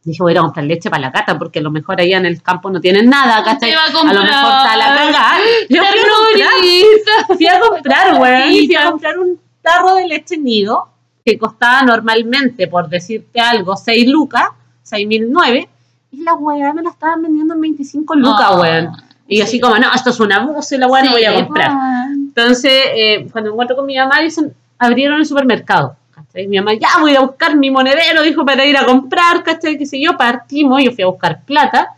Dije, 0.03 0.23
voy 0.23 0.35
a 0.35 0.41
comprar 0.41 0.65
leche 0.65 0.89
para 0.89 1.03
la 1.03 1.13
cata, 1.13 1.39
porque 1.39 1.59
a 1.59 1.63
lo 1.63 1.71
mejor 1.71 2.01
allá 2.01 2.17
en 2.17 2.27
el 2.27 2.43
campo 2.43 2.71
no 2.71 2.81
tienen 2.81 3.11
nada, 3.11 3.45
¿cachai? 3.45 3.73
A 3.73 3.85
A 3.85 4.13
lo 4.15 4.23
mejor 4.23 4.25
está 4.25 4.77
la 4.77 4.95
cagada. 4.95 5.39
Yo 5.69 5.83
fui 5.85 5.99
a 6.01 6.51
comprar, 6.51 7.37
fui 7.37 7.47
a 7.47 7.61
comprar, 7.61 8.15
weón, 8.21 8.67
fui 8.67 8.75
a 8.77 8.91
comprar 8.91 9.19
un 9.19 9.39
tarro 9.61 9.97
de 9.97 10.09
leche 10.09 10.39
nido 10.39 10.89
que 11.25 11.39
costaba 11.39 11.83
normalmente, 11.83 12.67
por 12.67 12.89
decirte 12.89 13.41
algo, 13.41 13.77
6 13.77 14.09
lucas, 14.09 14.49
6.009, 14.91 15.69
y 16.13 16.23
la 16.23 16.35
weá 16.35 16.73
me 16.73 16.83
la 16.83 16.91
estaban 16.91 17.23
vendiendo 17.23 17.55
en 17.55 17.61
25 17.61 18.15
lucas, 18.17 18.57
weón. 18.59 18.91
Y 19.29 19.39
yo 19.39 19.45
así 19.45 19.53
sí. 19.53 19.61
como, 19.61 19.79
no, 19.79 19.95
esto 19.95 20.11
es 20.11 20.19
un 20.19 20.33
abuso 20.33 20.75
y 20.75 20.79
la 20.79 20.89
weá 20.89 21.05
no 21.05 21.13
voy 21.13 21.25
a 21.25 21.35
comprar. 21.35 21.71
Entonces, 22.13 22.73
eh, 22.95 23.29
cuando 23.31 23.51
encuentro 23.51 23.77
con 23.77 23.87
mi 23.87 23.97
mamá, 23.97 24.21
dicen, 24.21 24.53
abrieron 24.79 25.19
el 25.19 25.27
supermercado. 25.27 25.95
¿Cachai? 26.27 26.47
Mi 26.49 26.59
mamá, 26.59 26.75
ya 26.75 26.89
voy 27.01 27.15
a 27.17 27.21
buscar 27.21 27.57
mi 27.57 27.71
monedero, 27.71 28.23
dijo, 28.23 28.45
para 28.45 28.65
ir 28.65 28.77
a 28.77 28.87
comprar, 28.87 29.43
¿cachai? 29.43 29.79
Qué 29.79 29.87
sé 29.87 30.01
yo, 30.01 30.17
partimos, 30.17 30.83
yo 30.83 30.93
fui 30.93 31.05
a 31.05 31.09
buscar 31.09 31.43
plata. 31.45 31.95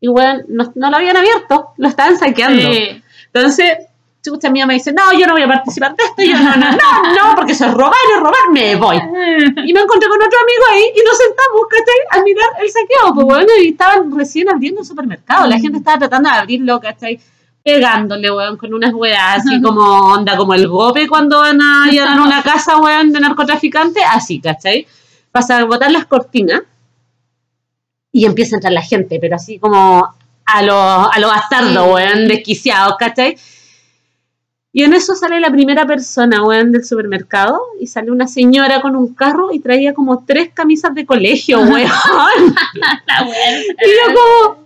Y 0.00 0.08
bueno, 0.08 0.42
no, 0.48 0.72
no 0.74 0.90
lo 0.90 0.96
habían 0.96 1.16
abierto, 1.16 1.72
lo 1.76 1.88
estaban 1.88 2.18
saqueando. 2.18 2.62
Sí. 2.62 3.02
Entonces, 3.32 3.78
chucha, 4.22 4.50
mi 4.50 4.60
mamá 4.60 4.72
dice, 4.74 4.92
no, 4.92 5.12
yo 5.18 5.26
no 5.26 5.32
voy 5.34 5.42
a 5.42 5.48
participar 5.48 5.94
de 5.96 6.04
esto. 6.04 6.22
Y 6.22 6.30
yo, 6.30 6.38
no, 6.38 6.56
no, 6.56 6.70
no, 6.70 7.14
no, 7.14 7.34
porque 7.36 7.52
eso 7.52 7.66
es 7.66 7.74
robar, 7.74 7.94
es 8.14 8.20
robar, 8.20 8.50
me 8.52 8.76
voy. 8.76 8.96
Y 9.66 9.72
me 9.72 9.80
encontré 9.80 10.08
con 10.08 10.22
otro 10.22 10.38
amigo 10.40 10.64
ahí 10.72 10.84
y 10.94 11.04
nos 11.04 11.18
sentamos, 11.18 11.62
¿cachai? 11.68 12.20
A 12.20 12.22
mirar 12.22 12.48
el 12.60 12.70
saqueo, 12.70 13.14
pues 13.14 13.26
bueno, 13.26 13.52
y 13.62 13.68
estaban 13.68 14.16
recién 14.16 14.48
abriendo 14.48 14.80
el 14.80 14.86
supermercado. 14.86 15.46
La 15.46 15.58
gente 15.58 15.78
estaba 15.78 15.98
tratando 15.98 16.30
de 16.30 16.36
abrirlo, 16.36 16.80
¿cachai? 16.80 17.20
Pegándole, 17.62 18.30
weón, 18.30 18.56
con 18.56 18.72
unas 18.72 18.94
weas 18.94 19.38
así 19.38 19.60
como 19.60 19.82
onda, 19.82 20.36
como 20.36 20.54
el 20.54 20.66
gope 20.66 21.06
cuando 21.06 21.40
van 21.40 21.60
a 21.60 21.86
llenar 21.90 22.20
una 22.20 22.42
casa, 22.42 22.78
weón, 22.78 23.12
de 23.12 23.20
narcotraficantes, 23.20 24.02
así, 24.10 24.40
¿cachai? 24.40 24.86
Pasa 25.30 25.58
a 25.58 25.64
botar 25.64 25.90
las 25.90 26.06
cortinas 26.06 26.62
y 28.12 28.24
empieza 28.24 28.56
a 28.56 28.58
entrar 28.58 28.72
la 28.72 28.82
gente, 28.82 29.18
pero 29.20 29.36
así 29.36 29.58
como 29.58 30.14
a 30.46 30.62
los 30.62 31.08
a 31.14 31.18
lo 31.20 31.28
bastardos, 31.28 31.84
Sí. 31.84 31.92
weón, 31.92 32.28
desquiciados, 32.28 32.96
¿cachai? 32.98 33.36
Y 34.72 34.84
en 34.84 34.94
eso 34.94 35.14
sale 35.16 35.40
la 35.40 35.50
primera 35.50 35.84
persona, 35.84 36.42
weón, 36.44 36.70
del 36.72 36.84
supermercado, 36.84 37.60
y 37.80 37.88
sale 37.88 38.10
una 38.10 38.26
señora 38.28 38.80
con 38.80 38.94
un 38.96 39.14
carro 39.14 39.52
y 39.52 39.58
traía 39.58 39.94
como 39.94 40.24
tres 40.24 40.50
camisas 40.54 40.94
de 40.94 41.04
colegio, 41.04 41.60
weón. 41.60 41.90
Y 43.84 43.90
yo 43.90 44.14
como, 44.14 44.59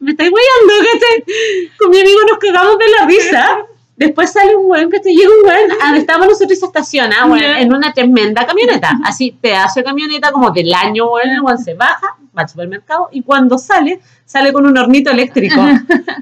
me 0.00 0.12
estáis 0.12 0.30
weyando, 0.32 0.90
¿cachai? 0.92 1.70
Con 1.78 1.90
mi 1.90 2.00
amigo 2.00 2.18
nos 2.28 2.38
cagamos 2.38 2.78
de 2.78 2.88
la 2.88 3.06
risa. 3.06 3.58
Después 3.96 4.32
sale 4.32 4.56
un 4.56 4.70
weón, 4.70 4.90
¿cachai? 4.90 5.14
Llega 5.14 5.28
un 5.28 5.46
weón, 5.46 5.72
a 5.72 5.84
donde 5.84 6.00
estábamos 6.00 6.28
nosotros 6.28 6.52
y 6.52 6.56
se 6.56 6.66
estaciona, 6.66 7.26
weón, 7.26 7.42
en 7.42 7.72
una 7.72 7.92
tremenda 7.92 8.46
camioneta. 8.46 8.98
Así, 9.04 9.36
pedazo 9.38 9.80
de 9.80 9.84
camioneta 9.84 10.32
como 10.32 10.50
del 10.50 10.72
año, 10.72 11.10
weón, 11.12 11.28
el 11.28 11.40
weón 11.42 11.58
se 11.58 11.74
baja, 11.74 12.16
va 12.36 12.42
al 12.42 12.48
supermercado, 12.48 13.10
y 13.12 13.22
cuando 13.22 13.58
sale, 13.58 14.00
sale 14.24 14.54
con 14.54 14.64
un 14.64 14.78
hornito 14.78 15.10
eléctrico. 15.10 15.60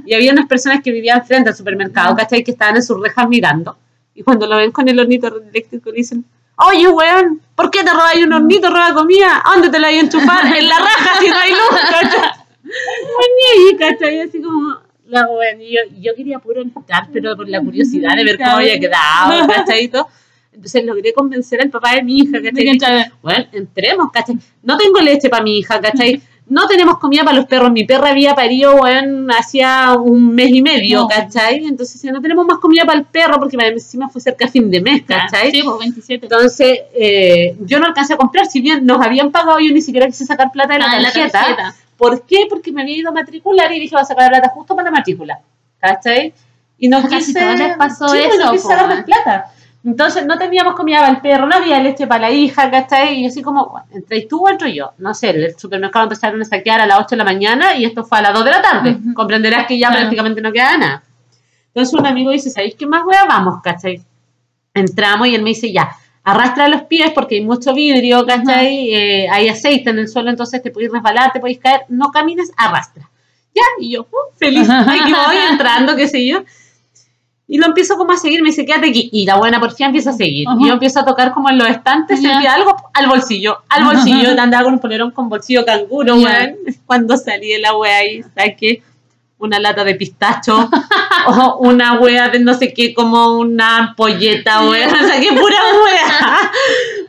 Y 0.04 0.12
había 0.12 0.32
unas 0.32 0.46
personas 0.46 0.82
que 0.82 0.90
vivían 0.90 1.24
frente 1.24 1.50
al 1.50 1.56
supermercado, 1.56 2.16
¿cachai? 2.16 2.42
Que 2.42 2.50
estaban 2.50 2.74
en 2.74 2.82
sus 2.82 3.00
rejas 3.00 3.28
mirando. 3.28 3.78
Y 4.12 4.24
cuando 4.24 4.48
lo 4.48 4.56
ven 4.56 4.72
con 4.72 4.88
el 4.88 4.98
hornito 4.98 5.28
eléctrico, 5.28 5.90
le 5.90 5.98
dicen, 5.98 6.24
oye, 6.56 6.88
weón, 6.88 7.40
¿por 7.54 7.70
qué 7.70 7.84
te 7.84 7.92
robas 7.92 8.16
un 8.16 8.32
hornito, 8.32 8.70
roba 8.70 8.92
comida? 8.92 9.40
¿A 9.44 9.52
dónde 9.52 9.70
te 9.70 9.78
la 9.78 9.86
hay 9.86 9.98
a 9.98 10.00
enchufar? 10.00 10.44
En 10.46 10.68
la 10.68 10.78
raja, 10.80 11.20
si 11.20 11.28
no 11.28 11.36
hay 11.36 11.50
luz, 11.50 11.80
ahí, 12.64 13.76
¿cachai? 13.78 14.20
Así 14.20 14.40
como, 14.40 14.76
la 15.06 15.26
y 15.58 15.74
yo, 15.74 15.80
yo 16.00 16.14
quería 16.14 16.38
puro 16.38 16.62
entrar, 16.62 17.08
pero 17.12 17.36
por 17.36 17.48
la 17.48 17.60
curiosidad 17.60 18.16
de 18.16 18.24
ver 18.24 18.38
cómo 18.38 18.56
había 18.56 18.78
quedado, 18.78 19.46
¿cachai? 19.48 19.84
Y. 19.84 19.90
Entonces 20.52 20.84
logré 20.84 21.12
convencer 21.12 21.60
al 21.62 21.70
papá 21.70 21.94
de 21.94 22.02
mi 22.02 22.18
hija, 22.18 22.40
De 22.40 22.50
que 22.52 22.78
¿cachai? 22.78 23.12
Bueno, 23.22 23.46
entremos, 23.52 24.10
¿cachai? 24.12 24.36
No 24.62 24.76
tengo 24.76 24.98
leche 25.00 25.28
para 25.28 25.44
mi 25.44 25.58
hija, 25.58 25.80
¿cachai? 25.80 26.20
No 26.48 26.66
tenemos 26.66 26.98
comida 26.98 27.24
para 27.24 27.36
los 27.36 27.46
perros. 27.46 27.70
Mi 27.70 27.84
perra 27.84 28.08
había 28.08 28.34
parido, 28.34 28.74
weón, 28.76 29.30
hacía 29.30 29.94
un 30.00 30.34
mes 30.34 30.48
y 30.48 30.62
medio, 30.62 31.00
No. 31.00 31.08
¿cachai? 31.08 31.62
Entonces, 31.64 32.02
no 32.04 32.20
tenemos 32.22 32.46
más 32.46 32.58
comida 32.58 32.84
para 32.86 32.98
el 32.98 33.04
perro 33.04 33.38
porque 33.38 33.56
encima 33.56 34.08
fue 34.08 34.20
cerca 34.20 34.46
a 34.46 34.48
fin 34.48 34.70
de 34.70 34.80
mes, 34.80 35.02
¿cachai? 35.06 35.50
Sí, 35.52 35.62
pues 35.62 35.78
27. 35.78 36.26
Entonces, 36.26 36.80
eh, 36.94 37.54
yo 37.60 37.78
no 37.78 37.86
alcancé 37.86 38.14
a 38.14 38.16
comprar, 38.16 38.46
si 38.46 38.60
bien 38.60 38.84
nos 38.84 39.04
habían 39.04 39.30
pagado, 39.30 39.60
yo 39.60 39.72
ni 39.72 39.82
siquiera 39.82 40.06
quise 40.06 40.24
sacar 40.24 40.50
plata 40.50 40.72
de 40.72 40.78
la 40.80 40.86
Ah, 40.90 40.96
en 40.96 41.02
la 41.02 41.12
tarjeta. 41.12 41.74
¿Por 41.98 42.24
qué? 42.24 42.46
Porque 42.48 42.72
me 42.72 42.80
había 42.82 42.96
ido 42.96 43.10
a 43.10 43.12
matricular 43.12 43.70
y 43.72 43.80
dije, 43.80 43.94
voy 43.94 44.02
a 44.02 44.06
sacar 44.06 44.24
la 44.32 44.38
plata 44.38 44.54
justo 44.54 44.74
para 44.74 44.86
la 44.90 44.96
matrícula, 44.96 45.40
¿cachai? 45.78 46.32
Y 46.78 46.88
no 46.88 47.02
casi 47.02 47.34
quise... 47.34 47.56
les 47.56 47.76
pasó 47.76 48.08
sí, 48.08 48.18
pues, 48.24 48.34
eso, 48.36 48.44
no 48.46 48.52
quise 48.52 48.68
más 48.76 49.04
plata. 49.04 49.52
Entonces, 49.84 50.26
no 50.26 50.38
teníamos 50.38 50.74
comida 50.74 51.00
para 51.00 51.10
el 51.12 51.20
perro, 51.20 51.46
no 51.46 51.56
había 51.56 51.80
leche 51.80 52.06
para 52.06 52.22
la 52.22 52.30
hija, 52.30 52.70
¿cachai? 52.70 53.20
Y 53.20 53.26
así 53.26 53.42
como, 53.42 53.66
bueno, 53.68 53.86
¿entréis 53.90 54.28
tú 54.28 54.44
o 54.46 54.48
entro 54.48 54.68
yo? 54.68 54.92
No 54.98 55.12
sé, 55.12 55.30
el 55.30 55.58
supermercado 55.58 56.04
empezaron 56.04 56.40
a 56.40 56.44
saquear 56.44 56.80
a 56.80 56.86
las 56.86 56.98
8 57.00 57.08
de 57.10 57.16
la 57.16 57.24
mañana 57.24 57.74
y 57.74 57.84
esto 57.84 58.04
fue 58.04 58.18
a 58.18 58.22
las 58.22 58.32
2 58.34 58.44
de 58.44 58.50
la 58.50 58.62
tarde. 58.62 58.98
Comprenderás 59.14 59.66
que 59.66 59.78
ya 59.78 59.88
Claro. 59.88 60.02
prácticamente 60.02 60.40
no 60.40 60.52
queda 60.52 60.78
nada. 60.78 61.02
Entonces 61.68 61.94
un 61.98 62.06
amigo 62.06 62.30
dice, 62.30 62.50
¿sabéis 62.50 62.74
qué 62.76 62.86
más 62.86 63.04
wea 63.04 63.24
vamos, 63.24 63.60
cachai? 63.62 64.00
Entramos 64.74 65.28
y 65.28 65.34
él 65.34 65.42
me 65.42 65.50
dice, 65.50 65.72
ya, 65.72 65.90
arrastra 66.30 66.68
los 66.68 66.82
pies 66.82 67.10
porque 67.14 67.36
hay 67.36 67.40
mucho 67.44 67.72
vidrio, 67.72 68.26
¿cachai? 68.26 68.92
Eh, 68.92 69.28
hay 69.30 69.48
aceite 69.48 69.90
en 69.90 69.98
el 69.98 70.08
suelo, 70.08 70.28
entonces 70.28 70.62
te 70.62 70.70
podéis 70.70 70.92
resbalar, 70.92 71.32
te 71.32 71.40
podéis 71.40 71.58
caer, 71.58 71.82
no 71.88 72.10
camines, 72.10 72.52
arrastra. 72.56 73.08
Ya, 73.54 73.62
y 73.80 73.92
yo, 73.92 74.02
uh, 74.02 74.36
feliz, 74.38 74.68
aquí 74.70 75.12
voy 75.12 75.36
entrando, 75.50 75.96
qué 75.96 76.06
sé 76.06 76.26
yo. 76.26 76.42
Y 77.50 77.56
lo 77.56 77.64
empiezo 77.64 77.96
como 77.96 78.12
a 78.12 78.18
seguir, 78.18 78.42
me 78.42 78.50
dice, 78.50 78.66
quédate 78.66 78.90
aquí. 78.90 79.08
Y 79.10 79.24
la 79.24 79.36
buena 79.36 79.58
porfía 79.58 79.86
empieza 79.86 80.10
a 80.10 80.12
seguir. 80.12 80.46
Ajá. 80.46 80.58
Y 80.60 80.66
yo 80.66 80.74
empiezo 80.74 81.00
a 81.00 81.06
tocar 81.06 81.32
como 81.32 81.48
en 81.48 81.56
los 81.56 81.66
estantes, 81.66 82.20
Ya. 82.20 82.32
sentía 82.32 82.52
algo 82.52 82.76
al 82.92 83.08
bolsillo, 83.08 83.62
al 83.70 83.84
bolsillo. 83.84 84.38
Andaba 84.38 84.64
con 84.64 84.74
un 84.74 84.80
polerón 84.80 85.12
con 85.12 85.30
bolsillo 85.30 85.64
canguro, 85.64 86.14
Ya. 86.18 86.28
weón. 86.28 86.56
Cuando 86.84 87.16
salí 87.16 87.48
de 87.48 87.58
la 87.60 87.74
wea 87.74 88.04
y 88.06 88.22
saqué 88.22 88.82
una 89.38 89.58
lata 89.60 89.84
de 89.84 89.94
pistacho 89.94 90.68
o 91.26 91.58
una 91.60 91.94
wea 92.00 92.28
de 92.28 92.40
no 92.40 92.54
sé 92.54 92.72
qué, 92.74 92.92
como 92.94 93.38
una 93.38 93.76
ampolleta, 93.78 94.68
wea. 94.68 94.88
Saqué 95.08 95.28
pura 95.28 95.56
wea. 95.84 96.50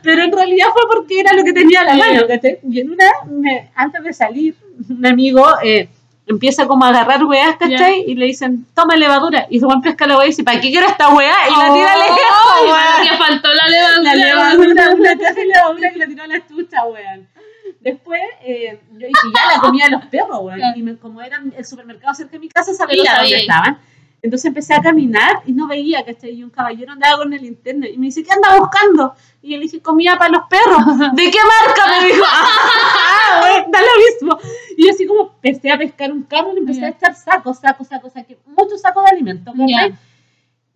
Pero 0.02 0.22
en 0.24 0.32
realidad 0.32 0.68
fue 0.72 0.82
porque 0.90 1.20
era 1.20 1.32
lo 1.32 1.42
que 1.44 1.52
tenía 1.52 1.80
a 1.80 1.84
la 1.84 1.94
mano, 1.96 2.22
¿cachai? 2.28 2.58
Y 2.70 2.80
en 2.80 2.90
una, 2.90 3.04
me- 3.28 3.70
antes 3.74 4.02
de 4.04 4.12
salir, 4.12 4.54
un 4.88 5.04
amigo 5.04 5.44
eh, 5.62 5.88
empieza 6.26 6.66
como 6.68 6.84
a 6.84 6.88
agarrar 6.90 7.24
weas, 7.24 7.56
¿cachai? 7.56 8.04
Y 8.06 8.14
le 8.14 8.26
dicen, 8.26 8.64
toma 8.74 8.96
levadura. 8.96 9.46
Y 9.50 9.58
se 9.58 9.66
va 9.66 9.74
a 9.74 9.80
pescar 9.80 10.06
la 10.08 10.16
wea 10.16 10.26
y 10.26 10.30
dice, 10.30 10.44
¿para 10.44 10.60
qué 10.60 10.70
quiero 10.70 10.86
esta 10.86 11.08
wea? 11.08 11.34
Y 11.48 11.50
la 11.58 11.74
tira 11.74 11.96
lejos, 11.96 12.18
¡Ay, 12.60 12.66
weón. 12.66 13.08
que 13.10 13.16
faltó 13.16 13.48
la 13.52 13.68
levadura. 13.68 14.02
La 14.02 14.14
levadura, 14.14 14.90
una 14.94 15.14
levadura 15.42 15.90
que 15.92 15.98
la 15.98 16.06
tiró 16.06 16.22
a 16.22 16.26
la 16.28 16.46
chucha, 16.46 16.84
weón. 16.84 17.28
Después, 17.80 18.20
eh, 18.42 18.78
yo 18.92 18.98
dije, 18.98 19.12
ya 19.34 19.54
la 19.56 19.60
comida 19.60 19.84
de 19.86 19.90
los 19.92 20.04
perros, 20.06 20.38
weón. 20.42 20.60
Y 20.76 20.82
me- 20.82 20.96
como 20.98 21.22
era 21.22 21.42
el 21.56 21.64
supermercado 21.64 22.14
cerca 22.14 22.32
de 22.32 22.38
mi 22.40 22.48
casa, 22.48 22.74
sabía 22.74 23.16
dónde 23.16 23.36
estaban. 23.36 23.78
Entonces 24.22 24.44
empecé 24.44 24.74
a 24.74 24.82
caminar 24.82 25.40
y 25.46 25.52
no 25.52 25.66
veía, 25.66 26.04
¿cachai? 26.04 26.32
Y 26.32 26.44
un 26.44 26.50
caballero 26.50 26.92
andaba 26.92 27.16
con 27.22 27.32
el 27.32 27.40
linterna 27.40 27.88
y 27.88 27.96
me 27.96 28.06
dice, 28.06 28.22
¿qué 28.22 28.30
anda 28.32 28.58
buscando? 28.58 29.14
Y 29.40 29.52
yo 29.52 29.56
le 29.56 29.62
dije, 29.62 29.80
comida 29.80 30.18
para 30.18 30.30
los 30.30 30.42
perros. 30.50 30.76
¿De 31.14 31.30
qué 31.30 31.38
marca? 31.64 32.00
Me 32.00 32.06
dijo, 32.06 32.22
ah, 32.30 33.40
güey, 33.40 33.64
da 33.72 33.80
lo 33.80 33.86
mismo. 34.28 34.38
Y 34.76 34.84
yo 34.84 34.90
así 34.92 35.06
como 35.06 35.32
empecé 35.42 35.70
a 35.70 35.78
pescar 35.78 36.12
un 36.12 36.24
carro 36.24 36.52
y 36.54 36.58
empecé 36.58 36.82
Ya. 36.82 36.88
a 36.88 36.90
echar 36.90 37.14
sacos, 37.14 37.60
sacos, 37.60 37.88
sacos, 37.88 38.12
saqué 38.12 38.38
muchos 38.44 38.82
sacos 38.82 39.04
de 39.04 39.10
alimentos, 39.10 39.54
¿cachai? 39.56 39.94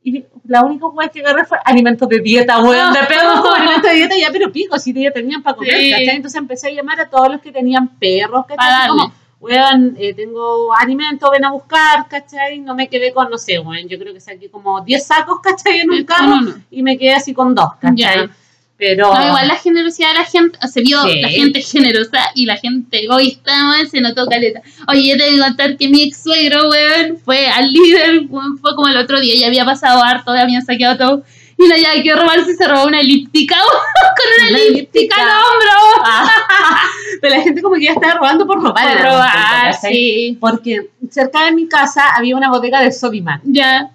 Y 0.07 0.23
la 0.47 0.62
única 0.62 0.87
hueá 0.87 1.09
que 1.09 1.21
agarré 1.21 1.47
fue 1.47 1.57
alimentos 1.64 2.07
de 2.11 2.21
dieta, 2.21 2.61
weón, 2.62 2.93
de 2.93 3.01
perros 3.09 3.40
como 3.43 3.55
alimentos 3.55 3.90
de 3.90 3.97
dieta, 3.97 4.14
ya, 4.19 4.29
pero 4.31 4.53
pico, 4.53 4.79
si 4.79 4.93
ya 4.93 5.11
tenían 5.11 5.43
para 5.43 5.57
comer, 5.57 5.77
Sí. 5.79 5.90
¿cachai? 5.90 6.17
Entonces 6.17 6.38
empecé 6.38 6.69
a 6.69 6.73
llamar 6.73 7.01
a 7.01 7.09
todos 7.09 7.33
los 7.33 7.40
que 7.40 7.51
tenían 7.51 7.88
perros, 7.99 8.45
¿cachai? 8.47 8.88
Como, 8.88 9.12
weón, 9.40 9.97
eh, 9.99 10.12
tengo 10.14 10.75
alimento, 10.75 11.31
ven 11.31 11.45
a 11.47 11.53
buscar, 11.53 12.07
¿cachai? 12.09 12.61
No 12.61 12.75
me 12.75 12.88
quedé 12.88 13.12
con, 13.14 13.31
no 13.31 13.38
sé, 13.38 13.59
weón, 13.59 13.88
yo 13.88 13.99
creo 13.99 14.12
que 14.12 14.21
saqué 14.21 14.51
como 14.51 14.83
10 14.83 15.07
sacos, 15.07 15.40
¿cachai? 15.40 15.81
En 15.81 15.90
un 15.90 16.05
carro, 16.05 16.37
y 16.71 16.83
me 16.83 16.99
quedé 16.99 17.14
así 17.14 17.33
con 17.33 17.55
dos, 17.55 17.71
¿cachai? 17.81 17.97
Ya. 17.97 18.31
Pero... 18.77 19.15
No, 19.15 19.27
igual 19.27 19.47
la 19.49 19.55
generosidad 19.57 20.09
de 20.09 20.15
la 20.19 20.25
gente, 20.25 20.59
se 20.67 20.81
vio 20.83 21.01
Sí. 21.05 21.21
la 21.21 21.29
gente 21.29 21.63
generosa 21.63 22.19
y 22.35 22.45
la 22.45 22.57
gente 22.57 23.05
egoísta, 23.05 23.53
weón, 23.71 23.89
se 23.89 24.01
notó 24.01 24.27
caleta. 24.27 24.63
Oye, 24.89 25.11
yo 25.11 25.17
te 25.17 25.31
voy 25.31 25.41
a 25.41 25.45
contar 25.47 25.77
que 25.77 25.89
mi 25.89 26.03
ex 26.03 26.23
suegro, 26.23 26.69
weón, 26.69 27.19
fue 27.25 27.47
al 27.49 27.69
líder, 27.71 28.23
weón, 28.29 28.59
fue 28.59 28.75
como 28.75 28.89
el 28.89 28.97
otro 28.97 29.21
día, 29.21 29.37
ya 29.37 29.47
había 29.47 29.65
pasado 29.65 30.03
harto, 30.03 30.33
habían 30.33 30.65
saqueado 30.65 30.97
todo. 30.99 31.23
Y 31.57 31.69
no, 31.69 31.77
ya 31.77 32.03
que 32.03 32.13
robarse 32.17 32.51
y 32.51 32.55
se 32.55 32.67
robó 32.67 32.87
una 32.87 32.99
elíptica, 33.01 33.55
con 33.61 34.49
una 34.49 34.59
elíptica 34.61 35.15
al 35.23 35.29
hombro. 35.29 36.05
pero 37.23 37.37
la 37.37 37.43
gente 37.43 37.63
como 37.63 37.77
que 37.77 37.85
ya 37.85 37.93
estaba 37.93 38.15
robando 38.15 38.45
por 38.45 38.61
robar. 38.61 38.93
Por 38.97 39.07
robar, 39.07 39.75
sí. 39.81 40.37
Porque 40.41 40.91
cerca 41.11 41.45
de 41.45 41.53
mi 41.53 41.69
casa 41.69 42.09
había 42.17 42.37
una 42.37 42.51
bodega 42.51 42.81
de 42.83 42.91
Sodimac. 42.91 43.41
Ya. 43.45 43.91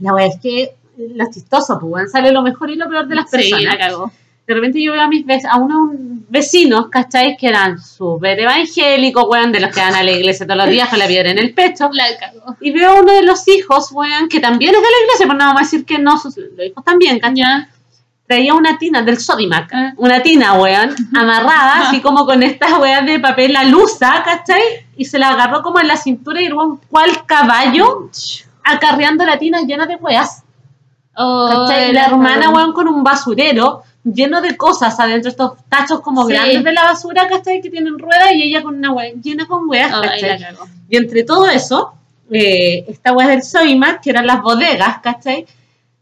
La 0.00 0.12
verdad 0.12 0.30
es 0.34 0.40
que 0.42 0.74
lo 0.96 1.24
chistoso, 1.32 1.78
pues, 1.80 2.10
sale 2.10 2.32
lo 2.32 2.42
mejor 2.42 2.70
y 2.70 2.74
lo 2.76 2.88
peor 2.88 3.06
de 3.06 3.14
las 3.14 3.30
Sí, 3.30 3.36
personas. 3.36 3.62
la 3.62 3.78
cagó. 3.78 4.12
De 4.46 4.52
repente 4.52 4.82
yo 4.82 4.92
veo 4.92 5.00
a 5.00 5.08
mis 5.08 5.24
a 5.46 5.56
unos 5.56 5.90
vecinos, 6.28 6.88
¿cachai? 6.88 7.36
Que 7.36 7.48
eran 7.48 7.80
súper 7.80 8.38
evangélicos, 8.40 9.24
weón, 9.26 9.52
de 9.52 9.60
los 9.60 9.70
que 9.70 9.80
van 9.80 9.94
a 9.94 10.02
la 10.02 10.10
iglesia 10.10 10.46
todos 10.46 10.58
los 10.58 10.68
días 10.68 10.88
con 10.90 10.98
la 10.98 11.06
piedra 11.06 11.30
en 11.30 11.38
el 11.38 11.54
pecho. 11.54 11.88
La. 11.92 12.04
Y 12.60 12.70
veo 12.72 12.90
a 12.90 13.00
uno 13.00 13.12
de 13.12 13.22
los 13.22 13.48
hijos, 13.48 13.90
weón, 13.92 14.28
que 14.28 14.40
también 14.40 14.74
es 14.74 14.80
de 14.80 14.86
la 14.86 15.04
iglesia, 15.04 15.26
pero 15.26 15.38
no 15.38 15.44
vamos 15.46 15.60
a 15.60 15.64
decir 15.64 15.86
que 15.86 15.98
no, 15.98 16.18
sus 16.18 16.36
los 16.36 16.66
hijos 16.66 16.84
también, 16.84 17.18
¿cachai? 17.20 17.66
Traía 18.26 18.54
una 18.54 18.78
tina 18.78 19.02
del 19.02 19.18
Sodimac, 19.18 19.70
Ah. 19.72 19.92
una 19.96 20.22
tina, 20.22 20.54
weón, 20.54 20.94
amarrada, 21.14 21.88
así 21.88 22.00
como 22.00 22.26
con 22.26 22.42
estas 22.42 22.78
weas 22.78 23.04
de 23.06 23.20
papel 23.20 23.54
alusa, 23.56 24.22
¿cachai? 24.24 24.62
Y 24.96 25.06
se 25.06 25.18
la 25.18 25.28
agarró 25.30 25.62
como 25.62 25.80
en 25.80 25.88
la 25.88 25.96
cintura 25.96 26.42
y 26.42 26.52
weón, 26.52 26.80
cual 26.90 27.24
caballo, 27.26 28.10
acarreando 28.62 29.24
la 29.24 29.38
tina 29.38 29.62
llena 29.62 29.86
de 29.86 29.96
weas. 29.96 30.42
Oh. 31.16 31.66
La 31.92 32.06
hermana, 32.06 32.50
weón, 32.50 32.72
con 32.72 32.88
un 32.88 33.04
basurero 33.04 33.82
lleno 34.04 34.40
de 34.40 34.56
cosas 34.56 34.98
adentro, 35.00 35.30
estos 35.30 35.52
tachos 35.68 36.00
como 36.00 36.26
Sí. 36.26 36.34
grandes 36.34 36.62
de 36.64 36.72
la 36.72 36.84
basura, 36.84 37.26
¿cachai? 37.28 37.60
Que 37.60 37.70
tienen 37.70 37.98
ruedas 37.98 38.32
y 38.34 38.42
ella 38.42 38.62
con 38.62 38.76
una 38.76 38.92
weá 38.92 39.12
llena 39.22 39.46
con 39.46 39.66
la 39.70 39.90
cagó. 39.90 40.66
Y 40.88 40.96
entre 40.96 41.24
todo 41.24 41.48
eso, 41.48 41.94
eh, 42.30 42.84
esta 42.88 43.12
weá 43.12 43.28
del 43.28 43.42
Soimac, 43.42 44.00
que 44.02 44.10
eran 44.10 44.26
las 44.26 44.42
bodegas, 44.42 44.98
¿cachai? 45.02 45.46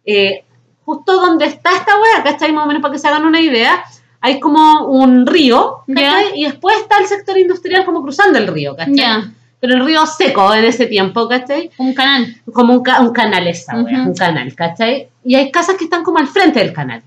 Eh, 0.04 0.44
justo 0.84 1.12
donde 1.20 1.46
está 1.46 1.70
esta 1.76 1.92
weá, 2.00 2.24
¿cachai? 2.24 2.52
Más 2.52 2.64
o 2.64 2.68
menos 2.68 2.82
para 2.82 2.92
que 2.92 2.98
se 2.98 3.06
hagan 3.08 3.24
una 3.24 3.40
idea, 3.40 3.84
hay 4.20 4.40
como 4.40 4.86
un 4.86 5.26
río, 5.26 5.78
¿cachai? 5.86 6.30
Ya. 6.30 6.36
Y 6.36 6.44
después 6.44 6.76
está 6.78 6.98
el 6.98 7.06
sector 7.06 7.38
industrial 7.38 7.84
como 7.84 8.02
cruzando 8.02 8.38
el 8.38 8.48
río, 8.48 8.74
¿cachai? 8.76 8.94
Ya. 8.96 9.30
Pero 9.60 9.74
el 9.74 9.84
río 9.84 10.04
seco 10.06 10.52
en 10.54 10.64
ese 10.64 10.86
tiempo, 10.86 11.28
¿cachai? 11.28 11.70
Un 11.78 11.94
canal. 11.94 12.34
como 12.52 12.74
un, 12.74 12.82
ca- 12.82 13.00
un 13.00 13.12
canal 13.12 13.46
esa, 13.46 13.76
wea, 13.80 14.00
Ujú. 14.00 14.10
un 14.10 14.14
canal, 14.16 14.52
¿cachai? 14.56 15.08
Y 15.24 15.36
hay 15.36 15.52
casas 15.52 15.76
que 15.76 15.84
están 15.84 16.02
como 16.02 16.18
al 16.18 16.26
frente 16.26 16.58
del 16.58 16.72
canal. 16.72 17.00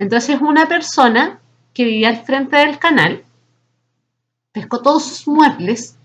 Entonces 0.00 0.40
una 0.40 0.66
persona 0.66 1.38
que 1.74 1.84
vivía 1.84 2.08
al 2.08 2.24
frente 2.24 2.56
del 2.56 2.78
canal 2.78 3.22
pescó 4.50 4.80
todos 4.80 5.04
sus 5.04 5.28
muebles 5.28 5.98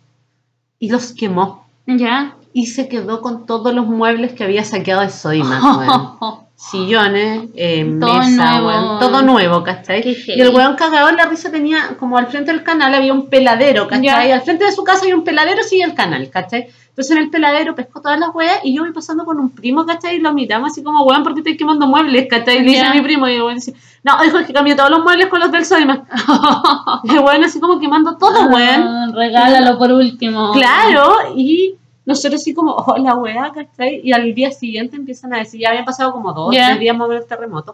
y 0.77 0.91
los 0.91 1.13
quemó. 1.13 1.65
Ya. 1.87 2.35
Y 2.51 2.67
se 2.67 2.89
quedó 2.89 3.21
con 3.21 3.45
todos 3.45 3.73
los 3.73 3.87
muebles 3.87 4.33
que 4.33 4.43
había 4.43 4.65
saqueado 4.65 5.01
de 5.01 5.41
weón. 5.41 6.19
Sillones, 6.57 7.49
eh, 7.55 7.97
Todo 7.99 8.17
mesa, 8.19 8.59
nuevo. 8.59 8.67
weón, 8.67 8.99
todo 8.99 9.21
nuevo, 9.21 9.63
¿cachai? 9.63 10.01
Y 10.27 10.39
el 10.39 10.49
weón 10.55 10.75
cagado 10.75 11.09
en 11.09 11.17
la 11.17 11.25
risa 11.25 11.51
tenía, 11.51 11.95
como 11.99 12.17
al 12.17 12.27
frente 12.27 12.51
del 12.51 12.63
canal 12.63 12.93
había 12.93 13.11
un 13.13 13.27
peladero, 13.27 13.87
¿cachai? 13.87 14.29
Ya. 14.29 14.35
Al 14.35 14.41
frente 14.41 14.63
de 14.63 14.71
su 14.71 14.83
casa 14.83 15.01
había 15.01 15.15
un 15.15 15.23
peladero, 15.25 15.61
sigue 15.63 15.83
el 15.83 15.93
canal, 15.93 16.29
¿cachai? 16.29 16.67
Entonces 16.89 17.17
en 17.17 17.23
el 17.23 17.29
peladero 17.29 17.75
pescó 17.75 17.99
todas 18.01 18.17
las 18.17 18.33
weas 18.33 18.59
y 18.63 18.73
yo 18.73 18.83
voy 18.83 18.93
pasando 18.93 19.25
con 19.25 19.37
un 19.37 19.49
primo, 19.49 19.85
¿cachai? 19.85 20.15
Y 20.15 20.19
lo 20.19 20.33
miramos 20.33 20.71
así 20.71 20.81
como, 20.81 21.03
weón, 21.03 21.23
¿por 21.23 21.33
qué 21.33 21.41
estoy 21.41 21.57
quemando 21.57 21.87
muebles, 21.87 22.27
¿cachai? 22.29 22.59
Y 22.59 22.63
le 22.63 22.71
dice 22.71 22.85
a 22.85 22.93
mi 22.93 23.01
primo, 23.01 23.27
y 23.27 23.33
el 23.35 23.41
weón 23.43 23.55
dice, 23.55 23.73
no, 24.03 24.23
hijo, 24.23 24.39
es 24.39 24.47
que 24.47 24.53
cambié 24.53 24.75
todos 24.75 24.89
los 24.91 25.03
muebles 25.03 25.27
con 25.27 25.41
los 25.41 25.51
del 25.51 25.65
Sodimac. 25.65 26.05
Y 27.03 27.11
el 27.11 27.19
weón 27.19 27.43
así 27.43 27.59
como 27.59 27.81
quemando 27.81 28.15
todo, 28.17 28.47
weón. 28.47 28.81
Ah, 28.87 29.07
regálalo 29.13 29.77
por 29.77 29.91
último. 29.91 30.53
Claro, 30.53 31.33
y 31.35 31.75
nosotros 32.05 32.41
así 32.41 32.53
como, 32.53 32.71
oh, 32.73 32.97
la 32.97 33.15
weá, 33.15 33.51
¿cachai? 33.53 34.01
Y 34.03 34.11
al 34.13 34.33
día 34.33 34.51
siguiente 34.51 34.95
empiezan 34.95 35.33
a 35.33 35.37
decir, 35.39 35.59
ya 35.61 35.69
habían 35.69 35.85
pasado 35.85 36.11
como 36.11 36.33
dos, 36.33 36.53
Ya. 36.55 36.67
tres 36.67 36.79
días 36.79 36.95
más 36.95 37.05
o 37.05 37.09
menos 37.09 37.23
el 37.23 37.29
terremoto, 37.29 37.73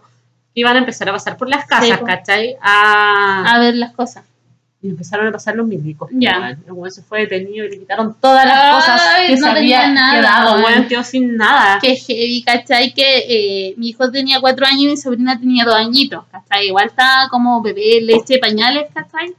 que 0.54 0.60
iban 0.60 0.76
a 0.76 0.78
empezar 0.80 1.08
a 1.08 1.12
pasar 1.12 1.36
por 1.36 1.48
las 1.48 1.66
casas, 1.66 1.98
Sí. 1.98 2.04
¿cachai? 2.04 2.56
A... 2.60 3.44
A 3.54 3.58
ver 3.58 3.74
las 3.74 3.92
cosas. 3.92 4.24
Y 4.84 4.88
empezaron 4.88 5.28
a 5.28 5.32
pasar 5.32 5.54
los 5.54 5.64
milicos. 5.66 6.10
Ya. 6.12 6.58
weón 6.66 6.90
se 6.90 7.02
fue 7.02 7.20
detenido 7.20 7.64
y 7.66 7.70
le 7.70 7.78
quitaron 7.78 8.16
todas 8.20 8.44
las 8.44 8.58
Ay, 8.58 8.74
cosas 8.74 9.00
que 9.28 9.36
no 9.36 9.46
se 9.46 9.58
había 9.58 9.88
nada, 9.92 10.20
quedado, 10.20 10.64
weón, 10.64 10.88
quedó 10.88 11.04
sin 11.04 11.36
nada. 11.36 11.78
Que 11.80 11.94
heavy, 11.94 12.42
¿cachai? 12.42 12.92
Que 12.92 13.18
eh, 13.28 13.74
mi 13.76 13.90
hijo 13.90 14.10
tenía 14.10 14.40
cuatro 14.40 14.66
años 14.66 14.82
y 14.82 14.86
mi 14.88 14.96
sobrina 14.96 15.38
tenía 15.38 15.64
dos 15.64 15.76
añitos, 15.76 16.24
¿cachai? 16.32 16.66
Igual 16.66 16.86
estaba 16.86 17.28
como 17.30 17.62
bebé, 17.62 18.00
leche, 18.02 18.38
pañales, 18.38 18.88
¿cachai? 18.92 19.32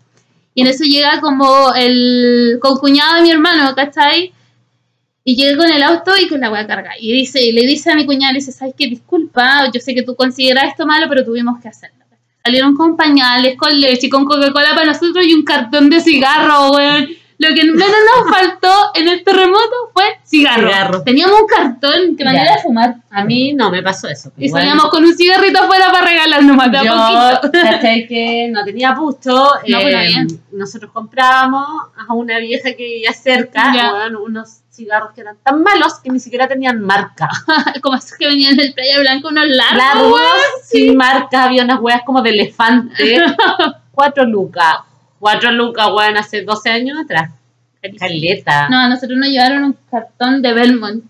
Y 0.55 0.61
en 0.61 0.67
eso 0.67 0.85
llega 0.85 1.19
como 1.19 1.73
el 1.75 2.57
concuñado 2.61 3.15
de 3.15 3.23
mi 3.23 3.31
hermano, 3.31 3.75
¿cachai? 3.75 4.31
Y 5.25 5.35
llega 5.35 5.55
con 5.57 5.71
el 5.71 5.81
auto 5.81 6.11
y 6.19 6.27
con 6.27 6.41
la 6.41 6.49
voy 6.49 6.59
a 6.59 6.67
cargar. 6.67 6.95
Y 6.99 7.13
dice, 7.13 7.41
y 7.41 7.51
le 7.53 7.61
dice 7.61 7.91
a 7.91 7.95
mi 7.95 8.05
cuñada, 8.05 8.33
le 8.33 8.39
dice, 8.39 8.51
¿sabes 8.51 8.73
qué? 8.77 8.87
Disculpa, 8.87 9.71
yo 9.73 9.79
sé 9.79 9.95
que 9.95 10.03
tú 10.03 10.15
consideras 10.15 10.65
esto 10.65 10.85
malo, 10.85 11.05
pero 11.07 11.23
tuvimos 11.23 11.61
que 11.61 11.69
hacerlo. 11.69 12.03
Salieron 12.43 12.75
con 12.75 12.97
pañales, 12.97 13.55
con 13.57 13.79
leche, 13.79 14.09
con 14.09 14.25
Coca-Cola 14.25 14.71
para 14.75 14.85
nosotros 14.85 15.25
y 15.25 15.33
un 15.33 15.43
cartón 15.43 15.89
de 15.89 16.01
cigarro, 16.01 16.71
weón. 16.71 17.07
Lo 17.37 17.55
que 17.55 17.63
menos 17.63 17.87
nos 17.87 18.29
faltó 18.37 18.69
en 18.95 19.07
el 19.07 19.23
terremoto 19.23 19.91
fue 19.93 20.03
cigarro. 20.25 20.67
Cigarro. 20.67 21.03
Teníamos 21.03 21.41
un 21.41 21.47
cartón 21.47 22.15
que 22.17 22.25
manera 22.25 22.55
de 22.55 22.61
fumar. 22.61 22.95
A 23.09 23.23
mí 23.23 23.53
no 23.53 23.71
me 23.71 23.81
pasó 23.81 24.07
eso. 24.09 24.31
Y 24.37 24.47
Igual 24.47 24.61
salíamos 24.61 24.89
con 24.89 25.03
un 25.03 25.15
cigarrito 25.15 25.59
afuera 25.59 25.91
para 25.91 26.05
regalarnos 26.05 26.55
más 26.55 26.69
Yo. 26.83 27.49
Que 28.07 28.49
no 28.51 28.63
tenía 28.65 28.93
gusto. 28.93 29.51
No, 29.67 29.79
eh, 29.79 30.27
nosotros 30.51 30.91
comprábamos 30.91 31.65
a 32.07 32.13
una 32.13 32.39
vieja 32.39 32.73
que 32.73 32.83
vivía 32.83 33.13
cerca 33.13 33.73
Ya. 33.73 33.93
unos 34.17 34.62
cigarros 34.73 35.11
que 35.13 35.21
eran 35.21 35.37
tan 35.43 35.61
malos 35.61 35.99
que 36.03 36.09
ni 36.09 36.19
siquiera 36.19 36.47
tenían 36.47 36.81
marca. 36.81 37.29
Como 37.81 37.95
esos 37.95 38.17
que 38.17 38.27
venían 38.27 38.55
del 38.57 38.73
Playa 38.73 38.99
Blanca, 38.99 39.27
unos 39.27 39.45
largos. 39.47 39.77
Largos, 39.77 40.21
sin 40.63 40.97
marca, 40.97 41.43
había 41.43 41.63
unas 41.63 41.79
weas 41.79 42.01
como 42.05 42.21
de 42.21 42.31
elefante. 42.31 43.23
Cuatro 43.91 44.25
lucas. 44.25 44.77
Cuatro 45.19 45.51
lucas, 45.51 45.87
weón, 45.93 46.17
hace 46.17 46.41
12 46.43 46.69
años 46.69 46.97
atrás. 47.03 47.31
Caleta. 47.99 48.69
No, 48.69 48.77
a 48.79 48.87
nosotros 48.89 49.17
nos 49.17 49.29
llevaron 49.29 49.63
un 49.63 49.77
cartón 49.91 50.41
de 50.41 50.53
Belmont. 50.53 51.03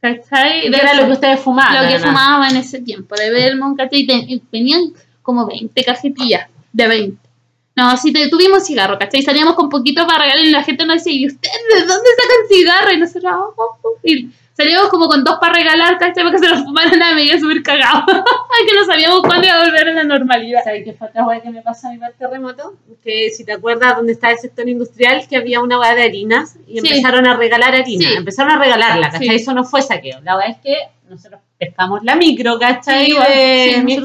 ¿Cachai? 0.00 0.62
¿Qué 0.62 0.70
De 0.70 0.76
era 0.78 0.94
lo 0.94 1.06
que 1.06 1.12
ustedes 1.12 1.40
fumaban? 1.40 1.74
Lo 1.74 1.80
que 1.88 1.94
además? 1.94 2.02
fumaba 2.10 2.48
en 2.48 2.56
ese 2.56 2.80
tiempo, 2.80 3.14
de 3.16 3.30
Belmont, 3.30 3.76
¿cachai? 3.76 4.00
Y 4.00 4.06
ten- 4.06 4.24
y 4.28 4.42
Venían 4.50 4.80
como 5.22 5.46
20 5.46 5.84
cajetillas 5.84 6.48
de 6.72 6.88
20. 6.88 7.18
No, 7.76 7.96
si 7.96 8.12
te, 8.12 8.28
tuvimos 8.28 8.66
cigarro, 8.66 8.98
¿cachai? 8.98 9.22
Salíamos 9.22 9.54
con 9.54 9.68
poquito 9.68 10.06
para 10.06 10.24
regalar 10.24 10.44
y 10.44 10.50
la 10.50 10.62
gente 10.62 10.84
nos 10.84 10.96
decía, 10.96 11.12
¿y 11.14 11.26
ustedes 11.26 11.54
de 11.72 11.80
dónde 11.86 12.10
sacan 12.10 12.48
cigarro? 12.48 12.92
Y 12.92 12.98
nosotros, 12.98 13.32
"Oh, 13.34 13.54
oh, 13.56 13.78
oh". 13.82 13.98
y 14.02 14.28
salíamos 14.52 14.88
como 14.90 15.08
con 15.08 15.24
dos 15.24 15.38
para 15.40 15.54
regalar, 15.54 15.96
¿cachai? 15.98 16.24
Para 16.24 16.32
que 16.32 16.38
se 16.38 16.48
los 16.48 16.62
fumaran 16.62 17.02
a 17.02 17.14
medida 17.14 17.38
súper 17.38 17.62
cagados. 17.62 18.04
Que 18.68 18.74
no 18.74 18.84
sabíamos 18.84 19.22
cuándo 19.22 19.46
iba 19.46 19.56
a 19.56 19.64
volver 19.64 19.88
a 19.88 19.92
la 19.92 20.04
normalidad. 20.04 20.62
¿Sabes 20.62 20.84
qué 20.84 20.92
fue 20.92 21.08
otra 21.08 21.40
que 21.40 21.48
me 21.48 21.62
pasó 21.62 21.88
a 21.88 21.92
mí 21.92 21.96
para 21.96 22.10
el 22.12 22.18
terremoto? 22.18 22.74
Que 23.02 23.30
si 23.30 23.42
te 23.42 23.52
acuerdas 23.54 23.96
dónde 23.96 24.12
está 24.12 24.30
el 24.30 24.36
sector 24.36 24.68
industrial, 24.68 25.26
que 25.26 25.36
había 25.36 25.60
una 25.60 25.80
weá 25.80 25.94
de 25.94 26.02
harinas 26.02 26.56
y 26.68 26.78
Sí. 26.80 26.88
empezaron 26.88 27.26
a 27.26 27.38
regalar 27.38 27.74
harina. 27.74 28.06
Sí. 28.06 28.14
Empezaron 28.14 28.52
a 28.52 28.58
regalarla, 28.58 29.10
¿cachai? 29.10 29.28
Sí. 29.28 29.34
Eso 29.34 29.54
no 29.54 29.64
fue 29.64 29.80
saqueo. 29.80 30.20
La 30.20 30.36
weá 30.36 30.48
es 30.48 30.58
que 30.58 30.76
nosotros 31.08 31.40
pescamos 31.58 32.02
la 32.04 32.16
micro, 32.16 32.58
¿cachai? 32.58 33.12
De 33.12 33.82
mi 33.82 33.98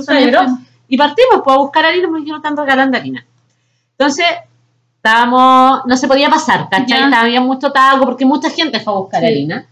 y 0.88 0.98
partimos 0.98 1.42
pues, 1.44 1.56
a 1.56 1.60
buscar 1.60 1.86
harina 1.86 2.08
porque 2.08 2.30
no 2.30 2.38
están 2.38 2.56
regalando 2.56 2.98
harina. 2.98 3.26
Entonces, 3.98 4.26
estábamos, 4.98 5.82
no 5.86 5.96
se 5.98 6.08
podía 6.08 6.30
pasar, 6.30 6.68
¿cachai? 6.70 7.14
Había 7.14 7.42
mucho 7.42 7.72
taco 7.72 8.06
porque 8.06 8.26
mucha 8.26 8.50
gente 8.50 8.80
fue 8.80 8.94
a 8.94 8.98
buscar 8.98 9.22
Sí. 9.22 9.28
harina. 9.28 9.66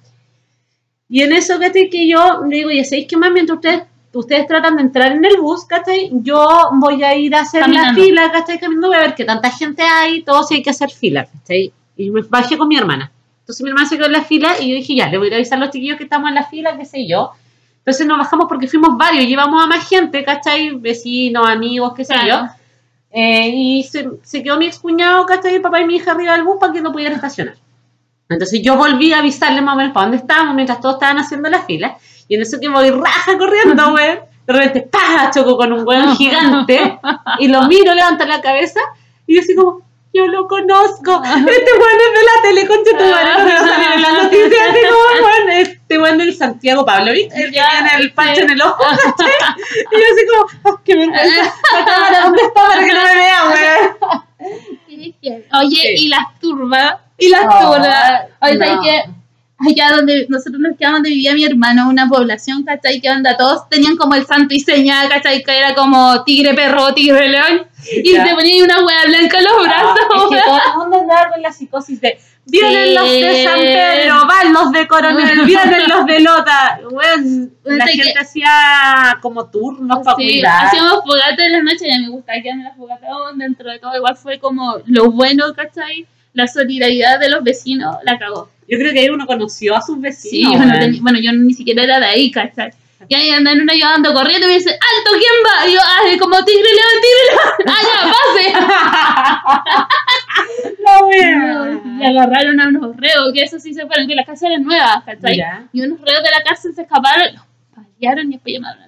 Y 1.09 1.21
en 1.21 1.33
eso, 1.33 1.59
¿cachai? 1.59 1.89
Que 1.89 2.07
yo 2.07 2.41
le 2.47 2.57
digo, 2.57 2.71
ya 2.71 2.83
sabéis 2.83 3.07
que 3.07 3.17
más 3.17 3.31
mientras 3.31 3.57
ustedes, 3.57 3.83
ustedes 4.13 4.47
tratan 4.47 4.77
de 4.77 4.83
entrar 4.83 5.11
en 5.11 5.25
el 5.25 5.37
bus, 5.41 5.65
¿cachai? 5.65 6.09
Yo 6.13 6.47
voy 6.73 7.03
a 7.03 7.15
ir 7.15 7.35
a 7.35 7.41
hacer 7.41 7.61
Caminando. 7.61 7.99
la 7.99 8.05
fila, 8.05 8.31
¿cachai? 8.31 8.59
Caminando, 8.59 8.87
voy 8.87 8.97
a 8.97 9.01
ver 9.01 9.15
que 9.15 9.25
tanta 9.25 9.49
gente 9.51 9.83
hay, 9.83 10.21
todo 10.23 10.43
si 10.43 10.55
hay 10.55 10.63
que 10.63 10.69
hacer 10.69 10.89
fila, 10.89 11.25
¿cachai? 11.25 11.71
Y 11.97 12.09
me 12.09 12.21
bajé 12.21 12.57
con 12.57 12.67
mi 12.67 12.77
hermana. 12.77 13.11
Entonces 13.41 13.61
mi 13.63 13.69
hermana 13.69 13.87
se 13.89 13.97
quedó 13.97 14.05
en 14.05 14.13
la 14.13 14.23
fila 14.23 14.53
y 14.59 14.69
yo 14.69 14.75
dije, 14.75 14.95
ya, 14.95 15.09
le 15.09 15.17
voy 15.17 15.25
a 15.25 15.29
ir 15.29 15.33
a 15.33 15.37
avisar 15.37 15.57
a 15.57 15.61
los 15.65 15.69
chiquillos 15.71 15.97
que 15.97 16.05
estamos 16.05 16.29
en 16.29 16.35
la 16.35 16.43
fila, 16.45 16.77
qué 16.77 16.85
sé 16.85 17.05
yo. 17.07 17.31
Entonces 17.79 18.07
nos 18.07 18.17
bajamos 18.17 18.45
porque 18.47 18.67
fuimos 18.67 18.97
varios, 18.97 19.25
llevamos 19.25 19.61
a 19.61 19.67
más 19.67 19.87
gente, 19.87 20.23
¿cachai? 20.23 20.71
Vecinos, 20.77 21.47
amigos, 21.47 21.93
qué 21.95 22.05
sé 22.05 22.13
Claro. 22.13 22.27
yo. 22.47 22.53
Eh, 23.13 23.49
y 23.53 23.83
se, 23.83 24.09
se 24.23 24.41
quedó 24.41 24.57
mi 24.57 24.65
excuñado, 24.65 25.25
¿cachai? 25.25 25.55
El 25.55 25.61
papá 25.61 25.79
y 25.79 25.85
mi 25.85 25.97
hija 25.97 26.11
arriba 26.11 26.33
del 26.33 26.43
bus 26.43 26.57
para 26.59 26.73
que 26.73 26.81
no 26.81 26.91
pudieran 26.91 27.15
estacionar. 27.15 27.55
Entonces 28.27 28.61
yo 28.63 28.75
volví 28.75 29.13
a 29.13 29.19
avisarle 29.19 29.61
más 29.61 29.75
o 29.75 29.77
menos 29.77 29.93
para 29.93 30.07
dónde 30.07 30.17
estábamos 30.17 30.55
mientras 30.55 30.79
todos 30.79 30.95
estaban 30.95 31.19
haciendo 31.19 31.49
la 31.49 31.61
fila. 31.61 31.97
Y 32.27 32.35
en 32.35 32.41
eso 32.41 32.59
que 32.59 32.69
voy 32.69 32.89
raja 32.89 33.37
corriendo, 33.37 33.91
güey. 33.91 34.19
De 34.47 34.53
repente, 34.53 34.81
¡pah! 34.81 35.31
Choco 35.33 35.55
con 35.55 35.71
un 35.71 35.87
hueón 35.87 36.15
gigante. 36.17 36.99
Y 37.39 37.47
lo 37.47 37.67
miro, 37.67 37.93
levanta 37.93 38.25
la 38.25 38.41
cabeza. 38.41 38.79
Y 39.25 39.35
yo 39.35 39.41
así 39.41 39.55
como, 39.55 39.82
yo 40.13 40.27
lo 40.27 40.47
conozco. 40.47 41.21
Este 41.23 41.71
weón 41.73 41.99
es 41.99 42.13
de 42.13 42.23
la 42.23 42.41
tele, 42.43 42.67
concha 42.67 42.91
tu 42.97 43.03
madre. 43.03 43.31
Cuando 43.33 43.49
iba 43.49 43.59
a 43.59 43.67
salir 43.67 43.91
en 43.93 44.01
las 44.01 44.23
noticias, 44.23 44.67
así 44.69 44.79
como, 44.87 45.25
weón, 45.27 45.49
este 45.49 45.97
weón 45.99 46.17
del 46.19 46.35
Santiago 46.35 46.85
Pavlovich, 46.85 47.31
el 47.33 47.51
que 47.51 47.59
tiene 47.59 47.95
el 47.97 48.13
pancho 48.13 48.41
en 48.41 48.49
el 48.51 48.61
ojo, 48.61 48.83
¿cachai? 48.83 49.31
Y 49.91 49.95
yo 49.95 50.05
así 50.13 50.25
como, 50.27 50.75
¡ah, 50.75 50.81
qué 50.85 50.95
vergüenza! 50.95 51.53
La 51.79 51.85
cámara, 51.85 52.21
¿dónde 52.25 52.41
está 52.43 52.67
para 52.67 52.85
que 52.85 52.93
no 52.93 53.03
me 53.03 53.15
vea, 53.15 53.43
weón? 53.49 54.23
Oye, 55.61 55.93
y 55.97 56.07
las 56.09 56.39
turbas, 56.39 56.95
y 57.17 57.29
las 57.29 57.45
Oh, 57.49 57.73
turbas. 57.73 58.21
Oye, 58.41 58.57
¿sabes 58.57 58.77
qué? 58.83 59.03
Allá 59.69 59.95
donde 59.95 60.25
nosotros 60.29 60.59
nos 60.59 60.77
quedamos, 60.77 60.97
donde 60.99 61.09
vivía 61.09 61.33
mi 61.33 61.43
hermano, 61.45 61.89
una 61.89 62.07
población, 62.07 62.63
¿cachai? 62.63 62.99
Que 63.01 63.09
onda, 63.09 63.35
todos 63.37 63.69
tenían 63.69 63.95
como 63.97 64.15
el 64.15 64.25
santo 64.25 64.53
y 64.53 64.59
señal, 64.59 65.09
¿cachai? 65.09 65.43
Que 65.43 65.57
era 65.59 65.73
como 65.75 66.23
tigre 66.23 66.53
perro, 66.53 66.93
tigre 66.93 67.29
león. 67.29 67.63
Y 68.03 68.09
se 68.11 68.33
ponía 68.35 68.53
ahí 68.55 68.61
una 68.61 68.83
hueá 68.85 69.05
blanca 69.07 69.37
en 69.37 69.43
los 69.43 69.63
brazos. 69.63 69.99
Ah, 69.99 70.27
es 70.31 70.71
que 70.71 70.77
mundo 70.77 70.99
andaba 71.01 71.29
con 71.31 71.41
la 71.41 71.51
psicosis 71.51 71.99
de 72.01 72.17
vienen 72.45 72.87
Sí. 72.87 72.93
los 72.93 73.09
de 73.09 73.43
San 73.45 73.59
Pedro, 73.59 74.27
van 74.27 74.53
los 74.53 74.71
de 74.73 74.87
Coronel, 74.87 75.41
vienen 75.45 75.83
los 75.89 76.05
de 76.05 76.19
Lota. 76.19 76.79
Weón, 76.91 77.53
la 77.63 77.87
gente 77.87 78.11
que- 78.13 78.19
hacía 78.19 79.17
como 79.21 79.49
turnos 79.49 79.99
para 80.03 80.17
Sí, 80.17 80.23
cuidar. 80.39 80.65
hacíamos 80.65 80.99
fogata 81.05 81.45
en 81.45 81.51
las 81.53 81.63
noches 81.63 81.81
y 81.83 81.91
a 81.91 81.97
mí 81.99 82.03
me 82.03 82.09
gustaba 82.09 82.41
quedarme 82.41 82.63
la 82.63 82.73
fogata. 82.75 83.07
Oh, 83.11 83.33
dentro 83.35 83.69
de 83.71 83.79
todo, 83.79 83.95
igual 83.95 84.15
fue 84.17 84.39
como 84.39 84.77
lo 84.85 85.11
bueno, 85.11 85.53
¿cachai? 85.55 86.05
La 86.33 86.47
solidaridad 86.47 87.19
de 87.19 87.29
los 87.29 87.43
vecinos 87.43 87.95
la 88.03 88.17
cagó. 88.17 88.49
Yo 88.73 88.79
creo 88.79 88.93
que 88.93 88.99
ahí 88.99 89.09
uno 89.09 89.25
conoció 89.27 89.75
a 89.75 89.81
sus 89.81 89.95
Sí, 89.95 90.01
vecinos. 90.01 90.65
no 90.65 90.79
tenía- 90.79 91.01
bueno, 91.01 91.19
yo 91.21 91.31
ni 91.33 91.53
siquiera 91.53 91.83
era 91.83 91.99
de 91.99 92.05
ahí, 92.07 92.31
¿cachai? 92.31 92.71
Y 93.09 93.15
ahí 93.15 93.29
andan 93.31 93.59
uno 93.61 93.73
yo 93.77 93.85
ando 93.85 94.13
corriendo 94.13 94.47
y 94.47 94.51
me 94.51 94.55
dice, 94.55 94.69
¡Alto, 94.71 95.11
quién 95.11 95.33
va! 95.45 95.67
Y 95.67 95.73
yo, 95.73 95.79
¡ay, 95.85 96.17
como 96.17 96.37
tigre 96.45 96.69
león, 96.69 97.01
tigre 97.01 97.23
león! 97.29 97.53
¡Ah, 97.67 97.81
ya, 97.83 97.97
No, 100.83 100.99
pase! 100.99 101.05
weón. 101.05 102.01
y 102.01 102.05
agarraron 102.05 102.59
a 102.61 102.67
unos 102.69 102.95
reos, 102.97 103.31
que 103.33 103.43
eso 103.43 103.59
sí 103.59 103.73
se 103.73 103.85
fueron, 103.85 104.07
que 104.07 104.15
las 104.15 104.25
casas 104.25 104.43
eran 104.49 104.63
nuevas, 104.63 105.03
¿cachai? 105.05 105.41
Y 105.73 105.81
unos 105.81 105.99
reos 106.01 106.23
de 106.23 106.29
la 106.31 106.41
cárcel 106.43 106.73
se 106.73 106.81
escaparon, 106.83 107.33
los 107.35 107.43
paliaron 107.75 108.29
y 108.29 108.35
después 108.35 108.53
llamaron 108.55 108.83
a 108.83 108.87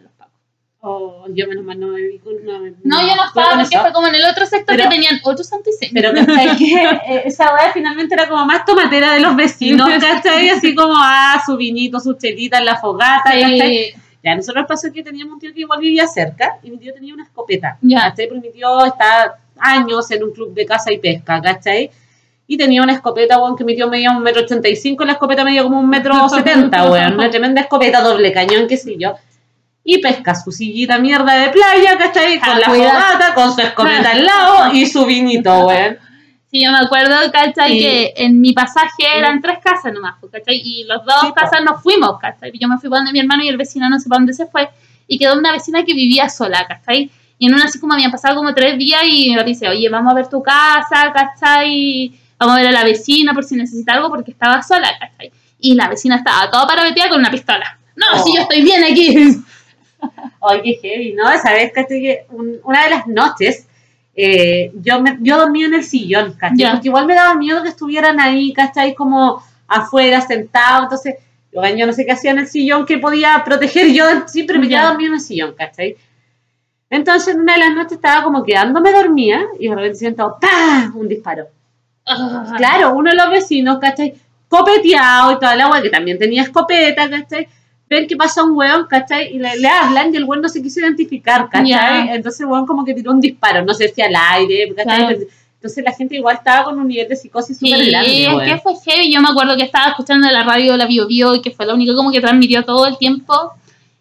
Oh, 0.88 1.26
yo 1.30 1.48
menos 1.48 1.63
mal 1.65 1.80
no 1.80 1.88
me 1.88 2.00
vi 2.00 2.19
con 2.19 2.34
no, 2.45 2.60
No, 2.84 3.02
yo 3.02 3.15
no 3.15 3.26
estaba 3.26 3.58
porque 3.60 3.76
fue 3.80 3.91
como 3.91 4.08
en 4.08 4.13
el 4.13 4.26
otro 4.26 4.45
sector 4.45 4.76
Pero- 4.76 4.84
que 4.88 4.95
tenían 4.95 5.19
otro 5.24 5.43
santo 5.43 5.71
y 5.71 5.74
seña. 5.74 5.91
Pero 5.95 6.13
¿cachai? 6.13 6.58
que 6.58 6.76
eh, 6.76 7.21
esa 7.26 7.56
weá 7.56 7.71
finalmente 7.74 8.13
era 8.13 8.30
como 8.30 8.45
más 8.45 8.65
tomatera 8.65 9.13
de 9.15 9.19
los 9.19 9.36
vecinos, 9.36 9.89
¿cachai? 10.00 10.50
Así 10.50 10.76
como, 10.76 10.93
ah, 10.95 11.41
su 11.43 11.58
vinito, 11.58 12.00
su 12.00 12.13
chelita 12.13 12.60
en 12.60 12.65
la 12.65 12.76
fogata, 12.78 13.24
¿cachai? 13.32 13.60
Sí. 13.60 13.93
Ya, 14.24 14.34
a 14.34 14.36
nosotros 14.36 14.65
pasó 14.67 14.91
que 14.93 15.02
teníamos 15.02 15.34
un 15.34 15.39
tío 15.39 15.52
que 15.56 15.62
igual 15.62 15.80
vivía 15.80 16.06
cerca 16.06 16.58
y 16.62 16.69
mi 16.69 16.78
tío 16.78 16.93
tenía 16.93 17.15
una 17.15 17.24
escopeta, 17.24 17.80
Ya. 17.82 18.02
¿cachai? 18.10 18.28
Porque 18.28 18.48
mi 18.48 18.54
tío 18.54 18.86
está 18.86 19.38
años 19.58 20.12
en 20.12 20.24
un 20.24 20.34
club 20.34 20.54
de 20.54 20.67
caza 20.67 20.91
y 20.93 21.00
pesca, 21.00 21.41
¿cachai? 21.41 21.89
Y 22.45 22.58
tenía 22.58 22.84
una 22.84 22.93
escopeta, 22.93 23.39
weón, 23.39 23.56
que 23.56 23.63
mi 23.63 23.76
tío 23.76 23.89
medía 23.89 24.12
un 24.12 24.21
metro 24.21 24.43
ochenta 24.43 24.69
y 24.69 24.76
cinco, 24.76 25.04
la 25.04 25.13
escopeta 25.13 25.43
medía 25.43 25.63
como 25.63 25.80
un 25.80 25.89
metro 25.89 26.30
setenta, 26.30 26.91
weón, 26.91 27.15
una 27.15 27.32
tremenda 27.32 27.62
escopeta 27.62 28.02
doble 28.02 28.32
cañón, 28.32 28.67
qué 28.67 28.78
sé 28.78 28.95
yo. 29.00 29.15
Y 29.88 30.00
pesca 30.00 30.34
su 30.34 30.52
sillita 30.52 30.98
mierda 30.98 31.36
de 31.36 31.50
playa, 31.50 31.95
¿cachai? 31.98 32.39
Con 32.39 32.50
Ah, 32.50 32.60
la 32.60 32.65
cuidado. 32.65 32.89
fogata, 33.00 33.34
con 33.36 33.54
su 33.54 33.62
escopeta 33.62 34.12
al 34.12 34.26
lado 34.26 34.74
y 34.74 34.86
su 34.88 35.06
vinito, 35.06 35.52
weón. 35.67 35.98
Sí, 36.50 36.63
yo 36.63 36.71
me 36.71 36.80
acuerdo, 36.80 37.15
¿cachai? 37.32 37.78
Y- 37.78 37.80
Que 37.82 38.13
en 38.17 38.41
mi 38.41 38.54
pasaje 38.54 39.04
eran 39.15 39.41
tres 39.41 39.60
casas 39.63 39.93
nomás, 39.93 40.15
pues, 40.19 40.32
¿cachai? 40.32 40.60
Y 40.63 40.86
los 40.86 41.06
dos 41.06 41.15
Sí, 41.21 41.28
casas 41.36 41.62
nos 41.63 41.84
fuimos, 41.84 42.17
¿cachai? 42.19 42.52
Yo 42.60 42.67
me 42.67 42.78
fui 42.80 42.89
para 42.89 43.02
donde 43.02 43.12
mi 43.13 43.19
hermano 43.19 43.43
y 43.43 43.48
el 43.50 43.58
vecino 43.58 43.88
no 43.89 44.00
sé 44.00 44.10
para 44.10 44.19
dónde 44.19 44.34
se 44.34 44.48
fue. 44.48 44.67
Y 45.08 45.19
quedó 45.19 45.38
una 45.38 45.52
vecina 45.52 45.84
que 45.86 45.93
vivía 45.93 46.30
sola, 46.30 46.65
¿cachai? 46.67 47.12
Y 47.38 47.45
en 47.48 47.54
una 47.54 47.65
así 47.65 47.80
como 47.80 47.93
habían 47.93 48.10
pasado 48.12 48.36
como 48.38 48.56
tres 48.56 48.78
días 48.80 49.02
y 49.06 49.34
nos 49.36 49.45
dice, 49.45 49.67
oye, 49.69 49.88
vamos 49.89 50.12
a 50.12 50.15
ver 50.15 50.30
tu 50.30 50.41
casa, 50.41 51.13
¿cachai? 51.13 52.12
Vamos 52.39 52.56
a 52.56 52.60
ver 52.60 52.67
a 52.69 52.71
la 52.71 52.84
vecina 52.84 53.34
por 53.34 53.43
si 53.43 53.56
necesita 53.56 53.93
algo 53.93 54.10
porque 54.10 54.32
estaba 54.32 54.63
sola, 54.63 54.89
¿cachai? 55.00 55.32
Y 55.60 55.76
la 55.76 55.88
vecina 55.89 56.15
estaba 56.15 56.50
toda 56.50 56.65
parabeteada 56.65 57.10
con 57.10 57.19
una 57.19 57.30
pistola. 57.30 57.78
No, 57.95 58.06
Oh. 58.13 58.24
si 58.26 58.36
yo 58.36 58.41
estoy 58.41 58.62
bien 58.63 58.84
aquí. 58.84 59.38
Ay, 60.41 60.62
qué 60.63 60.73
heavy, 60.81 61.13
¿no? 61.13 61.31
Esa 61.31 61.53
vez, 61.53 61.71
¿cachai? 61.73 62.01
Que 62.01 62.25
un- 62.29 62.60
una 62.63 62.84
de 62.84 62.89
las 62.89 63.08
noches 63.08 63.67
eh, 64.15 64.71
yo, 64.81 65.01
me, 65.01 65.17
yo 65.21 65.38
dormía 65.38 65.67
en 65.67 65.73
el 65.73 65.84
sillón, 65.84 66.34
¿cachai? 66.34 66.58
Ya. 66.58 66.71
Porque 66.71 66.88
igual 66.88 67.05
me 67.05 67.15
daba 67.15 67.36
miedo 67.36 67.62
que 67.63 67.69
estuvieran 67.69 68.19
ahí, 68.19 68.53
¿cachai? 68.53 68.95
Como 68.95 69.43
afuera, 69.67 70.21
sentados. 70.21 70.84
Entonces, 70.84 71.15
yo, 71.51 71.86
no 71.86 71.93
sé 71.93 72.05
qué 72.05 72.13
hacía 72.13 72.31
en 72.31 72.39
el 72.39 72.47
sillón 72.47 72.86
que 72.86 72.97
podía 72.97 73.41
proteger. 73.43 73.91
Yo 73.91 74.05
siempre 74.27 74.58
me 74.58 74.67
quedaba 74.69 74.89
dormida 74.89 75.10
en 75.10 75.13
el 75.15 75.19
sillón, 75.19 75.53
¿cachai? 75.53 75.97
Entonces, 76.89 77.34
en 77.34 77.41
una 77.41 77.53
de 77.53 77.60
las 77.60 77.75
noches 77.75 77.93
estaba 77.93 78.23
como 78.23 78.43
quedándome 78.43 78.91
dormida 78.91 79.41
y 79.60 79.67
de 79.67 79.75
repente 79.75 79.97
siento 79.97 80.38
¡pah! 80.39 80.91
un 80.93 81.08
disparo. 81.08 81.47
Ah. 82.05 82.53
Claro, 82.58 82.93
uno 82.93 83.10
de 83.10 83.17
los 83.17 83.29
vecinos, 83.29 83.79
¿cachai? 83.79 84.13
Copeteado 84.47 85.34
y 85.34 85.39
toda 85.39 85.55
la 85.55 85.65
agua 85.65 85.81
que 85.81 85.89
también 85.89 86.19
tenía 86.19 86.43
escopeta, 86.43 87.10
¿cachai? 87.10 87.47
Ven 87.89 88.08
que 88.08 88.15
pasa 88.15 88.43
un 88.43 88.52
weón, 88.58 88.88
¿cachai? 88.88 89.36
Y 89.36 89.39
le, 89.39 89.58
le 89.58 89.67
hablan 89.67 90.12
y 90.13 90.17
el 90.17 90.24
weón 90.24 90.41
no 90.41 90.50
se 90.50 90.62
quiso 90.62 90.80
identificar, 90.80 91.50
¿cachai? 91.50 92.10
Entonces 92.15 92.41
el 92.41 92.48
weón 92.48 92.65
como 92.65 92.84
que 92.84 92.93
tiró 92.93 93.12
un 93.12 93.21
disparo, 93.21 93.63
no 93.63 93.74
sé 93.74 93.89
si 93.89 94.02
al 94.02 94.15
aire, 94.15 94.74
¿cachai? 94.76 95.28
Entonces 95.56 95.84
la 95.84 95.93
gente 95.93 96.15
igual 96.15 96.36
estaba 96.38 96.65
con 96.65 96.80
un 96.80 96.88
nivel 96.88 97.08
de 97.08 97.15
psicosis 97.15 97.58
súper 97.58 97.80
Sí, 97.80 97.89
grande, 97.89 98.24
es 98.24 98.28
weón. 98.30 98.45
que 98.45 98.58
fue 98.60 98.74
heavy. 98.86 99.12
Yo 99.13 99.21
me 99.21 99.30
acuerdo 99.30 99.56
que 99.58 99.63
estaba 99.63 99.89
escuchando 99.89 100.30
la 100.30 100.43
radio 100.43 100.78
la 100.78 100.86
Bio 100.86 101.08
Bio 101.08 101.34
y 101.36 101.41
que 101.41 101.52
fue 101.52 101.65
la 101.65 101.74
única 101.74 101.95
como 101.95 102.12
que 102.12 102.21
transmitió 102.21 102.63
todo 102.63 102.86
el 102.88 102.98
tiempo. 102.98 103.54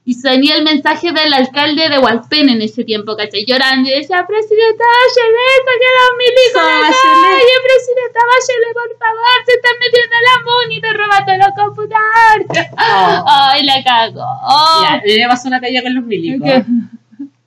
Y 0.06 0.12
salía 0.14 0.56
el 0.56 0.64
mensaje 0.64 1.12
del 1.12 1.32
alcalde 1.32 1.88
de 1.88 1.98
Hualpén 1.98 2.50
en 2.50 2.60
ese 2.60 2.84
tiempo, 2.84 3.16
¿cachai? 3.16 3.46
Llorando 3.46 3.88
y 3.88 3.92
decía, 3.92 4.26
Presidenta 4.26 4.84
Bachelet, 4.84 5.64
saqueron 5.64 6.12
mi 6.18 6.24
hijo 6.24 6.60
de 6.60 6.80
calle, 6.92 7.54
Presidenta 7.64 8.20
Bachelet, 8.28 8.74
por 8.74 8.98
favor, 8.98 9.36
se 9.46 9.52
están 9.54 9.72
metiendo 9.80 10.16
la 10.28 10.34
MUNI, 10.44 10.80
te 10.82 10.92
robaste 10.92 11.38
los 11.38 11.48
computadores. 11.56 12.70
Oh. 12.76 13.24
Ay, 13.26 13.62
la 13.64 13.82
cago. 13.82 14.20
Ya, 14.82 14.94
a 14.94 15.00
mí 15.00 15.18
me 15.18 15.26
pasó 15.26 15.48
una 15.48 15.60
calle 15.60 15.82
con 15.82 15.94
los 15.94 16.04
milicos. 16.04 16.50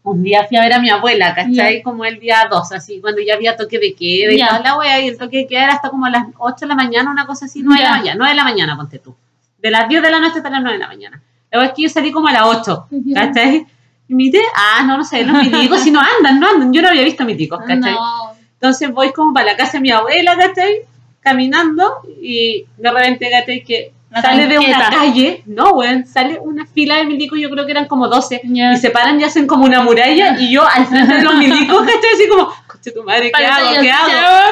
Un 0.01 0.23
día 0.23 0.45
fui 0.47 0.57
a 0.57 0.61
ver 0.61 0.73
a 0.73 0.79
mi 0.79 0.89
abuela, 0.89 1.35
¿cachai? 1.35 1.77
Ya. 1.77 1.83
Como 1.83 2.05
el 2.05 2.19
día 2.19 2.47
2, 2.49 2.71
así, 2.71 2.99
cuando 3.01 3.21
ya 3.21 3.35
había 3.35 3.55
toque 3.55 3.77
de 3.77 3.93
queda 3.93 4.31
y 4.33 4.37
Ya. 4.39 4.47
toda 4.47 4.59
la 4.61 4.77
wea, 4.79 4.99
y 5.01 5.09
el 5.09 5.17
toque 5.17 5.37
de 5.39 5.47
queda 5.47 5.65
era 5.65 5.73
hasta 5.73 5.89
como 5.91 6.05
a 6.07 6.09
las 6.09 6.25
8 6.39 6.55
de 6.61 6.67
la 6.67 6.75
mañana, 6.75 7.11
una 7.11 7.27
cosa 7.27 7.45
así, 7.45 7.61
9 7.61 7.79
de 7.79 7.85
Ya. 7.85 7.91
la 7.91 7.97
mañana, 7.97 8.15
9 8.17 8.29
de 8.31 8.35
la 8.35 8.43
mañana, 8.43 8.75
ponte 8.77 8.97
tú. 8.97 9.15
De 9.59 9.69
las 9.69 9.87
10 9.89 10.01
de 10.01 10.09
la 10.09 10.19
noche 10.19 10.37
hasta 10.37 10.49
las 10.49 10.61
9 10.61 10.77
de 10.77 10.79
la 10.81 10.87
mañana. 10.87 11.21
Es 11.51 11.71
que 11.73 11.83
yo 11.83 11.89
salí 11.89 12.11
como 12.11 12.27
a 12.27 12.33
las 12.33 12.43
8, 12.43 12.87
Ya. 12.91 13.27
¿cachai? 13.27 13.65
Y 14.09 14.13
mi 14.15 14.31
tía, 14.31 14.41
ah, 14.55 14.83
no, 14.85 14.97
no 14.97 15.03
sé, 15.03 15.23
los 15.25 15.35
milicos, 15.43 15.81
si 15.81 15.91
no 15.91 15.99
andan, 15.99 16.39
no 16.39 16.47
andan. 16.49 16.71
Yo 16.73 16.81
no 16.81 16.87
había 16.89 17.03
visto 17.03 17.25
milicos, 17.25 17.59
¿cachai? 17.59 17.93
No. 17.93 18.31
Entonces 18.53 18.91
voy 18.91 19.11
como 19.11 19.33
para 19.33 19.47
la 19.47 19.57
casa 19.57 19.73
de 19.73 19.79
mi 19.81 19.91
abuela, 19.91 20.35
¿cachai? 20.37 20.81
Caminando 21.21 22.01
y 22.21 22.65
de 22.77 22.91
repente, 22.91 23.29
¿cachai? 23.29 23.63
Que 23.63 23.91
sale 24.21 24.47
de 24.47 24.57
una 24.59 24.89
calle, 24.89 25.43
no, 25.45 25.71
weón, 25.73 26.05
sale 26.07 26.39
una 26.39 26.65
fila 26.65 26.95
de 26.95 27.03
milicos, 27.05 27.37
yo 27.39 27.49
creo 27.49 27.65
que 27.65 27.71
eran 27.73 27.87
como 27.87 28.07
12, 28.07 28.41
Ya. 28.45 28.71
y 28.73 28.77
se 28.77 28.89
paran 28.91 29.19
y 29.19 29.25
hacen 29.25 29.45
como 29.45 29.65
una 29.65 29.81
muralla 29.81 30.39
y 30.39 30.51
yo 30.53 30.65
al 30.65 30.85
frente 30.87 31.15
de 31.15 31.21
los 31.23 31.35
milicos, 31.37 31.81
¿cachai? 31.81 32.11
Así 32.15 32.27
como, 32.29 32.49
coche 32.65 32.91
tu 32.91 33.03
madre, 33.03 33.31
¿qué 33.31 33.45
hago? 33.45 33.81
¿Qué 33.81 33.91
hago? 33.91 34.07
ya, 34.09 34.45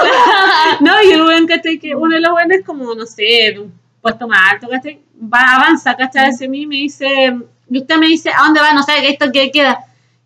No, 0.80 1.02
y 1.02 1.10
el 1.12 1.22
weón, 1.22 1.46
¿cachai? 1.46 1.78
Que 1.78 1.94
uno 1.94 2.14
de 2.14 2.20
los 2.22 2.32
weones 2.32 2.64
como, 2.64 2.94
no 2.94 3.04
sé, 3.04 3.56
un 3.58 3.72
puesto 4.00 4.26
más 4.26 4.52
alto, 4.52 4.68
¿cachai? 4.68 5.00
Va, 5.22 5.56
avanza, 5.56 5.96
¿cachai? 5.96 6.30
Hacia 6.30 6.48
mí 6.48 6.62
y 6.62 6.66
me 6.66 6.76
dice, 6.76 7.36
y 7.68 7.78
usted 7.78 7.96
me 7.96 8.06
dice, 8.06 8.30
¿a 8.30 8.44
dónde 8.44 8.60
va? 8.60 8.72
No 8.72 8.82
sabe 8.82 9.02
que 9.02 9.08
esto 9.10 9.30
que 9.32 9.50
queda. 9.50 9.78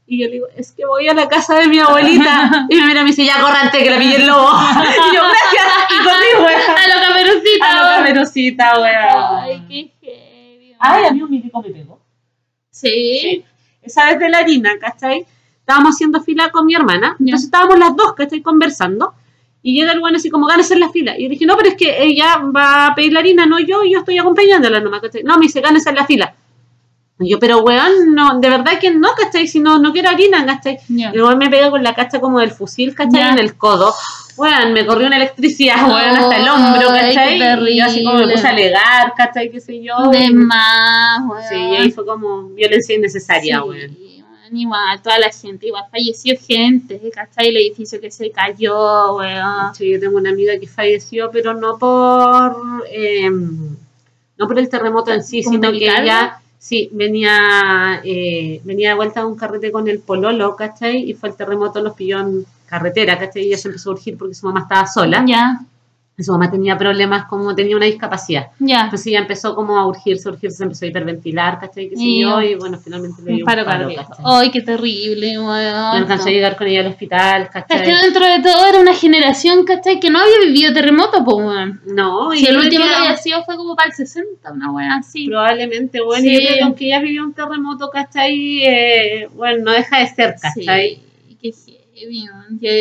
Y 0.06 0.20
yo 0.20 0.26
le 0.26 0.32
digo, 0.34 0.46
es 0.54 0.72
que 0.72 0.84
voy 0.84 1.08
a 1.08 1.14
la 1.14 1.28
casa 1.28 1.54
de 1.56 1.68
mi 1.68 1.78
abuelita. 1.78 2.66
Y 2.70 2.76
me 2.76 2.86
mira 2.86 3.00
y 3.00 3.04
me 3.04 3.10
dice, 3.10 3.24
ya 3.24 3.40
corrante, 3.40 3.78
que 3.78 3.90
la 3.90 3.98
pillé 3.98 4.16
el 4.16 4.26
lobo. 4.26 4.50
Y 4.50 5.16
yo, 5.16 5.22
gracias. 5.22 5.64
Y 5.90 6.06
weón. 6.06 6.46
A 6.76 6.88
lo 6.88 7.08
caperucita. 7.08 7.70
A 7.70 7.74
la 7.74 7.96
caperucita, 7.96 8.80
weón. 8.80 9.40
Ay, 9.40 9.64
qué 9.68 9.92
heavy. 10.02 10.76
Ay, 10.78 11.04
a 11.06 11.10
mí 11.12 11.22
un 11.22 11.30
milico 11.30 11.62
me 11.62 11.70
pegó. 11.70 12.00
Sí. 12.70 13.18
Sí. 13.20 13.44
Esa 13.82 14.06
vez 14.06 14.18
de 14.18 14.28
la 14.28 14.38
harina, 14.38 14.70
¿cachai? 14.80 15.26
Estábamos 15.60 15.94
haciendo 15.94 16.20
fila 16.22 16.50
con 16.50 16.66
mi 16.66 16.74
hermana. 16.74 17.16
Entonces 17.18 17.46
estábamos 17.46 17.78
las 17.78 17.96
dos, 17.96 18.14
¿cachai? 18.14 18.42
Conversando. 18.42 19.14
Y 19.66 19.74
llega 19.74 19.92
el 19.92 20.00
bueno 20.00 20.18
así 20.18 20.28
como, 20.28 20.46
gánese 20.46 20.74
en 20.74 20.80
la 20.80 20.90
fila. 20.90 21.18
Y 21.18 21.22
yo 21.22 21.30
dije, 21.30 21.46
no, 21.46 21.56
pero 21.56 21.70
es 21.70 21.74
que 21.74 22.04
ella 22.04 22.36
va 22.54 22.88
a 22.88 22.94
pedir 22.94 23.14
la 23.14 23.20
harina, 23.20 23.46
no 23.46 23.58
yo, 23.58 23.82
y 23.82 23.94
yo 23.94 24.00
estoy 24.00 24.18
acompañándola 24.18 24.78
nomás, 24.78 25.00
¿cachai? 25.00 25.22
No, 25.22 25.38
me 25.38 25.46
dice, 25.46 25.62
gánese 25.62 25.88
en 25.88 25.96
la 25.96 26.04
fila. 26.04 26.34
Y 27.18 27.30
yo, 27.30 27.38
pero 27.38 27.60
weón, 27.60 28.14
no, 28.14 28.38
de 28.40 28.50
verdad 28.50 28.78
que 28.78 28.90
no, 28.90 29.08
¿cachai? 29.16 29.48
Si 29.48 29.60
no, 29.60 29.78
no 29.78 29.90
quiero 29.94 30.10
harina, 30.10 30.44
¿cachai? 30.44 30.80
Y 30.86 31.16
luego 31.16 31.34
me 31.36 31.48
pega 31.48 31.70
con 31.70 31.82
la 31.82 31.94
cacha 31.94 32.20
como 32.20 32.40
del 32.40 32.50
fusil, 32.50 32.94
¿cachai? 32.94 33.32
En 33.32 33.38
el 33.38 33.56
codo. 33.56 33.94
Bueno, 34.36 34.68
me 34.70 34.84
corrió 34.84 35.06
una 35.06 35.16
electricidad, 35.16 35.88
weón, 35.88 36.14
hasta 36.14 36.36
el 36.36 36.46
hombro, 36.46 36.88
¿cachai? 36.88 37.40
Y 37.72 37.78
yo 37.78 37.86
así 37.86 38.04
como 38.04 38.18
me 38.18 38.28
puse 38.28 38.46
a 38.46 38.50
alegar, 38.50 39.14
¿cachai? 39.16 39.50
¿Qué 39.50 39.60
sé 39.60 39.82
yo? 39.82 40.10
De 40.10 40.24
y- 40.24 40.34
más, 40.34 41.22
weón. 41.26 41.42
Sí, 41.48 41.54
y 41.54 41.76
ahí 41.76 41.90
fue 41.90 42.04
como 42.04 42.48
violencia 42.50 42.94
innecesaria, 42.96 43.62
Sí, 43.62 43.68
weón. 43.68 44.13
Weón, 44.54 44.56
igual, 44.56 45.02
toda 45.02 45.18
la 45.18 45.30
gente, 45.30 45.66
igual 45.66 45.84
falleció 45.90 46.36
gente, 46.38 47.00
¿cachai? 47.12 47.48
El 47.48 47.56
edificio 47.56 48.00
que 48.00 48.10
se 48.10 48.30
cayó, 48.30 49.16
weón. 49.16 49.74
Sí, 49.74 49.90
yo 49.90 50.00
tengo 50.00 50.16
una 50.16 50.30
amiga 50.30 50.58
que 50.58 50.66
falleció, 50.66 51.30
pero 51.32 51.54
no 51.54 51.78
por 51.78 52.84
eh, 52.90 53.30
no 53.30 54.46
por 54.48 54.58
el 54.58 54.68
terremoto 54.68 55.12
en 55.12 55.22
sí, 55.22 55.42
¿Como 55.42 55.54
sino 55.54 55.72
que 55.72 55.86
ella 55.86 56.40
sí 56.58 56.88
venía 56.92 58.00
eh, 58.04 58.60
venía 58.64 58.90
de 58.90 58.94
vuelta 58.96 59.20
de 59.20 59.26
un 59.26 59.36
carrete 59.36 59.70
con 59.72 59.88
el 59.88 60.00
pololo, 60.00 60.56
¿cachai? 60.56 61.10
Y 61.10 61.14
fue 61.14 61.30
el 61.30 61.36
terremoto, 61.36 61.80
los 61.80 61.94
pilló 61.94 62.20
en 62.20 62.46
carretera, 62.66 63.18
¿cachai? 63.18 63.42
Y 63.42 63.46
ella 63.48 63.58
se 63.58 63.68
empezó 63.68 63.90
a 63.90 63.94
urgir 63.94 64.16
porque 64.16 64.34
su 64.34 64.46
mamá 64.46 64.60
estaba 64.60 64.86
sola. 64.86 65.24
Ya, 65.26 65.60
su 66.22 66.30
mamá 66.30 66.48
tenía 66.48 66.78
problemas 66.78 67.24
como 67.24 67.54
tenía 67.56 67.76
una 67.76 67.86
discapacidad. 67.86 68.48
ya. 68.60 68.82
Entonces 68.84 69.08
ella 69.08 69.18
empezó 69.18 69.54
como 69.56 69.76
a 69.78 69.86
urgirse, 69.86 70.28
urgirse, 70.28 70.58
se 70.58 70.62
empezó 70.62 70.84
a 70.84 70.88
hiperventilar, 70.88 71.58
¿cachai? 71.58 71.88
¿Qué 71.88 71.96
sé 71.96 72.02
Y- 72.02 72.22
yo? 72.22 72.40
Y 72.40 72.54
bueno, 72.54 72.78
finalmente 72.78 73.20
le 73.22 73.32
dio 73.32 73.44
paro 73.44 73.62
un 73.62 73.68
paro. 73.68 73.88
¿cachai? 73.88 74.24
Ay, 74.24 74.50
qué 74.52 74.60
terrible, 74.62 75.34
No 75.34 75.52
alcanzó 75.52 76.28
a 76.28 76.30
llegar 76.32 76.56
con 76.56 76.66
ella 76.68 76.80
al 76.82 76.86
hospital, 76.86 77.42
Es 77.42 77.48
que 77.48 77.52
¿cachai? 77.62 78.02
dentro 78.02 78.24
de 78.24 78.40
todo 78.42 78.66
era 78.66 78.78
una 78.80 78.94
generación, 78.94 79.64
¿cachai? 79.64 79.98
Que 79.98 80.10
no 80.10 80.20
había 80.20 80.38
vivido 80.46 80.72
terremoto, 80.72 81.24
pues, 81.24 81.36
weón. 81.36 81.80
No, 81.86 82.32
y 82.32 82.38
Si 82.38 82.46
el 82.46 82.58
último 82.58 82.84
que 82.84 82.94
había 82.94 83.16
sido 83.16 83.42
fue 83.44 83.56
como 83.56 83.74
para 83.74 83.88
el 83.88 83.94
60, 83.94 84.52
una 84.52 84.70
weá 84.70 84.94
así. 84.96 85.26
Probablemente, 85.26 86.00
bueno, 86.00 86.22
Sí. 86.22 86.30
y 86.30 86.32
yo 86.34 86.38
creo 86.40 86.54
que 86.58 86.62
aunque 86.62 86.86
ella 86.86 87.00
vivió 87.00 87.24
un 87.24 87.32
terremoto, 87.34 87.90
¿cachai? 87.90 88.62
Eh, 88.64 89.28
bueno, 89.34 89.64
no 89.64 89.72
deja 89.72 89.98
de 89.98 90.06
ser, 90.06 90.34
¿cachai? 90.40 91.00
Sí, 91.28 91.36
qué 91.42 91.52
heavy, 91.94 92.26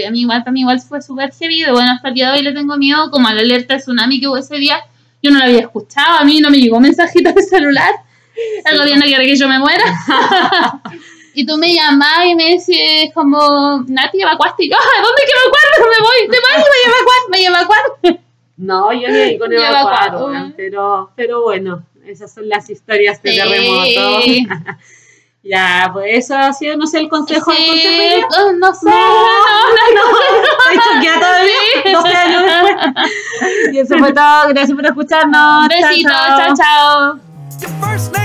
a 0.06 0.12
mí 0.12 0.21
igual, 0.21 0.39
para 0.43 0.52
mí 0.52 0.62
igual 0.62 0.80
fue 0.82 1.02
súper 1.02 1.32
heavy. 1.34 1.63
de 1.63 1.71
Bueno, 1.71 1.91
hasta 1.91 2.10
el 2.10 2.13
día 2.13 2.32
de 2.32 2.38
hoy 2.39 2.43
le 2.43 2.54
tengo 2.54 2.78
miedo, 2.78 3.10
como 3.12 3.28
a 3.28 3.34
la 3.34 3.41
alerta 3.41 3.76
de 3.76 3.80
tsunami 3.80 4.19
que 4.19 4.28
hubo 4.28 4.38
ese 4.38 4.56
día. 4.58 4.80
Yo 5.21 5.32
no 5.32 5.39
la 5.39 5.45
había 5.45 5.60
escuchado, 5.62 6.19
a 6.19 6.26
mí 6.26 6.39
no 6.41 6.49
me 6.49 6.58
llegó 6.58 6.80
mensajito 6.80 7.30
al 7.30 7.41
celular. 7.43 7.91
El 8.65 8.78
gobierno 8.78 9.06
quiere 9.06 9.26
que 9.26 9.36
yo 9.36 9.47
me 9.47 9.60
muera. 9.60 9.84
y 11.36 11.45
tú 11.45 11.58
me 11.58 11.73
llamás 11.73 12.26
y 12.26 12.36
me 12.36 12.45
decís 12.58 13.13
como, 13.13 13.84
Nati, 13.88 14.21
evacuaste. 14.21 14.65
Y 14.65 14.69
yo, 14.69 14.76
"Ah, 14.78 15.02
¿dónde 15.02 15.21
que 15.26 15.32
evacuar? 15.32 15.97
Me 15.97 16.04
voy, 16.04 16.32
te 16.32 16.38
vas, 16.41 16.65
me 16.73 16.80
evacuar, 16.89 17.21
me 17.32 17.45
evacuar. 17.45 18.23
No, 18.58 18.93
yo 18.93 19.08
ni 19.10 19.38
con 19.38 19.52
evacuar, 19.54 20.54
pero, 20.58 21.12
pero 21.15 21.43
bueno, 21.43 21.84
esas 22.06 22.34
son 22.34 22.49
las 22.49 22.69
historias 22.69 23.21
de 23.23 23.32
Sí. 23.32 23.38
terremoto. 23.38 24.19
ya, 25.44 25.90
pues 25.92 26.06
eso 26.26 26.36
ha 26.36 26.54
sido, 26.54 26.78
no 26.78 26.88
sé, 26.88 27.00
el 27.00 27.10
consejo. 27.10 27.52
¿El 27.52 27.58
Sí, 27.58 27.66
consejo 27.68 27.90
de 27.98 28.16
ella? 28.16 28.28
oh, 28.40 28.52
no 28.54 28.74
sé, 28.74 28.86
No, 28.90 28.92
no, 28.96 29.84
no, 29.96 30.02
Estoy 30.74 30.94
choqueada 30.96 31.20
todavía, 31.20 32.02
12 32.02 32.16
años 32.16 32.44
después. 32.44 33.74
Y 33.74 33.80
eso 33.80 33.98
fue 33.98 34.14
todo, 34.14 34.48
gracias 34.50 34.76
por 34.76 34.86
escucharnos. 34.86 35.68
Chao, 35.68 35.90
Besitos, 35.90 36.14
chao. 36.14 36.38
chao, 36.38 37.20
chao. 38.10 38.23